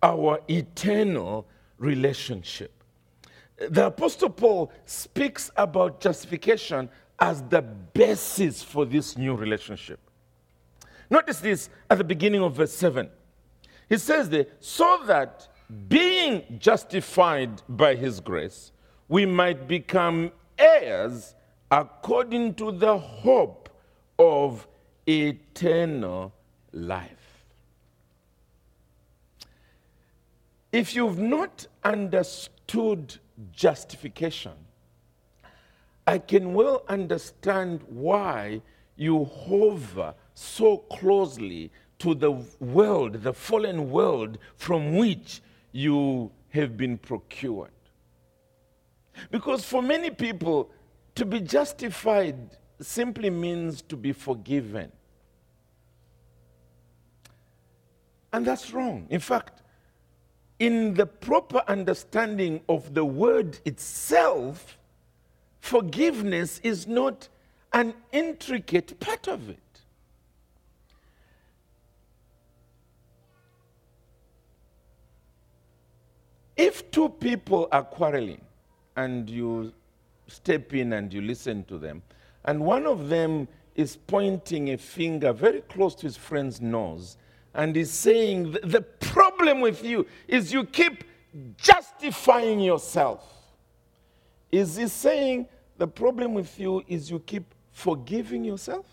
Our 0.02 0.40
eternal 0.50 1.46
relationship. 1.78 2.72
The 3.58 3.88
Apostle 3.88 4.30
Paul 4.30 4.72
speaks 4.86 5.52
about 5.58 6.00
justification 6.00 6.90
as 7.20 7.42
the 7.44 7.62
basis 7.62 8.64
for 8.64 8.86
this 8.86 9.18
new 9.18 9.36
relationship. 9.36 10.00
Notice 11.10 11.40
this 11.40 11.70
at 11.90 11.98
the 11.98 12.04
beginning 12.04 12.42
of 12.42 12.56
verse 12.56 12.74
7. 12.74 13.10
He 13.90 13.98
says 13.98 14.30
there, 14.30 14.46
so 14.60 15.02
that 15.06 15.48
being 15.88 16.44
justified 16.60 17.62
by 17.68 17.96
his 17.96 18.20
grace, 18.20 18.72
we 19.08 19.26
might 19.26 19.68
become 19.68 20.32
heirs 20.58 21.36
according 21.72 22.54
to 22.56 22.72
the 22.72 22.98
hope 22.98 23.70
of 24.18 24.68
eternal 25.08 26.34
life. 26.72 27.19
If 30.72 30.96
you've 30.96 31.18
not 31.18 31.68
understood 31.84 33.18
justification, 33.52 34.54
I 36.06 36.20
can 36.20 36.54
well 36.54 36.84
understand 36.88 37.82
why 37.88 38.62
you 38.96 39.26
hover 39.26 40.14
so 40.34 40.78
closely 40.78 41.72
to 42.00 42.14
the 42.16 42.32
world, 42.60 43.24
the 43.24 43.34
fallen 43.34 43.90
world 43.90 44.38
from 44.56 44.96
which 44.96 45.42
you 45.72 46.32
have 46.50 46.78
been 46.78 46.98
procured. 46.98 47.72
Because 49.32 49.66
for 49.66 49.82
many 49.82 50.10
people, 50.10 50.70
to 51.16 51.26
be 51.26 51.42
justified 51.42 52.58
simply 52.80 53.30
means 53.30 53.82
to 53.84 53.98
be 53.98 54.12
forgiven. 54.14 54.92
And 58.32 58.46
that's 58.46 58.72
wrong. 58.72 59.08
In 59.10 59.20
fact, 59.20 59.59
in 60.60 60.94
the 60.94 61.06
proper 61.06 61.64
understanding 61.68 62.62
of 62.68 62.94
the 62.94 63.06
word 63.06 63.58
itself, 63.66 64.78
forgiveness 65.62 66.60
is 66.64 66.86
not 66.86 67.30
an 67.74 67.94
intricate 68.12 69.00
part 69.00 69.28
of 69.28 69.50
it. 69.50 69.58
If 76.58 76.92
two 76.92 77.08
people 77.08 77.70
are 77.72 77.84
quarreling 77.84 78.42
and 78.98 79.30
you 79.30 79.72
step 80.28 80.74
in 80.74 80.92
and 80.92 81.14
you 81.14 81.22
listen 81.22 81.64
to 81.66 81.78
them, 81.78 82.02
and 82.44 82.60
one 82.60 82.86
of 82.86 83.08
them 83.08 83.48
is 83.76 83.96
pointing 83.96 84.72
a 84.72 84.78
finger 84.78 85.32
very 85.32 85.62
close 85.62 85.96
to 85.96 86.02
his 86.02 86.18
friend's 86.18 86.60
nose 86.60 87.16
and 87.54 87.78
is 87.78 87.92
saying, 87.92 88.58
The 88.64 88.82
problem 88.82 89.29
with 89.40 89.84
you 89.84 90.06
is 90.28 90.52
you 90.52 90.66
keep 90.66 91.04
justifying 91.58 92.60
yourself. 92.60 93.24
Is 94.52 94.76
he 94.76 94.88
saying, 94.88 95.48
The 95.78 95.88
problem 95.88 96.34
with 96.34 96.60
you 96.60 96.84
is 96.88 97.10
you 97.10 97.20
keep 97.20 97.54
forgiving 97.72 98.44
yourself? 98.44 98.86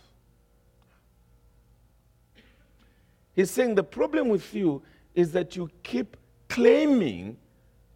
He's 3.35 3.51
saying, 3.51 3.75
The 3.75 3.85
problem 3.85 4.29
with 4.29 4.55
you 4.55 4.83
is 5.15 5.33
that 5.33 5.57
you 5.57 5.71
keep 5.83 6.17
claiming 6.49 7.37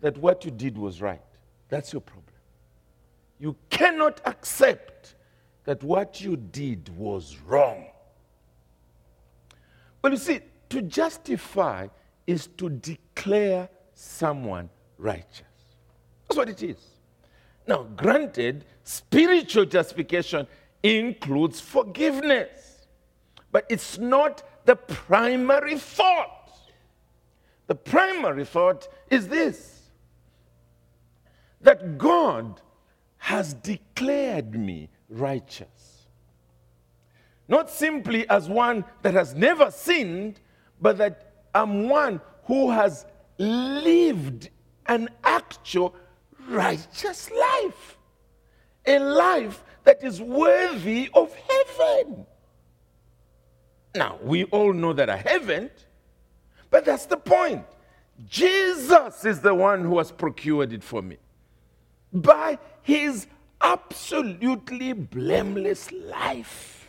that 0.01 0.16
what 0.18 0.44
you 0.44 0.51
did 0.51 0.76
was 0.76 1.01
right. 1.01 1.20
That's 1.68 1.92
your 1.92 2.03
problem. 2.03 2.24
You 3.38 3.57
cannot 3.68 4.20
accept 4.24 5.14
that 5.64 5.82
what 5.82 6.20
you 6.20 6.36
did 6.36 6.88
was 6.96 7.36
wrong. 7.46 7.86
Well, 10.03 10.12
you 10.12 10.18
see, 10.18 10.40
to 10.70 10.82
justify 10.82 11.88
is 12.30 12.46
to 12.46 12.70
declare 12.70 13.68
someone 13.92 14.70
righteous. 14.98 15.42
That's 16.28 16.38
what 16.38 16.48
it 16.48 16.62
is. 16.62 16.76
Now, 17.66 17.82
granted, 17.96 18.64
spiritual 18.84 19.64
justification 19.64 20.46
includes 20.82 21.60
forgiveness, 21.60 22.86
but 23.50 23.66
it's 23.68 23.98
not 23.98 24.44
the 24.64 24.76
primary 24.76 25.76
thought. 25.76 26.52
The 27.66 27.74
primary 27.74 28.44
thought 28.44 28.86
is 29.10 29.26
this 29.28 29.76
that 31.62 31.98
God 31.98 32.60
has 33.18 33.54
declared 33.54 34.54
me 34.54 34.88
righteous. 35.08 36.06
Not 37.48 37.68
simply 37.68 38.26
as 38.30 38.48
one 38.48 38.84
that 39.02 39.14
has 39.14 39.34
never 39.34 39.70
sinned, 39.70 40.40
but 40.80 40.96
that 40.98 41.29
I'm 41.55 41.88
one 41.88 42.20
who 42.44 42.70
has 42.70 43.07
lived 43.38 44.51
an 44.86 45.09
actual 45.24 45.94
righteous 46.48 47.30
life. 47.30 47.98
A 48.86 48.98
life 48.98 49.62
that 49.84 50.03
is 50.03 50.20
worthy 50.20 51.11
of 51.14 51.34
heaven. 51.34 52.26
Now, 53.94 54.18
we 54.22 54.44
all 54.44 54.72
know 54.72 54.92
that 54.92 55.11
I 55.11 55.16
haven't, 55.16 55.86
but 56.70 56.84
that's 56.84 57.07
the 57.07 57.16
point. 57.16 57.64
Jesus 58.28 59.24
is 59.24 59.40
the 59.40 59.55
one 59.55 59.82
who 59.82 59.98
has 59.98 60.12
procured 60.12 60.72
it 60.72 60.84
for 60.84 61.03
me 61.03 61.16
by 62.12 62.59
his 62.82 63.26
absolutely 63.61 64.92
blameless 64.92 65.90
life. 65.92 66.88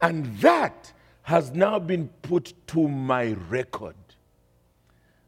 And 0.00 0.26
that 0.38 0.92
has 1.24 1.52
now 1.52 1.78
been 1.78 2.08
put 2.20 2.52
to 2.66 2.86
my 2.86 3.32
record. 3.48 3.96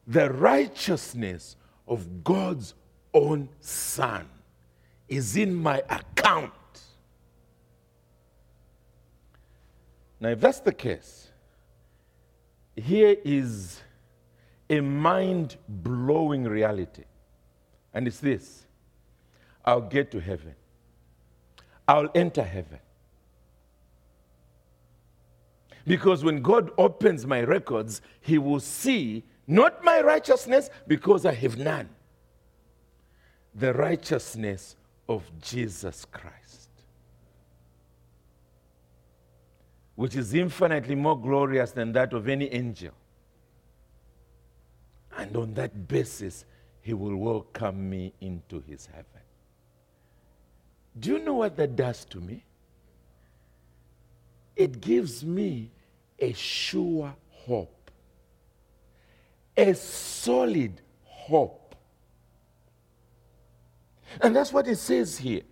The 0.07 0.31
righteousness 0.31 1.57
of 1.89 2.23
God's 2.23 2.75
own 3.15 3.49
Son 3.61 4.29
is 5.09 5.37
in 5.37 5.55
my 5.55 5.83
account. 5.89 6.53
Now, 10.21 10.29
if 10.29 10.41
that's 10.41 10.61
the 10.61 10.73
case, 10.73 11.31
here 12.77 13.17
is 13.25 13.81
a 14.69 14.81
mind 14.81 15.57
blowing 15.67 16.45
reality. 16.45 17.05
And 17.95 18.07
it's 18.07 18.21
this 18.21 18.67
I'll 19.65 19.81
get 19.81 20.11
to 20.11 20.21
heaven, 20.21 20.55
I'll 21.89 22.11
enter 22.15 22.43
heaven. 22.43 22.81
Because 25.87 26.25
when 26.25 26.43
God 26.43 26.71
opens 26.77 27.27
my 27.27 27.41
records, 27.43 28.01
He 28.21 28.39
will 28.39 28.61
see 28.61 29.25
not 29.47 29.85
my 29.85 30.01
righteousness, 30.01 30.71
because 30.89 31.25
I 31.25 31.33
have 31.35 31.57
none, 31.57 31.89
the 33.55 33.73
righteousness 33.73 34.75
of 35.09 35.23
Jesus 35.41 36.05
Christ, 36.05 36.71
which 39.95 40.17
is 40.17 40.35
infinitely 40.35 40.97
more 40.97 41.19
glorious 41.19 41.71
than 41.71 41.93
that 41.93 42.13
of 42.13 42.29
any 42.29 42.53
angel. 42.53 42.93
And 45.17 45.37
on 45.37 45.55
that 45.55 45.87
basis, 45.89 46.45
he 46.83 46.93
will 46.93 47.17
welcome 47.17 47.89
me 47.89 48.13
into 48.21 48.61
his 48.61 48.87
heaven. 48.87 49.07
Do 50.99 51.13
you 51.13 51.19
know 51.21 51.35
what 51.35 51.57
that 51.57 51.77
does 51.77 52.05
to 52.07 52.21
me? 52.21 52.45
It 54.55 54.81
gives 54.81 55.25
me 55.25 55.71
a 56.19 56.33
sure 56.33 57.15
hope, 57.31 57.91
a 59.57 59.75
solid 59.75 60.81
hope. 61.05 61.75
And 64.21 64.35
that's 64.35 64.53
what 64.53 64.67
it 64.69 64.77
says 64.77 65.19
here. 65.19 65.43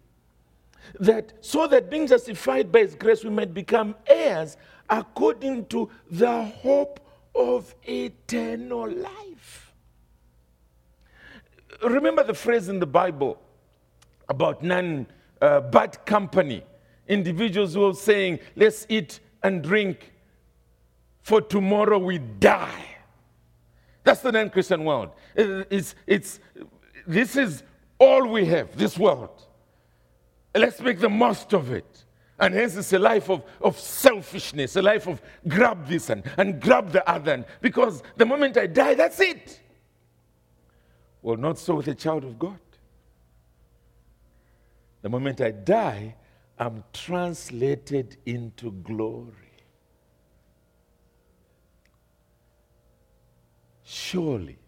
That 1.00 1.32
so 1.40 1.66
that 1.66 1.90
being 1.90 2.06
justified 2.06 2.70
by 2.70 2.80
his 2.80 2.94
grace, 2.94 3.24
we 3.24 3.30
might 3.30 3.54
become 3.54 3.94
heirs 4.06 4.56
according 4.88 5.66
to 5.66 5.90
the 6.10 6.44
hope 6.44 7.00
of 7.34 7.74
eternal 7.86 8.88
life 8.90 9.64
remember 11.82 12.22
the 12.22 12.34
phrase 12.34 12.68
in 12.68 12.78
the 12.78 12.86
Bible 12.86 13.40
about 14.28 14.62
non 14.62 15.06
uh, 15.40 15.60
bad 15.60 16.04
company. 16.06 16.62
Individuals 17.08 17.74
who 17.74 17.86
are 17.86 17.94
saying, 17.94 18.38
let's 18.56 18.86
eat 18.88 19.20
and 19.42 19.62
drink, 19.62 20.12
for 21.24 21.40
tomorrow 21.40 21.98
we 21.98 22.18
die. 22.18 22.84
That's 24.04 24.20
the 24.20 24.30
non 24.30 24.50
Christian 24.50 24.84
world. 24.84 25.08
It's, 25.34 25.94
it's, 26.06 26.38
this 27.06 27.34
is 27.34 27.62
all 27.98 28.26
we 28.26 28.44
have, 28.44 28.76
this 28.76 28.98
world. 28.98 29.42
Let's 30.54 30.78
make 30.80 31.00
the 31.00 31.08
most 31.08 31.54
of 31.54 31.72
it. 31.72 32.04
And 32.38 32.52
hence, 32.52 32.76
it's 32.76 32.92
a 32.92 32.98
life 32.98 33.30
of, 33.30 33.42
of 33.62 33.80
selfishness, 33.80 34.76
a 34.76 34.82
life 34.82 35.06
of 35.06 35.22
grab 35.48 35.86
this 35.86 36.10
and, 36.10 36.22
and 36.36 36.60
grab 36.60 36.92
the 36.92 37.08
other. 37.08 37.32
And 37.32 37.46
Because 37.62 38.02
the 38.16 38.26
moment 38.26 38.58
I 38.58 38.66
die, 38.66 38.94
that's 38.94 39.18
it. 39.18 39.60
Well, 41.22 41.38
not 41.38 41.58
so 41.58 41.76
with 41.76 41.88
a 41.88 41.94
child 41.94 42.24
of 42.24 42.38
God. 42.38 42.58
The 45.00 45.08
moment 45.08 45.40
I 45.40 45.52
die, 45.52 46.16
I'm 46.58 46.84
translated 46.92 48.18
into 48.26 48.72
glory. 48.72 49.43
Surely, 53.84 54.58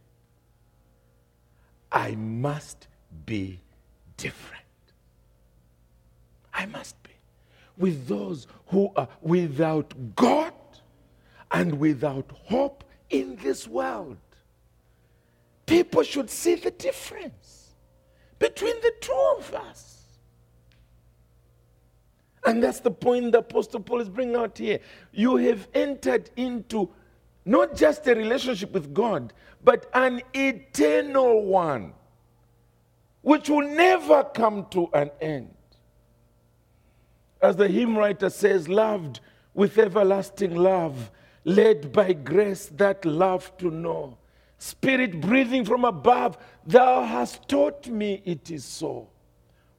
I 1.90 2.14
must 2.14 2.86
be 3.24 3.60
different. 4.16 4.62
I 6.52 6.66
must 6.66 7.02
be. 7.02 7.10
With 7.78 8.06
those 8.06 8.46
who 8.68 8.90
are 8.96 9.08
without 9.22 9.94
God 10.14 10.52
and 11.50 11.78
without 11.78 12.30
hope 12.44 12.84
in 13.10 13.36
this 13.36 13.66
world. 13.66 14.18
People 15.64 16.02
should 16.02 16.30
see 16.30 16.54
the 16.54 16.70
difference 16.70 17.74
between 18.38 18.74
the 18.82 18.92
two 19.00 19.34
of 19.38 19.54
us. 19.54 20.04
And 22.44 22.62
that's 22.62 22.80
the 22.80 22.90
point 22.90 23.32
the 23.32 23.38
Apostle 23.38 23.80
Paul 23.80 24.00
is 24.00 24.08
bringing 24.08 24.36
out 24.36 24.58
here. 24.58 24.78
You 25.12 25.36
have 25.36 25.66
entered 25.74 26.30
into 26.36 26.90
not 27.46 27.74
just 27.74 28.06
a 28.06 28.14
relationship 28.14 28.72
with 28.72 28.92
God, 28.92 29.32
but 29.64 29.88
an 29.94 30.20
eternal 30.34 31.46
one, 31.46 31.94
which 33.22 33.48
will 33.48 33.66
never 33.66 34.24
come 34.24 34.66
to 34.70 34.90
an 34.92 35.10
end. 35.20 35.54
As 37.40 37.56
the 37.56 37.68
hymn 37.68 37.96
writer 37.96 38.28
says, 38.28 38.68
loved 38.68 39.20
with 39.54 39.78
everlasting 39.78 40.54
love, 40.54 41.10
led 41.44 41.92
by 41.92 42.12
grace 42.12 42.66
that 42.74 43.04
love 43.06 43.56
to 43.56 43.70
know 43.70 44.18
Spirit 44.58 45.20
breathing 45.20 45.64
from 45.64 45.84
above, 45.84 46.38
thou 46.66 47.02
hast 47.04 47.48
taught 47.48 47.86
me 47.88 48.22
it 48.24 48.50
is 48.50 48.64
so. 48.64 49.08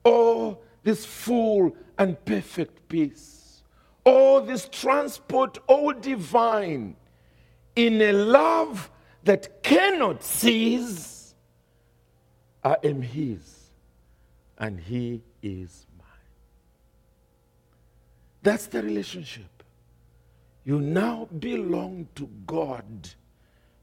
Oh, 0.06 0.60
this 0.84 1.06
full 1.06 1.76
and 1.98 2.24
perfect 2.26 2.88
peace. 2.88 3.64
Oh, 4.06 4.40
this 4.46 4.70
transport, 4.70 5.58
all 5.68 5.94
divine, 5.94 6.96
in 7.78 8.02
a 8.02 8.12
love 8.12 8.90
that 9.24 9.62
cannot 9.62 10.24
cease, 10.24 11.36
I 12.64 12.76
am 12.84 13.02
His 13.02 13.70
and 14.58 14.80
He 14.80 15.22
is 15.44 15.86
mine. 15.98 16.08
That's 18.42 18.66
the 18.66 18.82
relationship. 18.82 19.64
You 20.66 20.82
now 20.82 21.30
belong 21.40 22.08
to 22.16 22.28
God, 22.46 23.10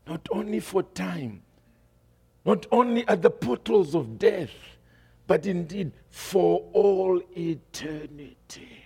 not 0.06 0.26
only 0.30 0.60
for 0.60 0.82
time, 0.82 1.42
not 2.44 2.66
only 2.72 3.06
at 3.08 3.22
the 3.22 3.30
portals 3.30 3.94
of 3.94 4.18
death, 4.18 4.50
but 5.26 5.46
indeed 5.46 5.92
for 6.10 6.62
all 6.72 7.22
eternity. 7.36 8.84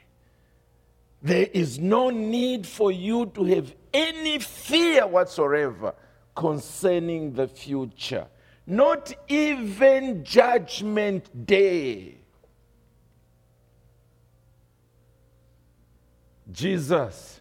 There 1.23 1.49
is 1.53 1.81
no 1.81 2.11
need 2.11 2.67
for 2.67 2.93
you 2.93 3.27
to 3.35 3.45
have 3.45 3.75
any 3.93 4.39
fear 4.39 5.07
whatsoever 5.07 5.95
concerning 6.35 7.33
the 7.33 7.49
future, 7.49 8.27
not 8.67 9.13
even 9.29 10.25
judgment 10.25 11.47
day. 11.47 12.19
Jesus, 16.51 17.41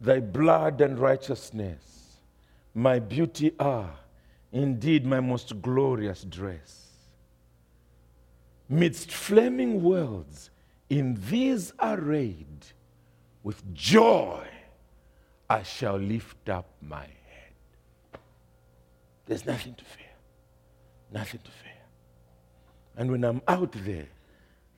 thy 0.00 0.20
blood 0.20 0.80
and 0.80 0.98
righteousness, 0.98 2.16
my 2.74 2.98
beauty 2.98 3.52
are 3.58 3.94
indeed 4.52 5.04
my 5.04 5.20
most 5.20 5.60
glorious 5.60 6.24
dress. 6.24 6.86
Midst 8.68 9.10
flaming 9.10 9.82
worlds, 9.82 10.50
in 10.88 11.18
these 11.28 11.72
arrayed, 11.80 12.66
with 13.42 13.74
joy 13.74 14.46
I 15.50 15.62
shall 15.62 15.96
lift 15.96 16.48
up 16.48 16.66
my 16.82 17.02
head. 17.02 18.18
There's 19.26 19.46
nothing 19.46 19.74
to 19.74 19.84
fear. 19.84 20.06
Nothing 21.10 21.40
to 21.44 21.50
fear. 21.50 21.72
And 22.96 23.10
when 23.10 23.24
I'm 23.24 23.40
out 23.48 23.72
there, 23.72 24.08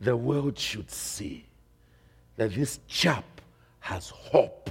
the 0.01 0.17
world 0.17 0.59
should 0.59 0.91
see 0.91 1.47
that 2.37 2.55
this 2.55 2.81
chap 2.87 3.25
has 3.81 4.11
hope. 4.11 4.71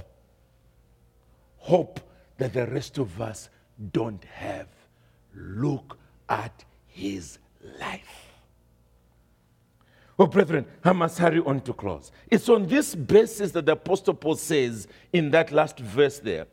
Hope 1.56 2.00
that 2.38 2.54
the 2.54 2.66
rest 2.66 2.98
of 2.98 3.20
us 3.20 3.50
don't 3.92 4.24
have. 4.24 4.68
Look 5.34 5.98
at 6.28 6.64
his 6.86 7.38
life. 7.78 8.29
Well, 10.20 10.26
brethren, 10.26 10.66
I 10.84 10.92
must 10.92 11.16
hurry 11.16 11.40
on 11.46 11.62
to 11.62 11.72
close. 11.72 12.12
It's 12.30 12.50
on 12.50 12.66
this 12.66 12.94
basis 12.94 13.52
that 13.52 13.64
the 13.64 13.72
Apostle 13.72 14.12
Paul 14.12 14.36
says 14.36 14.86
in 15.14 15.30
that 15.30 15.50
last 15.50 15.78
verse 15.78 16.18
there. 16.18 16.46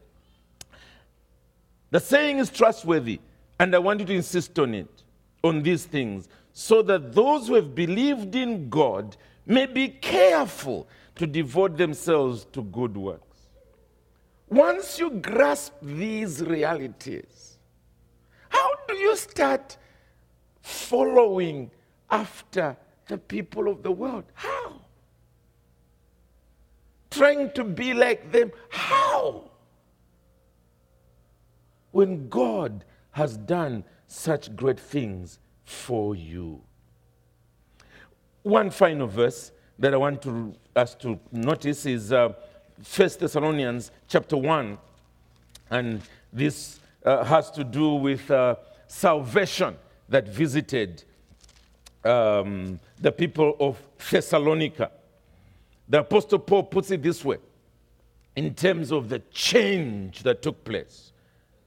The 1.92 2.00
saying 2.00 2.38
is 2.38 2.50
trustworthy, 2.50 3.20
and 3.60 3.76
I 3.76 3.80
want 3.80 4.00
you 4.00 4.06
to 4.06 4.14
insist 4.14 4.58
on 4.58 4.74
it, 4.74 5.04
on 5.44 5.64
these 5.64 5.84
things, 5.84 6.30
so 6.54 6.82
that 6.84 7.12
those 7.12 7.50
who 7.50 7.56
have 7.56 7.76
believed 7.76 8.36
in 8.36 8.70
God 8.70 9.18
may 9.46 9.66
be 9.66 9.90
careful 9.90 10.88
to 11.16 11.28
devote 11.28 11.76
themselves 11.76 12.46
to 12.54 12.64
good 12.64 12.96
works. 12.96 13.50
Once 14.48 14.98
you 14.98 15.10
grasp 15.10 15.74
these 15.82 16.42
realities, 16.42 17.58
how 18.48 18.70
do 18.88 18.96
you 18.96 19.18
start 19.18 19.76
following 20.62 21.70
after 22.10 22.78
the 23.08 23.18
people 23.18 23.68
of 23.68 23.84
the 23.84 23.92
world. 23.92 24.26
How? 24.34 24.82
Trying 27.10 27.52
to 27.54 27.64
be 27.64 27.94
like 27.94 28.32
them. 28.32 28.52
How? 28.70 29.50
When 31.92 32.30
God 32.30 32.84
has 33.12 33.38
done 33.38 33.84
such 34.08 34.56
great 34.56 34.80
things 34.80 35.40
for 35.64 36.16
you. 36.16 36.62
One 38.44 38.70
final 38.70 39.08
verse 39.08 39.52
that 39.80 39.94
I 39.94 39.98
want 39.98 40.22
to, 40.24 40.54
us 40.76 40.96
to 40.96 41.20
notice 41.32 41.86
is 41.86 42.14
uh, 42.14 42.34
1 42.96 43.10
Thessalonians 43.20 43.92
chapter 44.08 44.38
1. 44.38 44.78
And 45.70 46.02
this 46.32 46.80
uh, 47.04 47.24
has 47.24 47.52
to 47.52 47.64
do 47.64 47.96
with 47.96 48.30
uh, 48.32 48.56
salvation 48.88 49.76
that 50.10 50.28
visited 50.28 51.04
um, 52.04 52.80
the 53.00 53.12
people 53.12 53.56
of 53.60 53.82
Thessalonica. 54.10 54.92
The 55.90 56.00
Apostle 56.00 56.40
Paul 56.40 56.64
puts 56.64 56.92
it 56.92 57.02
this 57.02 57.24
way 57.24 57.38
in 58.36 58.54
terms 58.54 58.92
of 58.92 59.10
the 59.10 59.20
change 59.32 60.24
that 60.24 60.42
took 60.42 60.64
place. 60.64 61.12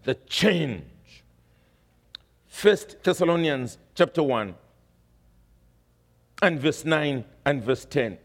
The 0.04 0.14
change. 0.14 0.84
First 2.46 3.02
Thessalonians 3.02 3.78
chapter 3.94 4.22
1 4.22 4.54
and 6.42 6.60
verse 6.60 6.84
9 6.84 7.24
and 7.44 7.62
verse 7.62 7.84
10. 7.84 8.18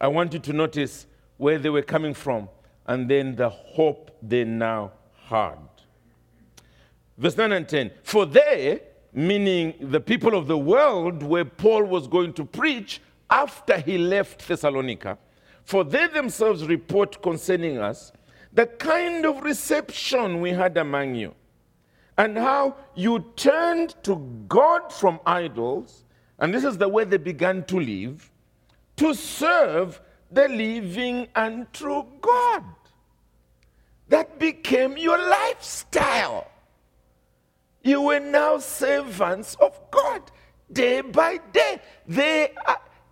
I 0.00 0.08
want 0.08 0.32
you 0.32 0.38
to 0.38 0.52
notice 0.52 1.06
where 1.38 1.58
they 1.58 1.70
were 1.70 1.82
coming 1.82 2.14
from 2.14 2.48
and 2.86 3.08
then 3.08 3.36
the 3.36 3.48
hope 3.48 4.16
they 4.22 4.44
now 4.44 4.92
had. 5.26 5.58
Verse 7.16 7.36
9 7.36 7.52
and 7.52 7.68
10. 7.68 7.90
For 8.02 8.26
they, 8.26 8.80
meaning 9.18 9.74
the 9.80 10.00
people 10.00 10.36
of 10.36 10.46
the 10.46 10.56
world 10.56 11.24
where 11.24 11.44
Paul 11.44 11.82
was 11.82 12.06
going 12.06 12.32
to 12.34 12.44
preach 12.44 13.00
after 13.28 13.76
he 13.76 13.98
left 13.98 14.46
Thessalonica, 14.46 15.18
for 15.64 15.82
they 15.82 16.06
themselves 16.06 16.66
report 16.66 17.20
concerning 17.20 17.78
us 17.78 18.12
the 18.52 18.66
kind 18.66 19.26
of 19.26 19.42
reception 19.42 20.40
we 20.40 20.50
had 20.50 20.76
among 20.76 21.16
you, 21.16 21.34
and 22.16 22.38
how 22.38 22.76
you 22.94 23.18
turned 23.34 23.96
to 24.04 24.16
God 24.46 24.92
from 24.92 25.18
idols, 25.26 26.04
and 26.38 26.54
this 26.54 26.62
is 26.62 26.78
the 26.78 26.88
way 26.88 27.02
they 27.02 27.16
began 27.16 27.64
to 27.64 27.80
live, 27.80 28.30
to 28.98 29.14
serve 29.14 30.00
the 30.30 30.48
living 30.48 31.26
and 31.34 31.72
true 31.72 32.06
God. 32.20 32.62
That 34.10 34.38
became 34.38 34.96
your 34.96 35.18
lifestyle. 35.18 36.46
You 37.88 38.02
were 38.02 38.20
now 38.20 38.58
servants 38.58 39.56
of 39.62 39.80
God 39.90 40.20
day 40.70 41.00
by 41.00 41.38
day. 41.54 41.80
They, 42.06 42.52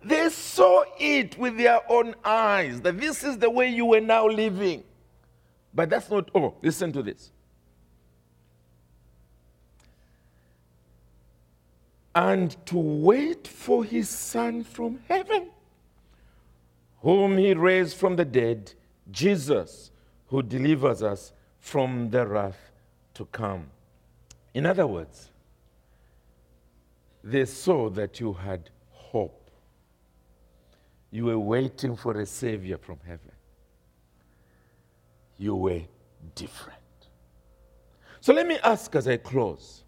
they 0.03 0.29
saw 0.29 0.83
it 0.99 1.35
with 1.39 1.57
their 1.57 1.79
own 1.91 2.13
eyes 2.23 2.81
that 2.81 2.99
this 2.99 3.23
is 3.23 3.39
the 3.39 3.49
way 3.49 3.69
you 3.69 3.87
were 3.87 4.01
now 4.01 4.27
living. 4.27 4.83
But 5.73 5.89
that's 5.89 6.11
not 6.11 6.29
all. 6.31 6.59
Listen 6.61 6.91
to 6.91 7.01
this. 7.01 7.31
And 12.13 12.55
to 12.67 12.77
wait 12.77 13.47
for 13.47 13.83
his 13.83 14.07
son 14.07 14.63
from 14.63 14.99
heaven, 15.07 15.49
whom 17.01 17.39
he 17.39 17.55
raised 17.55 17.97
from 17.97 18.15
the 18.15 18.25
dead, 18.25 18.73
Jesus, 19.09 19.89
who 20.27 20.43
delivers 20.43 21.01
us 21.01 21.33
from 21.59 22.11
the 22.11 22.27
wrath 22.27 22.71
to 23.15 23.25
come. 23.25 23.71
In 24.57 24.65
other 24.65 24.87
words, 24.87 25.29
they 27.23 27.45
saw 27.45 27.91
that 27.91 28.19
you 28.19 28.33
had 28.33 28.71
hope. 28.89 29.51
You 31.11 31.25
were 31.25 31.37
waiting 31.37 31.95
for 31.95 32.19
a 32.19 32.25
Savior 32.25 32.79
from 32.79 32.97
heaven. 33.05 33.33
You 35.37 35.53
were 35.53 35.81
different. 36.33 36.79
So 38.19 38.33
let 38.33 38.47
me 38.47 38.57
ask 38.63 38.95
as 38.95 39.07
I 39.07 39.17
close 39.17 39.83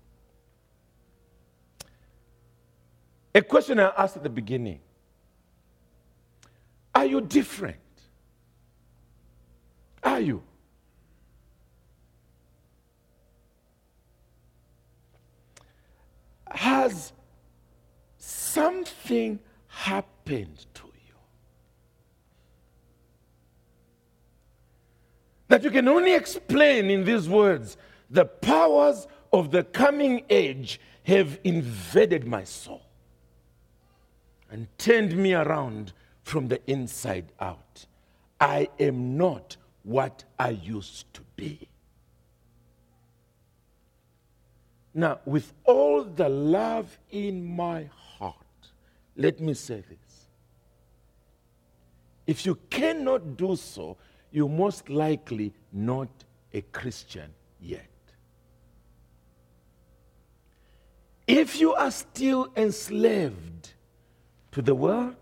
a 3.34 3.41
question 3.41 3.80
I 3.80 3.91
asked 3.97 4.17
at 4.17 4.24
the 4.24 4.30
beginning 4.30 4.82
Are 6.93 7.05
you 7.05 7.22
different? 7.22 7.80
Are 10.03 10.20
you? 10.20 10.43
Has 16.52 17.14
something 18.18 19.39
happened 19.68 20.66
to 20.74 20.84
you 20.84 21.16
that 25.47 25.64
you 25.64 25.72
can 25.72 25.88
only 25.88 26.14
explain 26.14 26.89
in 26.89 27.06
these 27.06 27.30
words 27.30 27.78
the 28.10 28.26
powers 28.26 29.08
of 29.32 29.52
the 29.52 29.64
coming 29.64 30.24
age 30.30 30.80
have 31.04 31.39
invaded 31.43 32.26
my 32.26 32.43
soul 32.43 32.82
and 34.52 34.68
turned 34.78 35.16
me 35.16 35.34
around 35.34 35.93
from 36.24 36.47
the 36.47 36.60
inside 36.70 37.32
out. 37.39 37.86
I 38.39 38.70
am 38.80 39.18
not 39.18 39.58
what 39.84 40.24
I 40.38 40.50
used 40.50 41.14
to 41.14 41.22
be. 41.36 41.68
Now, 44.93 45.19
with 45.25 45.53
all 45.65 46.03
the 46.03 46.29
love 46.29 46.97
in 47.11 47.55
my 47.55 47.89
heart, 48.17 48.35
let 49.15 49.39
me 49.39 49.53
say 49.53 49.83
this. 49.87 50.27
If 52.25 52.45
you 52.45 52.55
cannot 52.69 53.37
do 53.37 53.55
so, 53.55 53.97
you're 54.31 54.49
most 54.49 54.89
likely 54.89 55.53
not 55.71 56.09
a 56.53 56.61
Christian 56.61 57.31
yet. 57.59 57.87
If 61.27 61.59
you 61.59 61.73
are 61.73 61.91
still 61.91 62.51
enslaved 62.55 63.73
to 64.51 64.61
the 64.61 64.73
world, 64.73 65.15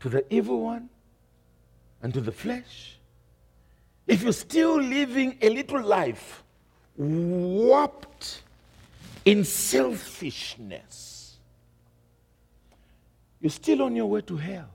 to 0.00 0.08
the 0.08 0.24
evil 0.34 0.62
one, 0.62 0.88
and 2.02 2.12
to 2.14 2.20
the 2.20 2.32
flesh, 2.32 2.98
if 4.06 4.22
you're 4.22 4.32
still 4.32 4.80
living 4.80 5.38
a 5.40 5.50
little 5.50 5.80
life 5.80 6.42
warped 7.80 8.42
in 9.24 9.44
selfishness, 9.44 11.38
you're 13.40 13.50
still 13.50 13.82
on 13.82 13.96
your 13.96 14.06
way 14.06 14.20
to 14.22 14.36
hell. 14.36 14.68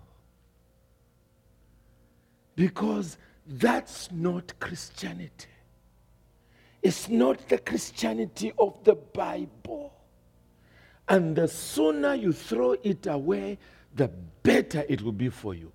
Because 2.56 3.18
that's 3.46 4.12
not 4.12 4.60
Christianity. 4.60 5.48
It's 6.82 7.10
not 7.10 7.48
the 7.50 7.58
Christianity 7.58 8.54
of 8.58 8.84
the 8.84 8.96
Bible. 8.96 9.94
And 11.08 11.36
the 11.36 11.48
sooner 11.48 12.16
you 12.16 12.32
throw 12.32 12.76
it 12.84 13.06
away, 13.08 13.60
the 13.96 14.08
better 14.42 14.84
it 14.88 15.02
will 15.02 15.12
be 15.12 15.30
for 15.30 15.54
you. 15.54 15.72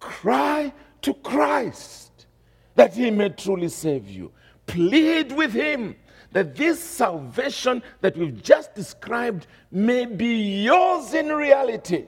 Cry 0.00 0.72
to 1.02 1.14
Christ 1.14 2.26
that 2.74 2.94
he 2.94 3.10
may 3.10 3.30
truly 3.30 3.68
save 3.68 4.08
you. 4.08 4.30
Plead 4.66 5.32
with 5.32 5.52
him 5.52 5.96
that 6.32 6.56
this 6.56 6.82
salvation 6.82 7.82
that 8.00 8.16
we've 8.16 8.42
just 8.42 8.74
described 8.74 9.46
may 9.70 10.04
be 10.04 10.62
yours 10.62 11.14
in 11.14 11.28
reality. 11.28 12.06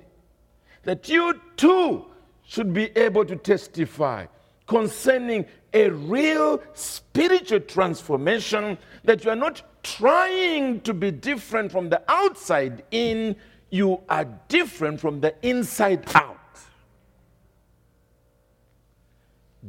That 0.85 1.09
you 1.09 1.41
too 1.57 2.07
should 2.45 2.73
be 2.73 2.91
able 2.97 3.25
to 3.25 3.37
testify 3.37 4.27
concerning 4.67 5.47
a 5.73 5.89
real 5.89 6.63
spiritual 6.75 7.61
transformation 7.61 8.77
that 9.05 9.25
you 9.25 9.31
are 9.31 9.37
not 9.37 9.63
trying 9.83 10.81
to 10.83 10.93
be 10.93 11.11
different 11.11 11.71
from 11.73 11.89
the 11.89 12.03
outside 12.09 12.83
in, 12.91 13.37
you 13.71 14.01
are 14.09 14.25
different 14.49 15.01
from 15.01 15.21
the 15.21 15.35
inside 15.43 16.05
out. 16.15 16.37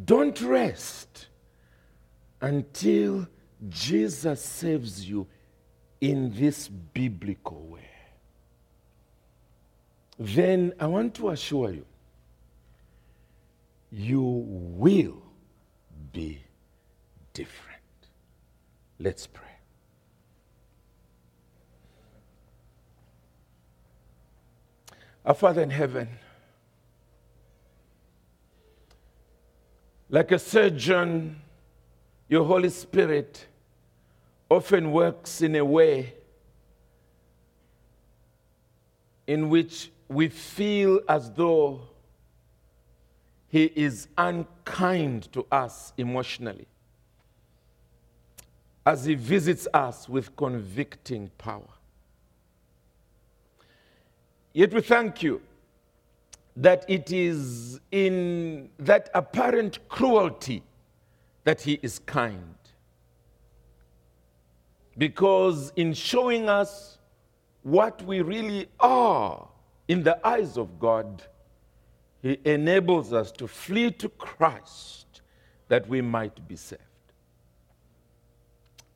Don't 0.06 0.40
rest 0.42 1.28
until 2.42 3.28
Jesus 3.70 4.42
saves 4.42 5.08
you 5.08 5.28
in 6.00 6.34
this 6.36 6.68
biblical 6.68 7.62
way. 7.68 7.90
Then 10.18 10.74
I 10.80 10.88
want 10.88 11.16
to 11.16 11.30
assure 11.30 11.72
you, 11.72 11.86
you 13.92 14.22
will 14.22 15.22
be 16.12 16.42
different. 17.34 17.82
Let's 19.00 19.28
pray. 19.28 19.46
Our 25.26 25.34
Father 25.36 25.62
in 25.62 25.70
heaven, 25.70 26.08
like 30.10 30.32
a 30.32 30.40
surgeon, 30.40 31.42
your 32.28 32.46
Holy 32.46 32.70
Spirit 32.70 33.46
often 34.52 34.92
works 34.92 35.42
in 35.42 35.56
a 35.56 35.64
way 35.64 36.14
in 39.26 39.48
which 39.48 39.90
we 40.10 40.28
feel 40.28 41.00
as 41.08 41.32
though 41.32 41.80
he 43.48 43.72
is 43.78 44.10
unkind 44.18 45.32
to 45.32 45.46
us 45.50 45.94
emotionally 45.98 46.68
as 48.86 49.06
he 49.06 49.16
visits 49.16 49.70
us 49.74 50.10
with 50.10 50.36
convicting 50.36 51.32
power. 51.38 51.72
Yet 54.52 54.74
we 54.74 54.82
thank 54.82 55.24
you 55.24 55.42
that 56.58 56.84
it 56.90 57.10
is 57.10 57.80
in 57.90 58.70
that 58.80 59.10
apparent 59.14 59.88
cruelty 59.88 60.62
that 61.46 61.62
he 61.62 61.80
is 61.82 62.00
kind. 62.00 62.56
Because 64.98 65.72
in 65.76 65.94
showing 65.94 66.50
us 66.50 66.98
what 67.64 68.02
we 68.04 68.22
really 68.22 68.68
are 68.80 69.48
in 69.88 70.04
the 70.04 70.26
eyes 70.26 70.58
of 70.58 70.80
God, 70.80 71.24
he 72.22 72.38
enables 72.46 73.14
us 73.14 73.32
to 73.34 73.48
flee 73.48 73.92
to 73.92 74.10
Christ 74.10 75.22
that 75.70 75.88
we 75.88 76.02
might 76.02 76.48
be 76.48 76.56
saved. 76.56 76.82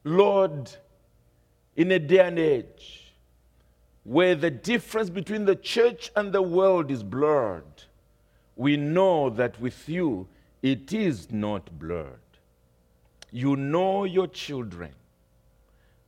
Lord, 0.04 0.70
in 1.76 1.92
a 1.92 2.00
day 2.00 2.20
and 2.20 2.38
age 2.38 3.14
where 4.04 4.36
the 4.36 4.52
difference 4.52 5.10
between 5.10 5.46
the 5.46 5.56
church 5.56 6.12
and 6.16 6.32
the 6.32 6.42
world 6.42 6.92
is 6.92 7.02
blurred, 7.02 7.64
we 8.56 8.78
know 8.78 9.30
that 9.32 9.60
with 9.60 9.90
you 9.90 10.28
it 10.62 10.94
is 10.94 11.32
not 11.32 11.80
blurred. 11.80 12.20
You 13.32 13.56
know 13.56 14.04
your 14.04 14.28
children 14.28 14.94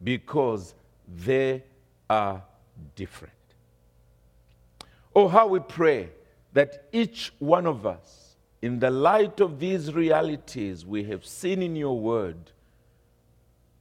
because 0.03 0.73
they 1.07 1.63
are 2.09 2.43
different. 2.95 3.33
Oh, 5.15 5.27
how 5.27 5.47
we 5.47 5.59
pray 5.59 6.09
that 6.53 6.87
each 6.91 7.33
one 7.39 7.65
of 7.65 7.85
us, 7.85 8.35
in 8.61 8.79
the 8.79 8.89
light 8.89 9.39
of 9.39 9.59
these 9.59 9.93
realities 9.93 10.85
we 10.85 11.03
have 11.05 11.25
seen 11.25 11.61
in 11.61 11.75
your 11.75 11.99
word, 11.99 12.51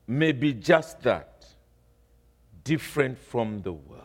may 0.06 0.32
be 0.32 0.52
just 0.52 1.02
that 1.02 1.46
different 2.64 3.18
from 3.18 3.62
the 3.62 3.72
world. 3.72 4.02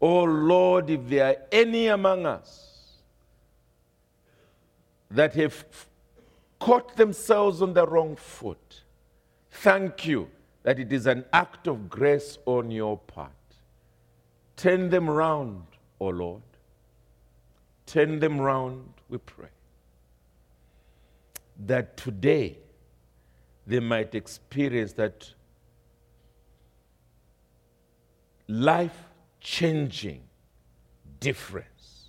Oh 0.00 0.24
Lord, 0.24 0.90
if 0.90 1.08
there 1.08 1.26
are 1.26 1.36
any 1.50 1.86
among 1.86 2.26
us 2.26 2.98
that 5.10 5.34
have 5.34 5.64
caught 6.58 6.96
themselves 6.96 7.62
on 7.62 7.74
the 7.74 7.86
wrong 7.86 8.16
foot, 8.16 8.82
thank 9.50 10.06
you 10.06 10.28
that 10.62 10.78
it 10.78 10.92
is 10.92 11.06
an 11.06 11.24
act 11.32 11.66
of 11.66 11.88
grace 11.88 12.38
on 12.46 12.70
your 12.70 12.98
part. 12.98 13.30
Turn 14.56 14.90
them 14.90 15.08
round, 15.10 15.64
O 16.00 16.06
oh 16.06 16.10
Lord. 16.10 16.42
Turn 17.86 18.20
them 18.20 18.40
round, 18.40 18.88
we 19.08 19.18
pray. 19.18 19.48
That 21.66 21.96
today 21.96 22.58
they 23.66 23.80
might 23.80 24.14
experience 24.14 24.92
that 24.94 25.32
life 28.48 29.08
changing 29.40 30.22
difference 31.20 32.08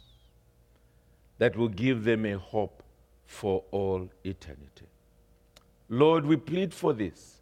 that 1.37 1.55
will 1.55 1.69
give 1.69 2.03
them 2.03 2.25
a 2.25 2.37
hope 2.37 2.83
for 3.25 3.63
all 3.71 4.09
eternity. 4.23 4.87
Lord, 5.89 6.25
we 6.25 6.37
plead 6.37 6.73
for 6.73 6.93
this, 6.93 7.41